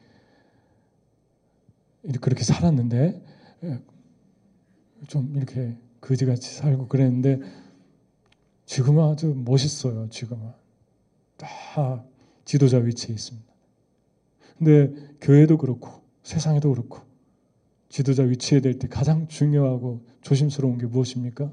그렇게 2.21 2.45
살았는데 2.45 3.25
예, 3.65 3.83
좀 5.09 5.35
이렇게 5.37 5.77
거지같이 6.01 6.55
살고 6.55 6.89
그랬는데 6.89 7.41
지금은 8.65 9.05
아주 9.05 9.35
멋있어요. 9.35 10.09
지금은 10.11 10.51
다 11.37 12.05
지도자 12.45 12.79
위치에 12.79 13.15
있습니다. 13.15 13.47
근데 14.59 14.95
교회도 15.21 15.59
그렇고 15.59 16.03
세상에도 16.23 16.71
그렇고 16.71 17.01
지도자 17.89 18.23
위치에 18.25 18.61
될 18.61 18.79
때 18.79 18.89
가장 18.89 19.29
중요하고 19.29 20.05
조심스러운 20.23 20.79
게 20.79 20.87
무엇입니까? 20.87 21.53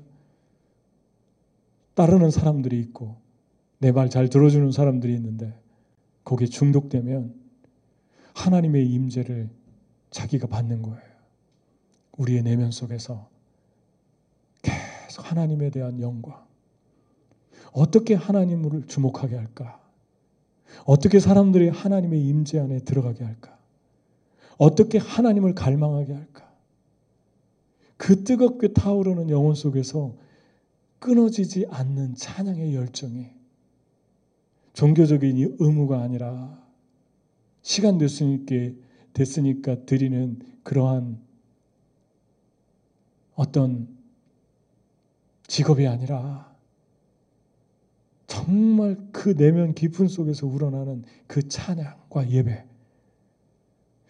따르는 1.96 2.32
사람들이 2.32 2.80
있고 2.80 3.18
내 3.80 3.91
말 3.91 4.10
잘 4.10 4.30
들어주는 4.30 4.72
사람들이 4.72 5.14
있는데 5.16 5.54
거기에 6.24 6.48
중독되면 6.48 7.36
하나님의 8.34 8.88
임재를 8.89 9.50
자기가 10.10 10.48
받는 10.48 10.82
거예요. 10.82 11.02
우리의 12.18 12.44
내면 12.44 12.72
속에서 12.72 13.30
계속 15.14 15.30
하나님에 15.30 15.70
대한 15.70 16.01
영광. 16.01 16.43
어떻게 17.72 18.16
하나님을 18.16 18.88
주목하게 18.88 19.36
할까? 19.36 19.80
어떻게 20.86 21.20
사람들이 21.20 21.70
하나님의 21.70 22.20
임재 22.20 22.57
안에 22.57 22.80
들어가게 22.80 23.24
할까? 23.24 23.55
어떻게 24.57 24.97
하나님을 24.97 25.53
갈망하게 25.53 26.14
할까? 26.14 26.51
그 27.95 28.24
뜨겁게 28.24 28.74
타오르는 28.74 29.30
영혼 29.30 29.53
속에서 29.53 30.16
끊어지지 30.97 31.68
않는 31.70 32.16
찬양의 32.16 32.74
열정이 32.74 33.30
종교적인 34.74 35.57
의무가 35.59 36.01
아니라 36.01 36.59
시간 37.61 37.99
됐으니까, 37.99 38.76
됐으니까 39.14 39.86
드리는 39.86 40.39
그러한 40.64 41.22
어떤 43.36 44.03
직업이 45.54 45.86
아니라 45.86 46.51
정말 48.26 48.97
그 49.12 49.36
내면 49.36 49.76
깊은 49.76 50.08
속에서 50.08 50.47
우러나는 50.47 51.04
그 51.28 51.47
찬양과 51.47 52.32
예배 52.32 52.66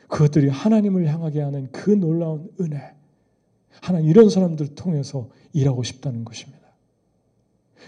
그것들이 0.07 0.47
하나님을 0.47 1.05
향하게 1.07 1.41
하는 1.41 1.69
그 1.73 1.89
놀라운 1.89 2.49
은혜. 2.61 2.93
하나님 3.81 4.09
이런 4.09 4.29
사람들 4.29 4.75
통해서 4.75 5.27
일하고 5.51 5.83
싶다는 5.83 6.23
것입니다. 6.23 6.63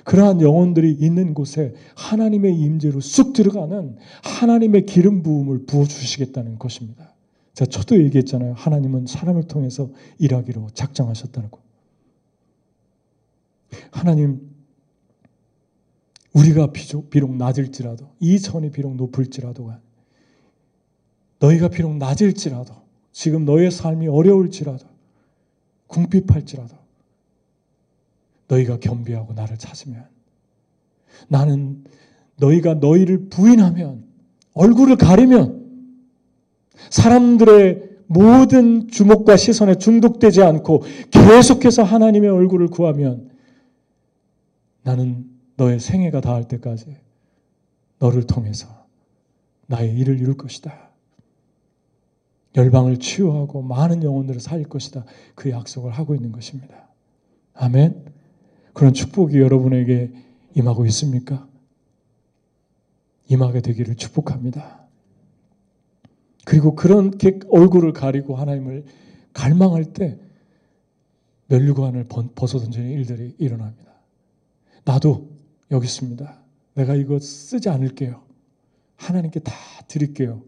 그러한 0.04 0.42
영혼들이 0.42 0.92
있는 0.92 1.34
곳에 1.34 1.76
하나님의 1.96 2.60
임재로 2.60 3.00
쑥 3.00 3.32
들어가는 3.32 3.96
하나님의 4.22 4.86
기름 4.86 5.24
부음을 5.24 5.66
부어 5.66 5.86
주시겠다는 5.86 6.60
것입니다. 6.60 7.14
제가 7.54 7.70
저도 7.70 8.04
얘기했잖아요. 8.04 8.52
하나님은 8.52 9.06
사람을 9.06 9.44
통해서 9.44 9.90
일하기로 10.20 10.72
작정하셨다고. 10.74 11.65
하나님 13.92 14.42
우리가 16.34 16.72
비록 16.74 17.36
낮을지라도 17.36 18.10
이 18.20 18.40
전이 18.40 18.72
비록 18.72 18.96
높을지라도 18.96 19.72
너희가 21.40 21.70
비록 21.70 21.96
낮을지라도 21.96 22.74
지금 23.12 23.46
너의 23.46 23.72
삶이 23.72 24.08
어려울지라도 24.08 24.86
궁핍할지라도 25.88 26.76
너희가 28.48 28.80
겸비하고 28.80 29.34
나를 29.34 29.58
찾으면 29.58 30.06
나는 31.28 31.84
너희가 32.38 32.76
너희를 32.76 33.30
부인하면 33.30 34.04
얼굴을 34.54 34.98
가리면 34.98 35.66
사람들의 36.90 37.96
모든 38.08 38.88
주목과 38.88 39.38
시선에 39.38 39.76
중독되지 39.76 40.44
않고 40.44 40.84
계속해서 41.12 41.84
하나님의 41.84 42.30
얼굴을 42.30 42.68
구하면 42.68 43.30
나는 44.86 45.28
너의 45.58 45.80
생애가 45.80 46.22
닿을 46.22 46.48
때까지 46.48 46.96
너를 47.98 48.28
통해서 48.28 48.86
나의 49.66 49.96
일을 49.98 50.20
이룰 50.20 50.38
것이다. 50.38 50.92
열방을 52.56 53.00
치유하고 53.00 53.64
많은 53.64 54.04
영혼들을 54.04 54.40
살릴 54.40 54.70
것이다. 54.70 55.06
그 55.34 55.50
약속을 55.50 55.92
하고 55.92 56.14
있는 56.14 56.32
것입니다. 56.32 56.88
아멘. 57.56 58.14
그런 58.74 58.94
축복이 58.94 59.40
여러분에게 59.40 60.12
임하고 60.54 60.86
있습니까? 60.86 61.50
임하게 63.28 63.62
되기를 63.62 63.96
축복합니다. 63.96 64.86
그리고 66.46 66.76
그렇게 66.76 67.40
얼굴을 67.50 67.92
가리고 67.92 68.36
하나님을 68.36 68.86
갈망할 69.34 69.94
때 69.94 70.20
멸류관을 71.48 72.08
벗어던지는 72.36 72.92
일들이 72.92 73.34
일어납니다. 73.40 73.95
나도 74.86 75.30
여기 75.72 75.86
있습니다. 75.86 76.42
내가 76.76 76.96
이거 76.96 77.20
쓰지 77.20 77.70
않을게요. 77.70 78.24
하나님께 78.96 79.42
다 79.42 79.54
드릴게요. 79.88 80.44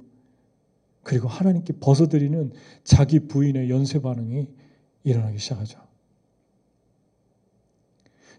그리고 1.03 1.27
하나님께 1.27 1.73
벗어드리는 1.79 2.53
자기 2.83 3.27
부인의 3.27 3.69
연쇄 3.69 4.01
반응이 4.01 4.47
일어나기 5.03 5.37
시작하죠. 5.37 5.79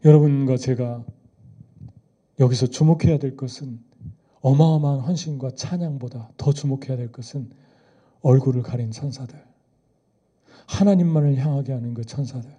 여러분과 0.04 0.56
제가 0.56 1.04
여기서 2.38 2.68
주목해야 2.68 3.18
될 3.18 3.36
것은 3.36 3.80
어마어마한 4.40 5.00
헌신과 5.00 5.52
찬양보다 5.52 6.30
더 6.36 6.52
주목해야 6.52 6.96
될 6.96 7.10
것은 7.10 7.50
얼굴을 8.20 8.62
가린 8.62 8.90
천사들. 8.90 9.42
하나님만을 10.66 11.36
향하게 11.36 11.72
하는 11.72 11.94
그 11.94 12.04
천사들. 12.04 12.57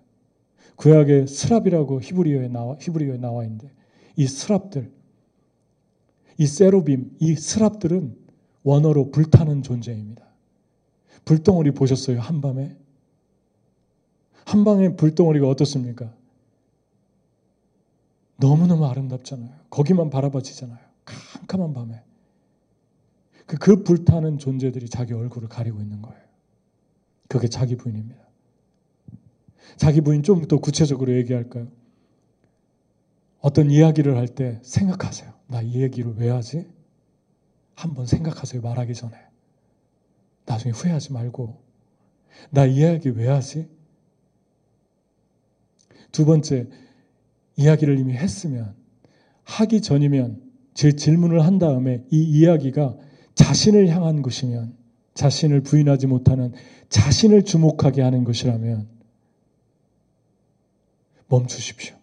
구약의 0.80 1.27
스랍이라고 1.27 2.01
히브리어에 2.01 2.47
나와 2.47 2.77
히브리어에 2.80 3.17
나와 3.17 3.43
있는데 3.43 3.69
이 4.15 4.25
스랍들 4.27 4.91
이 6.38 6.47
세로빔 6.47 7.17
이 7.19 7.36
스랍들은 7.36 8.17
원어로 8.63 9.11
불타는 9.11 9.61
존재입니다. 9.61 10.25
불덩어리 11.25 11.71
보셨어요? 11.71 12.21
한밤에? 12.21 12.77
한 14.45 14.63
방의 14.63 14.95
불덩어리가 14.95 15.49
어떻습니까? 15.49 16.13
너무너무 18.38 18.86
아름답잖아요. 18.86 19.51
거기만 19.69 20.09
바라봐지잖아요. 20.09 20.80
캄캄한 21.03 21.73
밤에. 21.73 22.01
그, 23.45 23.57
그 23.57 23.84
불타는 23.84 24.38
존재들이 24.38 24.88
자기 24.88 25.13
얼굴을 25.13 25.49
가리고 25.49 25.82
있는 25.82 26.01
거예요. 26.01 26.21
그게 27.27 27.49
자기 27.49 27.75
부인입니다. 27.75 28.28
자기 29.78 30.01
부인 30.01 30.24
좀 30.24 30.47
더 30.47 30.57
구체적으로 30.60 31.14
얘기할까요? 31.16 31.68
어떤 33.41 33.72
이야기를 33.72 34.18
할 34.18 34.28
때 34.28 34.60
생각하세요. 34.64 35.32
나 35.47 35.62
이 35.62 35.82
얘기를 35.82 36.14
왜 36.18 36.30
하지? 36.30 36.68
한번 37.76 38.05
생각하세요. 38.05 38.62
말하기 38.62 38.93
전에. 38.93 39.16
나중에 40.45 40.72
후회하지 40.74 41.14
말고. 41.14 41.57
나 42.51 42.66
이 42.66 42.76
이야기 42.78 43.10
왜 43.10 43.28
하지? 43.28 43.68
두 46.12 46.26
번째, 46.26 46.68
이야기를 47.55 47.99
이미 47.99 48.14
했으면, 48.14 48.74
하기 49.43 49.82
전이면, 49.82 50.41
제 50.74 50.91
질문을 50.93 51.43
한 51.45 51.60
다음에 51.60 52.03
이 52.12 52.24
이야기가 52.24 52.97
자신을 53.36 53.89
향한 53.89 54.22
것이면, 54.22 54.76
자신을 55.14 55.62
부인하지 55.62 56.07
못하는 56.07 56.53
자신을 56.89 57.43
주목하게 57.43 58.01
하는 58.01 58.24
것이라면, 58.24 58.88
멈추십시오. 61.30 61.95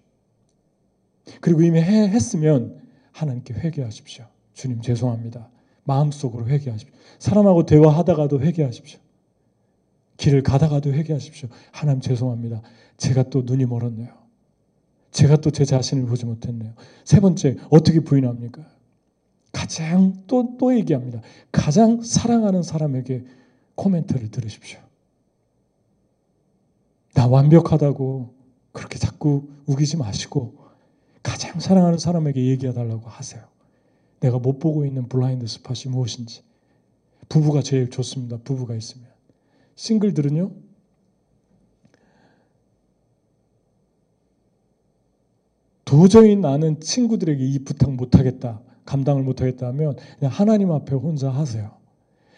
그리고 1.40 1.62
이미 1.62 1.80
해, 1.80 2.08
했으면 2.08 2.80
하나님께 3.12 3.54
회개하십시오. 3.54 4.24
주님 4.54 4.80
죄송합니다. 4.80 5.50
마음속으로 5.84 6.46
회개하십시오. 6.48 6.94
사람하고 7.18 7.66
대화하다가도 7.66 8.40
회개하십시오. 8.40 9.00
길을 10.16 10.42
가다가도 10.42 10.92
회개하십시오. 10.92 11.48
하나님 11.72 12.00
죄송합니다. 12.00 12.62
제가 12.96 13.24
또 13.24 13.42
눈이 13.44 13.66
멀었네요. 13.66 14.08
제가 15.10 15.36
또 15.36 15.50
제 15.50 15.64
자신을 15.64 16.06
보지 16.06 16.26
못했네요. 16.26 16.74
세 17.04 17.20
번째, 17.20 17.56
어떻게 17.70 18.00
부인합니까? 18.00 18.66
가장 19.52 20.12
또, 20.26 20.56
또 20.58 20.74
얘기합니다. 20.76 21.20
가장 21.50 22.02
사랑하는 22.02 22.62
사람에게 22.62 23.24
코멘트를 23.74 24.30
들으십시오. 24.30 24.78
나 27.14 27.26
완벽하다고 27.26 28.34
그렇게 28.76 28.98
자꾸 28.98 29.48
우기지 29.64 29.96
마시고 29.96 30.54
가장 31.22 31.58
사랑하는 31.60 31.96
사람에게 31.96 32.44
얘기해 32.44 32.74
달라고 32.74 33.08
하세요. 33.08 33.42
내가 34.20 34.38
못 34.38 34.58
보고 34.58 34.84
있는 34.84 35.08
블라인드 35.08 35.46
스팟이 35.46 35.90
무엇인지. 35.90 36.42
부부가 37.30 37.62
제일 37.62 37.88
좋습니다. 37.88 38.36
부부가 38.44 38.74
있으면. 38.74 39.06
싱글들은요. 39.76 40.50
도저히 45.86 46.36
나는 46.36 46.78
친구들에게 46.78 47.42
이 47.42 47.58
부탁 47.60 47.90
못하겠다. 47.90 48.60
감당을 48.84 49.22
못하겠다 49.22 49.68
하면 49.68 49.96
그냥 50.18 50.30
하나님 50.30 50.70
앞에 50.70 50.94
혼자 50.94 51.30
하세요. 51.30 51.74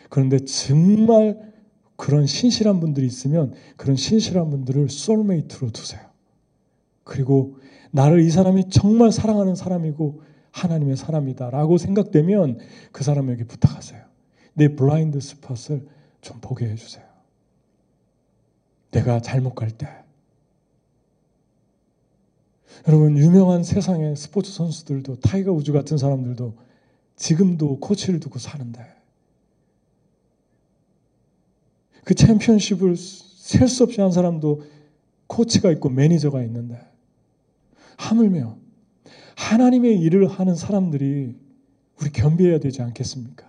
그런데 0.08 0.38
정말 0.44 1.52
그런 1.96 2.26
신실한 2.26 2.78
분들이 2.78 3.08
있으면 3.08 3.54
그런 3.76 3.96
신실한 3.96 4.50
분들을 4.50 4.88
솔메이트로 4.88 5.72
두세요. 5.72 6.07
그리고 7.08 7.56
나를 7.90 8.20
이 8.20 8.30
사람이 8.30 8.68
정말 8.68 9.10
사랑하는 9.10 9.54
사람이고 9.54 10.20
하나님의 10.52 10.96
사람이다라고 10.96 11.78
생각되면 11.78 12.58
그 12.92 13.02
사람에게 13.02 13.44
부탁하세요. 13.44 14.04
내 14.52 14.76
블라인드 14.76 15.18
스팟을 15.18 15.88
좀 16.20 16.38
보게 16.40 16.68
해주세요. 16.68 17.04
내가 18.90 19.20
잘못 19.20 19.54
갈 19.54 19.70
때. 19.70 19.88
여러분, 22.86 23.16
유명한 23.16 23.64
세상의 23.64 24.14
스포츠 24.14 24.52
선수들도 24.52 25.20
타이거 25.20 25.52
우즈 25.52 25.72
같은 25.72 25.96
사람들도 25.96 26.54
지금도 27.16 27.80
코치를 27.80 28.20
두고 28.20 28.38
사는데 28.38 28.84
그 32.04 32.14
챔피언십을 32.14 32.96
셀 32.96 33.66
수 33.66 33.84
없이 33.84 34.00
한 34.02 34.12
사람도 34.12 34.62
코치가 35.26 35.70
있고 35.72 35.88
매니저가 35.88 36.42
있는데 36.42 36.87
하물며 37.98 38.56
하나님의 39.36 40.00
일을 40.00 40.26
하는 40.28 40.54
사람들이 40.54 41.36
우리 42.00 42.10
겸비해야 42.12 42.58
되지 42.58 42.80
않겠습니까? 42.82 43.46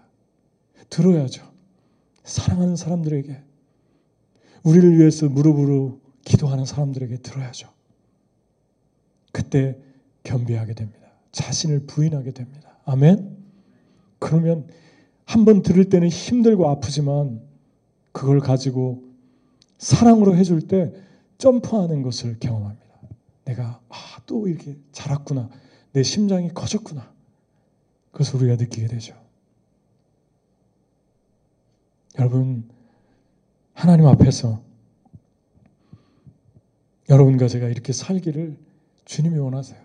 들어야죠. 0.90 1.48
사랑하는 2.24 2.76
사람들에게 2.76 3.42
우리를 4.64 4.98
위해서 4.98 5.30
무릎으로 5.30 6.00
기도하는 6.26 6.66
사람들에게 6.66 7.18
들어야죠. 7.18 7.70
그때 9.32 9.78
겸비하게 10.24 10.74
됩니다. 10.74 11.00
자신을 11.32 11.86
부인하게 11.86 12.32
됩니다. 12.32 12.78
아멘. 12.86 13.38
그러면 14.20 14.68
한 15.26 15.46
번 15.46 15.62
들을 15.62 15.90
때는 15.90 16.10
힘들고 16.10 16.68
아프지만 16.70 17.42
그걸 18.12 18.40
가지고 18.40 19.04
사랑으로 19.78 20.36
해줄 20.36 20.68
때 20.68 20.92
점프하는 21.38 22.02
것을 22.02 22.40
경험합니다. 22.40 22.86
내가 23.46 23.80
아, 23.90 23.96
또 24.30 24.48
이렇게 24.48 24.78
자랐구나. 24.92 25.50
내 25.92 26.04
심장이 26.04 26.54
커졌구나. 26.54 27.12
그것을 28.12 28.36
우리가 28.36 28.58
느끼게 28.58 28.86
되죠. 28.88 29.16
여러분, 32.20 32.70
하나님 33.74 34.06
앞에서 34.06 34.62
여러분과 37.10 37.48
제가 37.48 37.70
이렇게 37.70 37.92
살기를 37.92 38.56
주님이 39.06 39.40
원하세요. 39.40 39.82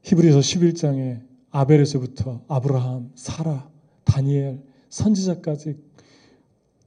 히브리서 0.00 0.38
11장에 0.38 1.22
아벨에서부터 1.50 2.44
아브라함, 2.48 3.12
사라, 3.14 3.68
다니엘, 4.04 4.62
선지자까지 4.88 5.76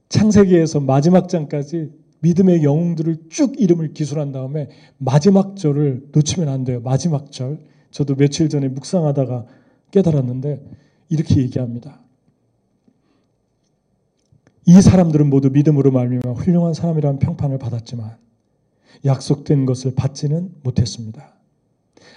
창세기에서 0.08 0.80
마지막 0.80 1.28
장까지 1.28 1.92
믿음의 2.20 2.62
영웅들을 2.62 3.28
쭉 3.30 3.60
이름을 3.60 3.92
기술한 3.92 4.32
다음에 4.32 4.68
마지막 4.98 5.56
절을 5.56 6.08
놓치면 6.12 6.48
안 6.48 6.64
돼요. 6.64 6.80
마지막 6.82 7.32
절. 7.32 7.58
저도 7.90 8.14
며칠 8.14 8.48
전에 8.48 8.68
묵상하다가 8.68 9.46
깨달았는데 9.90 10.62
이렇게 11.08 11.40
얘기합니다. 11.40 12.00
이 14.66 14.80
사람들은 14.80 15.28
모두 15.28 15.50
믿음으로 15.50 15.90
말미암아 15.90 16.38
훌륭한 16.38 16.74
사람이라는 16.74 17.18
평판을 17.18 17.58
받았지만 17.58 18.16
약속된 19.04 19.66
것을 19.66 19.94
받지는 19.94 20.54
못했습니다. 20.62 21.34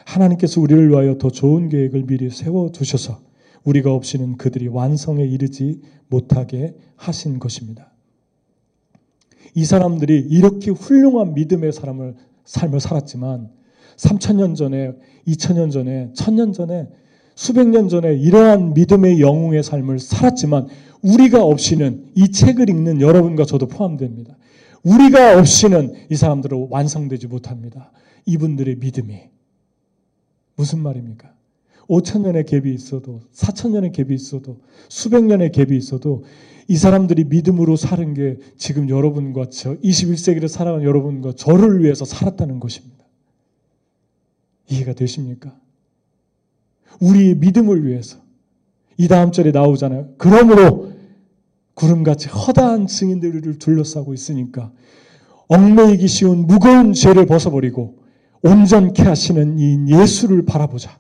하나님께서 0.06 0.62
우리를 0.62 0.90
위하여 0.90 1.18
더 1.18 1.30
좋은 1.30 1.70
계획을 1.70 2.04
미리 2.04 2.30
세워 2.30 2.72
두셔서 2.72 3.22
우리가 3.64 3.94
없이는 3.94 4.38
그들이 4.38 4.68
완성에 4.68 5.24
이르지 5.24 5.82
못하게 6.10 6.76
하신 6.98 7.40
것입니다. 7.40 7.93
이 9.56 9.66
사람들이 9.66 10.20
이렇게 10.30 10.72
훌륭한 10.72 11.34
믿음의 11.34 11.72
사람을 11.72 12.16
삶을 12.46 12.80
살았지만 12.80 13.50
3천년 13.96 14.56
전에, 14.56 14.94
2천년 15.28 15.72
전에, 15.72 16.10
천년 16.14 16.52
전에, 16.52 16.90
수백 17.36 17.68
년 17.68 17.90
전에 17.90 18.14
이러한 18.16 18.74
믿음의 18.74 19.20
영웅의 19.20 19.64
삶을 19.64 20.00
살았지만 20.00 20.68
우리가 21.02 21.44
없이는 21.44 22.12
이 22.16 22.32
책을 22.32 22.70
읽는 22.70 23.02
여러분과 23.02 23.46
저도 23.46 23.68
포함됩니다. 23.68 24.38
우리가 24.84 25.40
없이는 25.40 25.94
이 26.10 26.16
사람들은 26.16 26.68
완성되지 26.70 27.28
못합니다. 27.28 27.92
이분들의 28.26 28.78
믿음이. 28.78 29.22
무슨 30.56 30.80
말입니까? 30.80 31.34
5천 31.88 32.22
년의 32.22 32.44
갭이 32.44 32.74
있어도, 32.74 33.22
4천 33.34 33.72
년의 33.72 33.92
갭이 33.92 34.12
있어도, 34.12 34.60
수백 34.88 35.24
년의 35.24 35.50
갭이 35.50 35.72
있어도 35.74 36.24
이 36.68 36.78
사람들이 36.78 37.26
믿음으로 37.26 37.76
사는 37.76 38.14
게 38.14 38.38
지금 38.58 38.90
여러분과 38.90 39.48
저 39.50 39.76
21세기를 39.78 40.48
살아가는 40.48 40.86
여러분과 40.86 41.34
저를 41.34 41.84
위해서 41.84 42.06
살았다는 42.06 42.60
것입니다. 42.60 43.04
이해가 44.70 44.94
되십니까? 44.94 45.56
우리의 47.00 47.36
믿음을 47.36 47.86
위해서 47.86 48.18
이 48.98 49.08
다음 49.08 49.32
절에 49.32 49.52
나오잖아요. 49.52 50.14
그러므로 50.18 50.94
구름같이 51.74 52.30
허다한 52.30 52.88
증인들을 52.88 53.58
둘러싸고 53.58 54.14
있으니까 54.14 54.72
얽매이기 55.48 56.08
쉬운 56.08 56.46
무거운 56.46 56.94
죄를 56.94 57.26
벗어버리고 57.26 58.00
온전케 58.44 59.04
하시는 59.04 59.58
이 59.58 59.92
예수를 59.92 60.46
바라보자. 60.46 60.98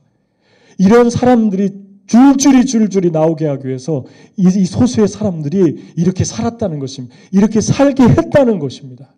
이런 0.78 1.10
사람들이 1.10 1.83
줄줄이 2.06 2.66
줄줄이 2.66 3.12
나오게 3.12 3.46
하기 3.48 3.68
위해서 3.68 4.06
이, 4.36 4.66
소수의 4.66 5.08
사람들이 5.08 5.94
이렇게 5.96 6.24
살았다는 6.24 6.80
것입니다. 6.80 7.16
이렇게 7.32 7.62
살게 7.62 8.04
했다는 8.04 8.60
것입니다. 8.60 9.14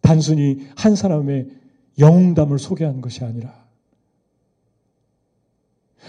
단순히 0.00 0.60
한 0.76 0.94
사람의 0.94 1.48
영웅담을 1.98 2.58
소개한 2.58 3.00
것이 3.00 3.24
아니라 3.24 3.66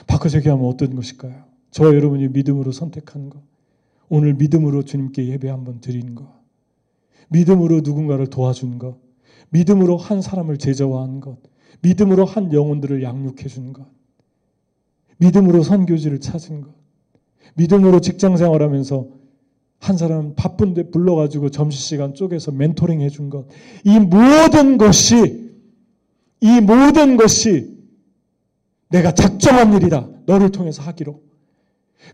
바꿔서 0.06 0.38
얘기하면 0.38 0.66
어떤 0.66 0.96
것일까요? 0.96 1.46
저 1.72 1.86
여러분이 1.86 2.28
믿음으로 2.30 2.72
선택한 2.72 3.30
것, 3.30 3.42
오늘 4.10 4.36
믿음으로 4.36 4.84
주님께 4.84 5.28
예배 5.28 5.50
한번 5.50 5.82
드리는 5.82 6.14
것, 6.14 6.28
믿음으로 7.30 7.82
누군가를 7.82 8.28
도와준 8.28 8.78
것, 8.78 9.00
믿음으로 9.50 9.98
한 9.98 10.22
사람을 10.22 10.58
제자화한 10.58 11.20
것, 11.20 11.40
믿음으로 11.82 12.26
한 12.26 12.54
영혼들을 12.54 13.02
양육해 13.02 13.48
준 13.48 13.74
것, 13.74 13.88
믿음으로 15.18 15.64
선교지를 15.64 16.20
찾은 16.20 16.62
것, 16.62 16.70
믿음으로 17.56 18.02
직장 18.02 18.38
생활하면서 18.38 19.08
한 19.80 19.98
사람 19.98 20.34
바쁜데 20.36 20.90
불러가지고 20.90 21.50
점심시간 21.50 22.14
쪼개서 22.14 22.52
멘토링 22.52 23.02
해준 23.02 23.30
것. 23.30 23.46
이 23.84 24.00
모든 24.00 24.78
것이, 24.78 25.52
이 26.42 26.62
모든 26.62 27.18
것이 27.18 27.78
내가 28.90 29.14
작정한 29.14 29.74
일이다. 29.74 30.08
너를 30.26 30.52
통해서 30.52 30.82
하기로. 30.84 31.22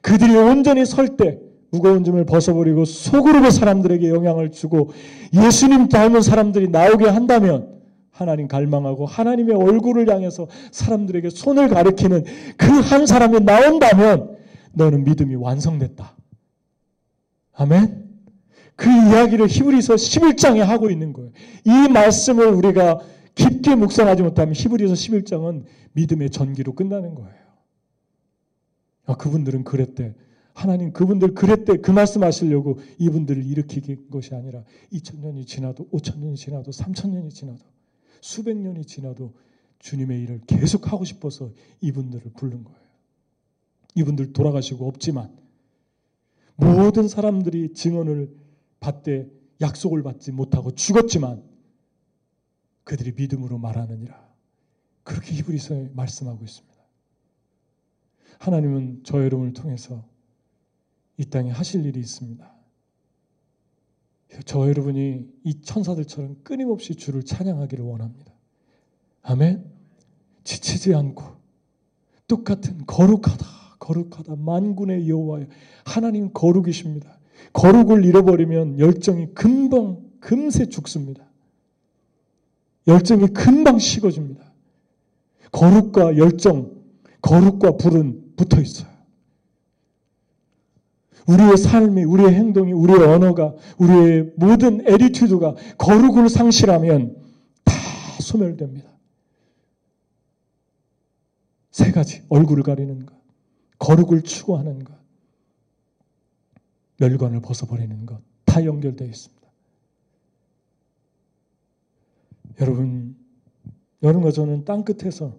그들이 0.02 0.36
온전히 0.36 0.86
설 0.86 1.18
때 1.18 1.40
무거운 1.72 2.04
짐을 2.04 2.26
벗어버리고 2.26 2.86
속으로 2.86 3.50
사람들에게 3.50 4.08
영향을 4.10 4.52
주고 4.52 4.92
예수님 5.34 5.90
닮은 5.90 6.22
사람들이 6.22 6.68
나오게 6.68 7.08
한다면 7.10 7.82
하나님 8.14 8.48
갈망하고 8.48 9.06
하나님의 9.08 9.56
얼굴을 9.56 10.08
향해서 10.10 10.48
사람들에게 10.72 11.30
손을 11.32 11.68
가리키는 11.68 12.24
그 12.58 12.68
한 12.84 13.06
사람이 13.08 13.40
나온다면 13.40 14.38
너는 14.74 15.04
믿음이 15.04 15.36
완성됐다. 15.36 16.16
아멘. 17.54 18.04
그 18.76 18.90
이야기를 18.90 19.48
히브리서 19.48 19.96
11장에 19.96 20.60
하고 20.60 20.90
있는 20.90 21.12
거예요. 21.14 21.32
이 21.66 21.92
말씀을 21.92 22.48
우리가 22.48 23.00
깊게 23.36 23.76
묵상하지 23.76 24.22
못하면 24.22 24.54
히브리서 24.56 24.94
11장은 24.94 25.64
믿음의 25.94 26.30
전기로 26.30 26.74
끝나는 26.74 27.16
거예요. 27.16 27.44
아, 29.06 29.16
그분들은 29.16 29.64
그랬대. 29.64 30.14
하나님 30.54 30.92
그분들 30.94 31.34
그랬대. 31.34 31.78
그 31.78 31.90
말씀 31.92 32.22
하시려고 32.24 32.80
이분들을 33.00 33.44
일으키는 33.44 34.10
것이 34.12 34.36
아니라 34.36 34.64
2000년이 34.92 35.48
지나도 35.48 35.88
5000년이 35.92 36.36
지나도 36.36 36.72
3000년이 36.72 37.32
지나도 37.32 37.60
수백 38.24 38.56
년이 38.56 38.86
지나도 38.86 39.34
주님의 39.80 40.24
일을 40.24 40.42
계속 40.48 40.94
하고 40.94 41.04
싶어서 41.04 41.52
이분들을 41.82 42.32
부른 42.32 42.64
거예요. 42.64 42.80
이분들 43.96 44.32
돌아가시고 44.32 44.88
없지만 44.88 45.38
모든 46.56 47.10
사람들이 47.10 47.74
증언을 47.74 48.34
받되 48.80 49.30
약속을 49.60 50.04
받지 50.04 50.32
못하고 50.32 50.72
죽었지만 50.72 51.44
그들이 52.86 53.12
믿음으로 53.12 53.58
말하느니라. 53.58 54.34
그렇게 55.04 55.34
히브리서에 55.34 55.90
말씀하고 55.94 56.46
있습니다. 56.46 56.78
하나님은 58.40 59.02
저 59.04 59.22
여러분을 59.22 59.52
통해서 59.52 60.08
이 61.18 61.26
땅에 61.26 61.52
하실 61.52 61.86
일이 61.86 62.00
있습니다. 62.00 62.53
저 64.46 64.68
여러분이 64.68 65.28
이 65.44 65.62
천사들처럼 65.62 66.38
끊임없이 66.44 66.96
주를 66.96 67.24
찬양하기를 67.24 67.84
원합니다. 67.86 68.34
아멘. 69.22 69.64
지치지 70.44 70.94
않고 70.94 71.24
똑같은 72.28 72.86
거룩하다, 72.86 73.46
거룩하다, 73.80 74.36
만군의 74.38 75.08
여호와여 75.08 75.46
하나님 75.86 76.32
거룩이십니다. 76.34 77.20
거룩을 77.54 78.06
잃어버리면 78.06 78.80
열정이 78.80 79.34
금방 79.34 80.02
금세 80.20 80.68
죽습니다. 80.68 81.24
열정이 82.88 83.28
금방 83.28 83.80
식어집니다. 83.80 84.44
거룩과 85.52 86.18
열정, 86.18 86.72
거룩과 87.22 87.78
불은 87.78 88.34
붙어 88.36 88.60
있어요. 88.60 88.93
우리의 91.28 91.58
삶이, 91.58 92.04
우리의 92.04 92.34
행동이, 92.34 92.74
우리의 92.74 93.00
언어가, 93.00 93.54
우리의 93.78 94.34
모든 94.36 94.86
에리튜드가 94.88 95.56
거룩을 95.78 96.30
상실하면 96.30 97.16
다 97.64 97.74
소멸됩니다. 98.20 98.90
세 101.72 101.92
가지. 101.92 102.24
얼굴을 102.30 102.64
가리는 102.64 103.06
것, 103.06 103.16
거룩을 103.80 104.22
추구하는 104.22 104.84
것, 104.84 104.94
멸관을 106.98 107.42
벗어버리는 107.42 108.06
것. 108.06 108.22
다 108.46 108.64
연결되어 108.64 109.08
있습니다. 109.08 109.44
여러분, 112.62 113.16
여러분과 114.04 114.32
저는 114.32 114.66
땅 114.66 114.84
끝에서 114.84 115.36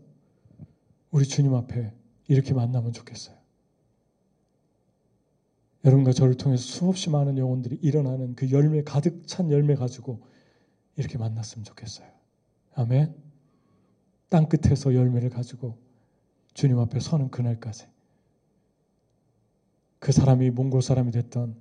우리 1.10 1.24
주님 1.26 1.54
앞에 1.54 1.92
이렇게 2.26 2.54
만나면 2.54 2.92
좋겠어요. 2.92 3.36
여러분과 5.84 6.12
저를 6.12 6.34
통해서 6.34 6.62
수없이 6.62 7.10
많은 7.10 7.36
영혼들이 7.36 7.78
일어나는 7.82 8.34
그 8.34 8.50
열매 8.50 8.82
가득 8.82 9.26
찬 9.26 9.50
열매 9.50 9.74
가지고 9.74 10.20
이렇게 10.96 11.18
만났으면 11.18 11.64
좋겠어요. 11.64 12.08
아멘. 12.74 13.14
땅 14.28 14.48
끝에서 14.48 14.94
열매를 14.94 15.30
가지고 15.30 15.76
주님 16.54 16.78
앞에 16.78 17.00
서는 17.00 17.30
그날까지 17.30 17.86
그 19.98 20.12
사람이 20.12 20.50
몽골 20.50 20.82
사람이 20.82 21.10
됐던 21.12 21.54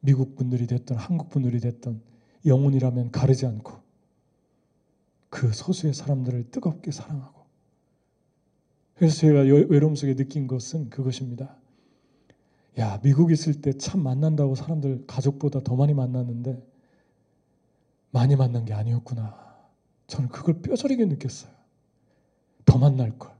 미국 0.00 0.36
분들이 0.36 0.66
됐던 0.66 0.98
한국 0.98 1.30
분들이 1.30 1.60
됐던 1.60 2.00
영혼이라면 2.46 3.10
가르지 3.10 3.46
않고 3.46 3.72
그 5.30 5.52
소수의 5.52 5.94
사람들을 5.94 6.50
뜨겁게 6.50 6.90
사랑하고 6.90 7.44
그래서 8.94 9.16
제가 9.16 9.40
외로움 9.40 9.96
속에 9.96 10.14
느낀 10.14 10.46
것은 10.46 10.90
그것입니다. 10.90 11.56
야, 12.78 13.00
미국 13.02 13.30
있을 13.32 13.60
때 13.60 13.72
참 13.72 14.02
만난다고 14.02 14.54
사람들 14.54 15.04
가족보다 15.06 15.60
더 15.60 15.76
많이 15.76 15.94
만났는데 15.94 16.60
많이 18.10 18.36
만난 18.36 18.64
게 18.64 18.72
아니었구나. 18.72 19.34
저는 20.06 20.28
그걸 20.28 20.60
뼈저리게 20.62 21.04
느꼈어요. 21.06 21.50
더 22.64 22.78
만날 22.78 23.18
걸. 23.18 23.32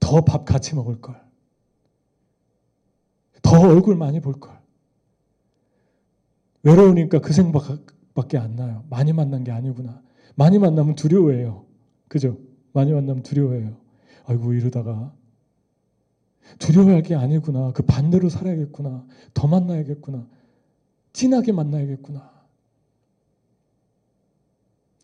더 0.00 0.24
밥 0.24 0.44
같이 0.44 0.74
먹을 0.74 1.00
걸. 1.00 1.20
더 3.42 3.60
얼굴 3.60 3.96
많이 3.96 4.20
볼 4.20 4.34
걸. 4.40 4.56
외로우니까 6.62 7.20
그 7.20 7.32
생각밖에 7.32 8.38
안 8.38 8.56
나요. 8.56 8.84
많이 8.90 9.12
만난 9.12 9.44
게 9.44 9.52
아니구나. 9.52 10.02
많이 10.34 10.58
만나면 10.58 10.94
두려워해요. 10.96 11.64
그죠? 12.08 12.38
많이 12.72 12.92
만나면 12.92 13.22
두려워해요. 13.22 13.76
아이고 14.26 14.52
이러다가 14.52 15.14
두려워할 16.58 17.02
게 17.02 17.14
아니구나. 17.14 17.72
그 17.72 17.82
반대로 17.82 18.28
살아야겠구나. 18.28 19.06
더 19.34 19.46
만나야겠구나. 19.46 20.26
진하게 21.12 21.52
만나야겠구나. 21.52 22.36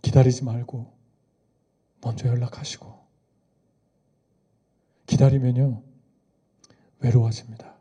기다리지 0.02 0.44
말고 0.44 0.92
먼저 2.02 2.28
연락하시고 2.28 3.02
기다리면요 5.06 5.82
외로워집니다. 7.00 7.74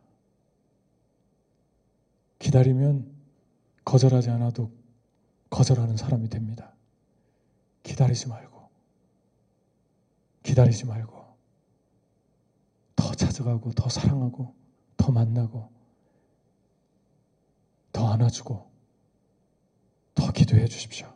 기다리면 2.39 3.11
거절하지 3.83 4.29
않아도 4.31 4.71
거절하는 5.49 5.97
사람이 5.97 6.29
됩니다. 6.29 6.73
기다리지 7.83 8.27
말고 8.29 8.69
기다리지 10.43 10.85
말고 10.85 11.20
더 13.41 13.51
찾아가고 13.51 13.71
더 13.71 13.89
사랑하고 13.89 14.53
더 14.97 15.11
만나고 15.11 15.69
더 17.91 18.07
안아주고 18.07 18.69
더 20.13 20.31
기도해 20.31 20.67
주십시오. 20.67 21.11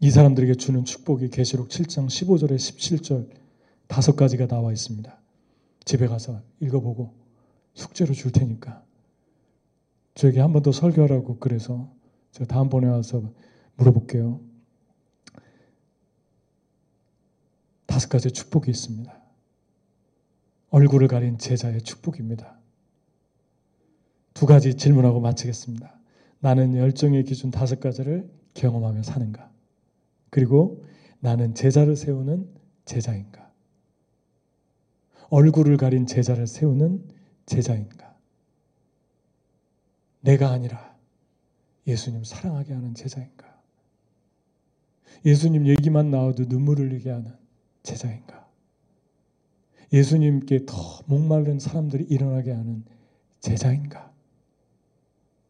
이 0.00 0.10
사람들에게 0.10 0.54
주는 0.54 0.84
축복이 0.84 1.28
계시록 1.30 1.68
7장 1.68 2.06
15절에 2.06 2.56
17절 2.56 3.30
다섯 3.86 4.16
가지가 4.16 4.46
나와 4.46 4.72
있습니다. 4.72 5.16
집에 5.84 6.06
가서 6.06 6.42
읽어보고 6.60 7.14
숙제로 7.74 8.14
줄 8.14 8.32
테니까 8.32 8.82
저에게 10.14 10.40
한 10.40 10.52
번 10.52 10.62
더 10.62 10.72
설교하라고 10.72 11.38
그래서 11.38 11.92
제가 12.32 12.46
다음번에 12.46 12.88
와서 12.88 13.32
물어볼게요. 13.76 14.40
다섯 17.86 18.08
가지 18.08 18.30
축복이 18.30 18.70
있습니다. 18.70 19.17
얼굴을 20.70 21.08
가린 21.08 21.38
제자의 21.38 21.82
축복입니다. 21.82 22.58
두 24.34 24.46
가지 24.46 24.74
질문하고 24.74 25.20
마치겠습니다. 25.20 25.98
나는 26.40 26.76
열정의 26.76 27.24
기준 27.24 27.50
다섯 27.50 27.80
가지를 27.80 28.30
경험하며 28.54 29.02
사는가? 29.02 29.50
그리고 30.30 30.84
나는 31.20 31.54
제자를 31.54 31.96
세우는 31.96 32.48
제자인가? 32.84 33.50
얼굴을 35.30 35.76
가린 35.76 36.06
제자를 36.06 36.46
세우는 36.46 37.04
제자인가? 37.46 38.16
내가 40.20 40.50
아니라 40.50 40.96
예수님 41.86 42.24
사랑하게 42.24 42.74
하는 42.74 42.94
제자인가? 42.94 43.46
예수님 45.24 45.66
얘기만 45.66 46.10
나와도 46.10 46.46
눈물 46.46 46.78
흘리게 46.78 47.10
하는 47.10 47.34
제자인가? 47.82 48.37
예수님께 49.92 50.66
더 50.66 50.74
목마른 51.06 51.58
사람들이 51.58 52.04
일어나게 52.04 52.52
하는 52.52 52.84
제자인가? 53.40 54.12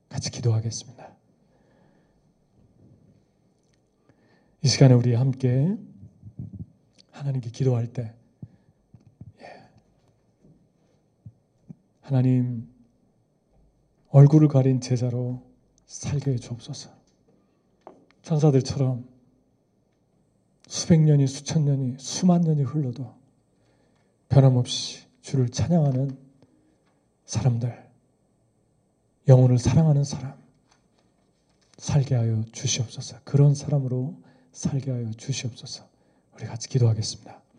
같이 0.08 0.30
기도하겠습니다. 0.30 1.12
이 4.62 4.68
시간에 4.68 4.94
우리 4.94 5.14
함께 5.14 5.76
하나님께 7.10 7.50
기도할 7.50 7.92
때 7.92 8.14
예. 9.40 9.68
하나님 12.00 12.68
얼굴을 14.10 14.48
가린 14.48 14.80
제자로 14.80 15.42
살게 15.86 16.32
해 16.32 16.36
주옵소서. 16.36 16.90
천사들처럼 18.22 19.08
수백 20.66 21.00
년이 21.00 21.26
수천 21.26 21.64
년이 21.64 21.96
수만 21.98 22.42
년이 22.42 22.62
흘러도 22.62 23.17
변함없이 24.28 25.04
주를 25.22 25.48
찬양하는 25.48 26.16
사람들, 27.24 27.88
영혼을 29.28 29.58
사랑하는 29.58 30.04
사람, 30.04 30.34
살게 31.76 32.14
하여 32.14 32.42
주시옵소서. 32.52 33.18
그런 33.24 33.54
사람으로 33.54 34.14
살게 34.52 34.90
하여 34.90 35.10
주시옵소서. 35.12 35.86
우리 36.34 36.46
같이 36.46 36.68
기도하겠습니다. 36.68 37.40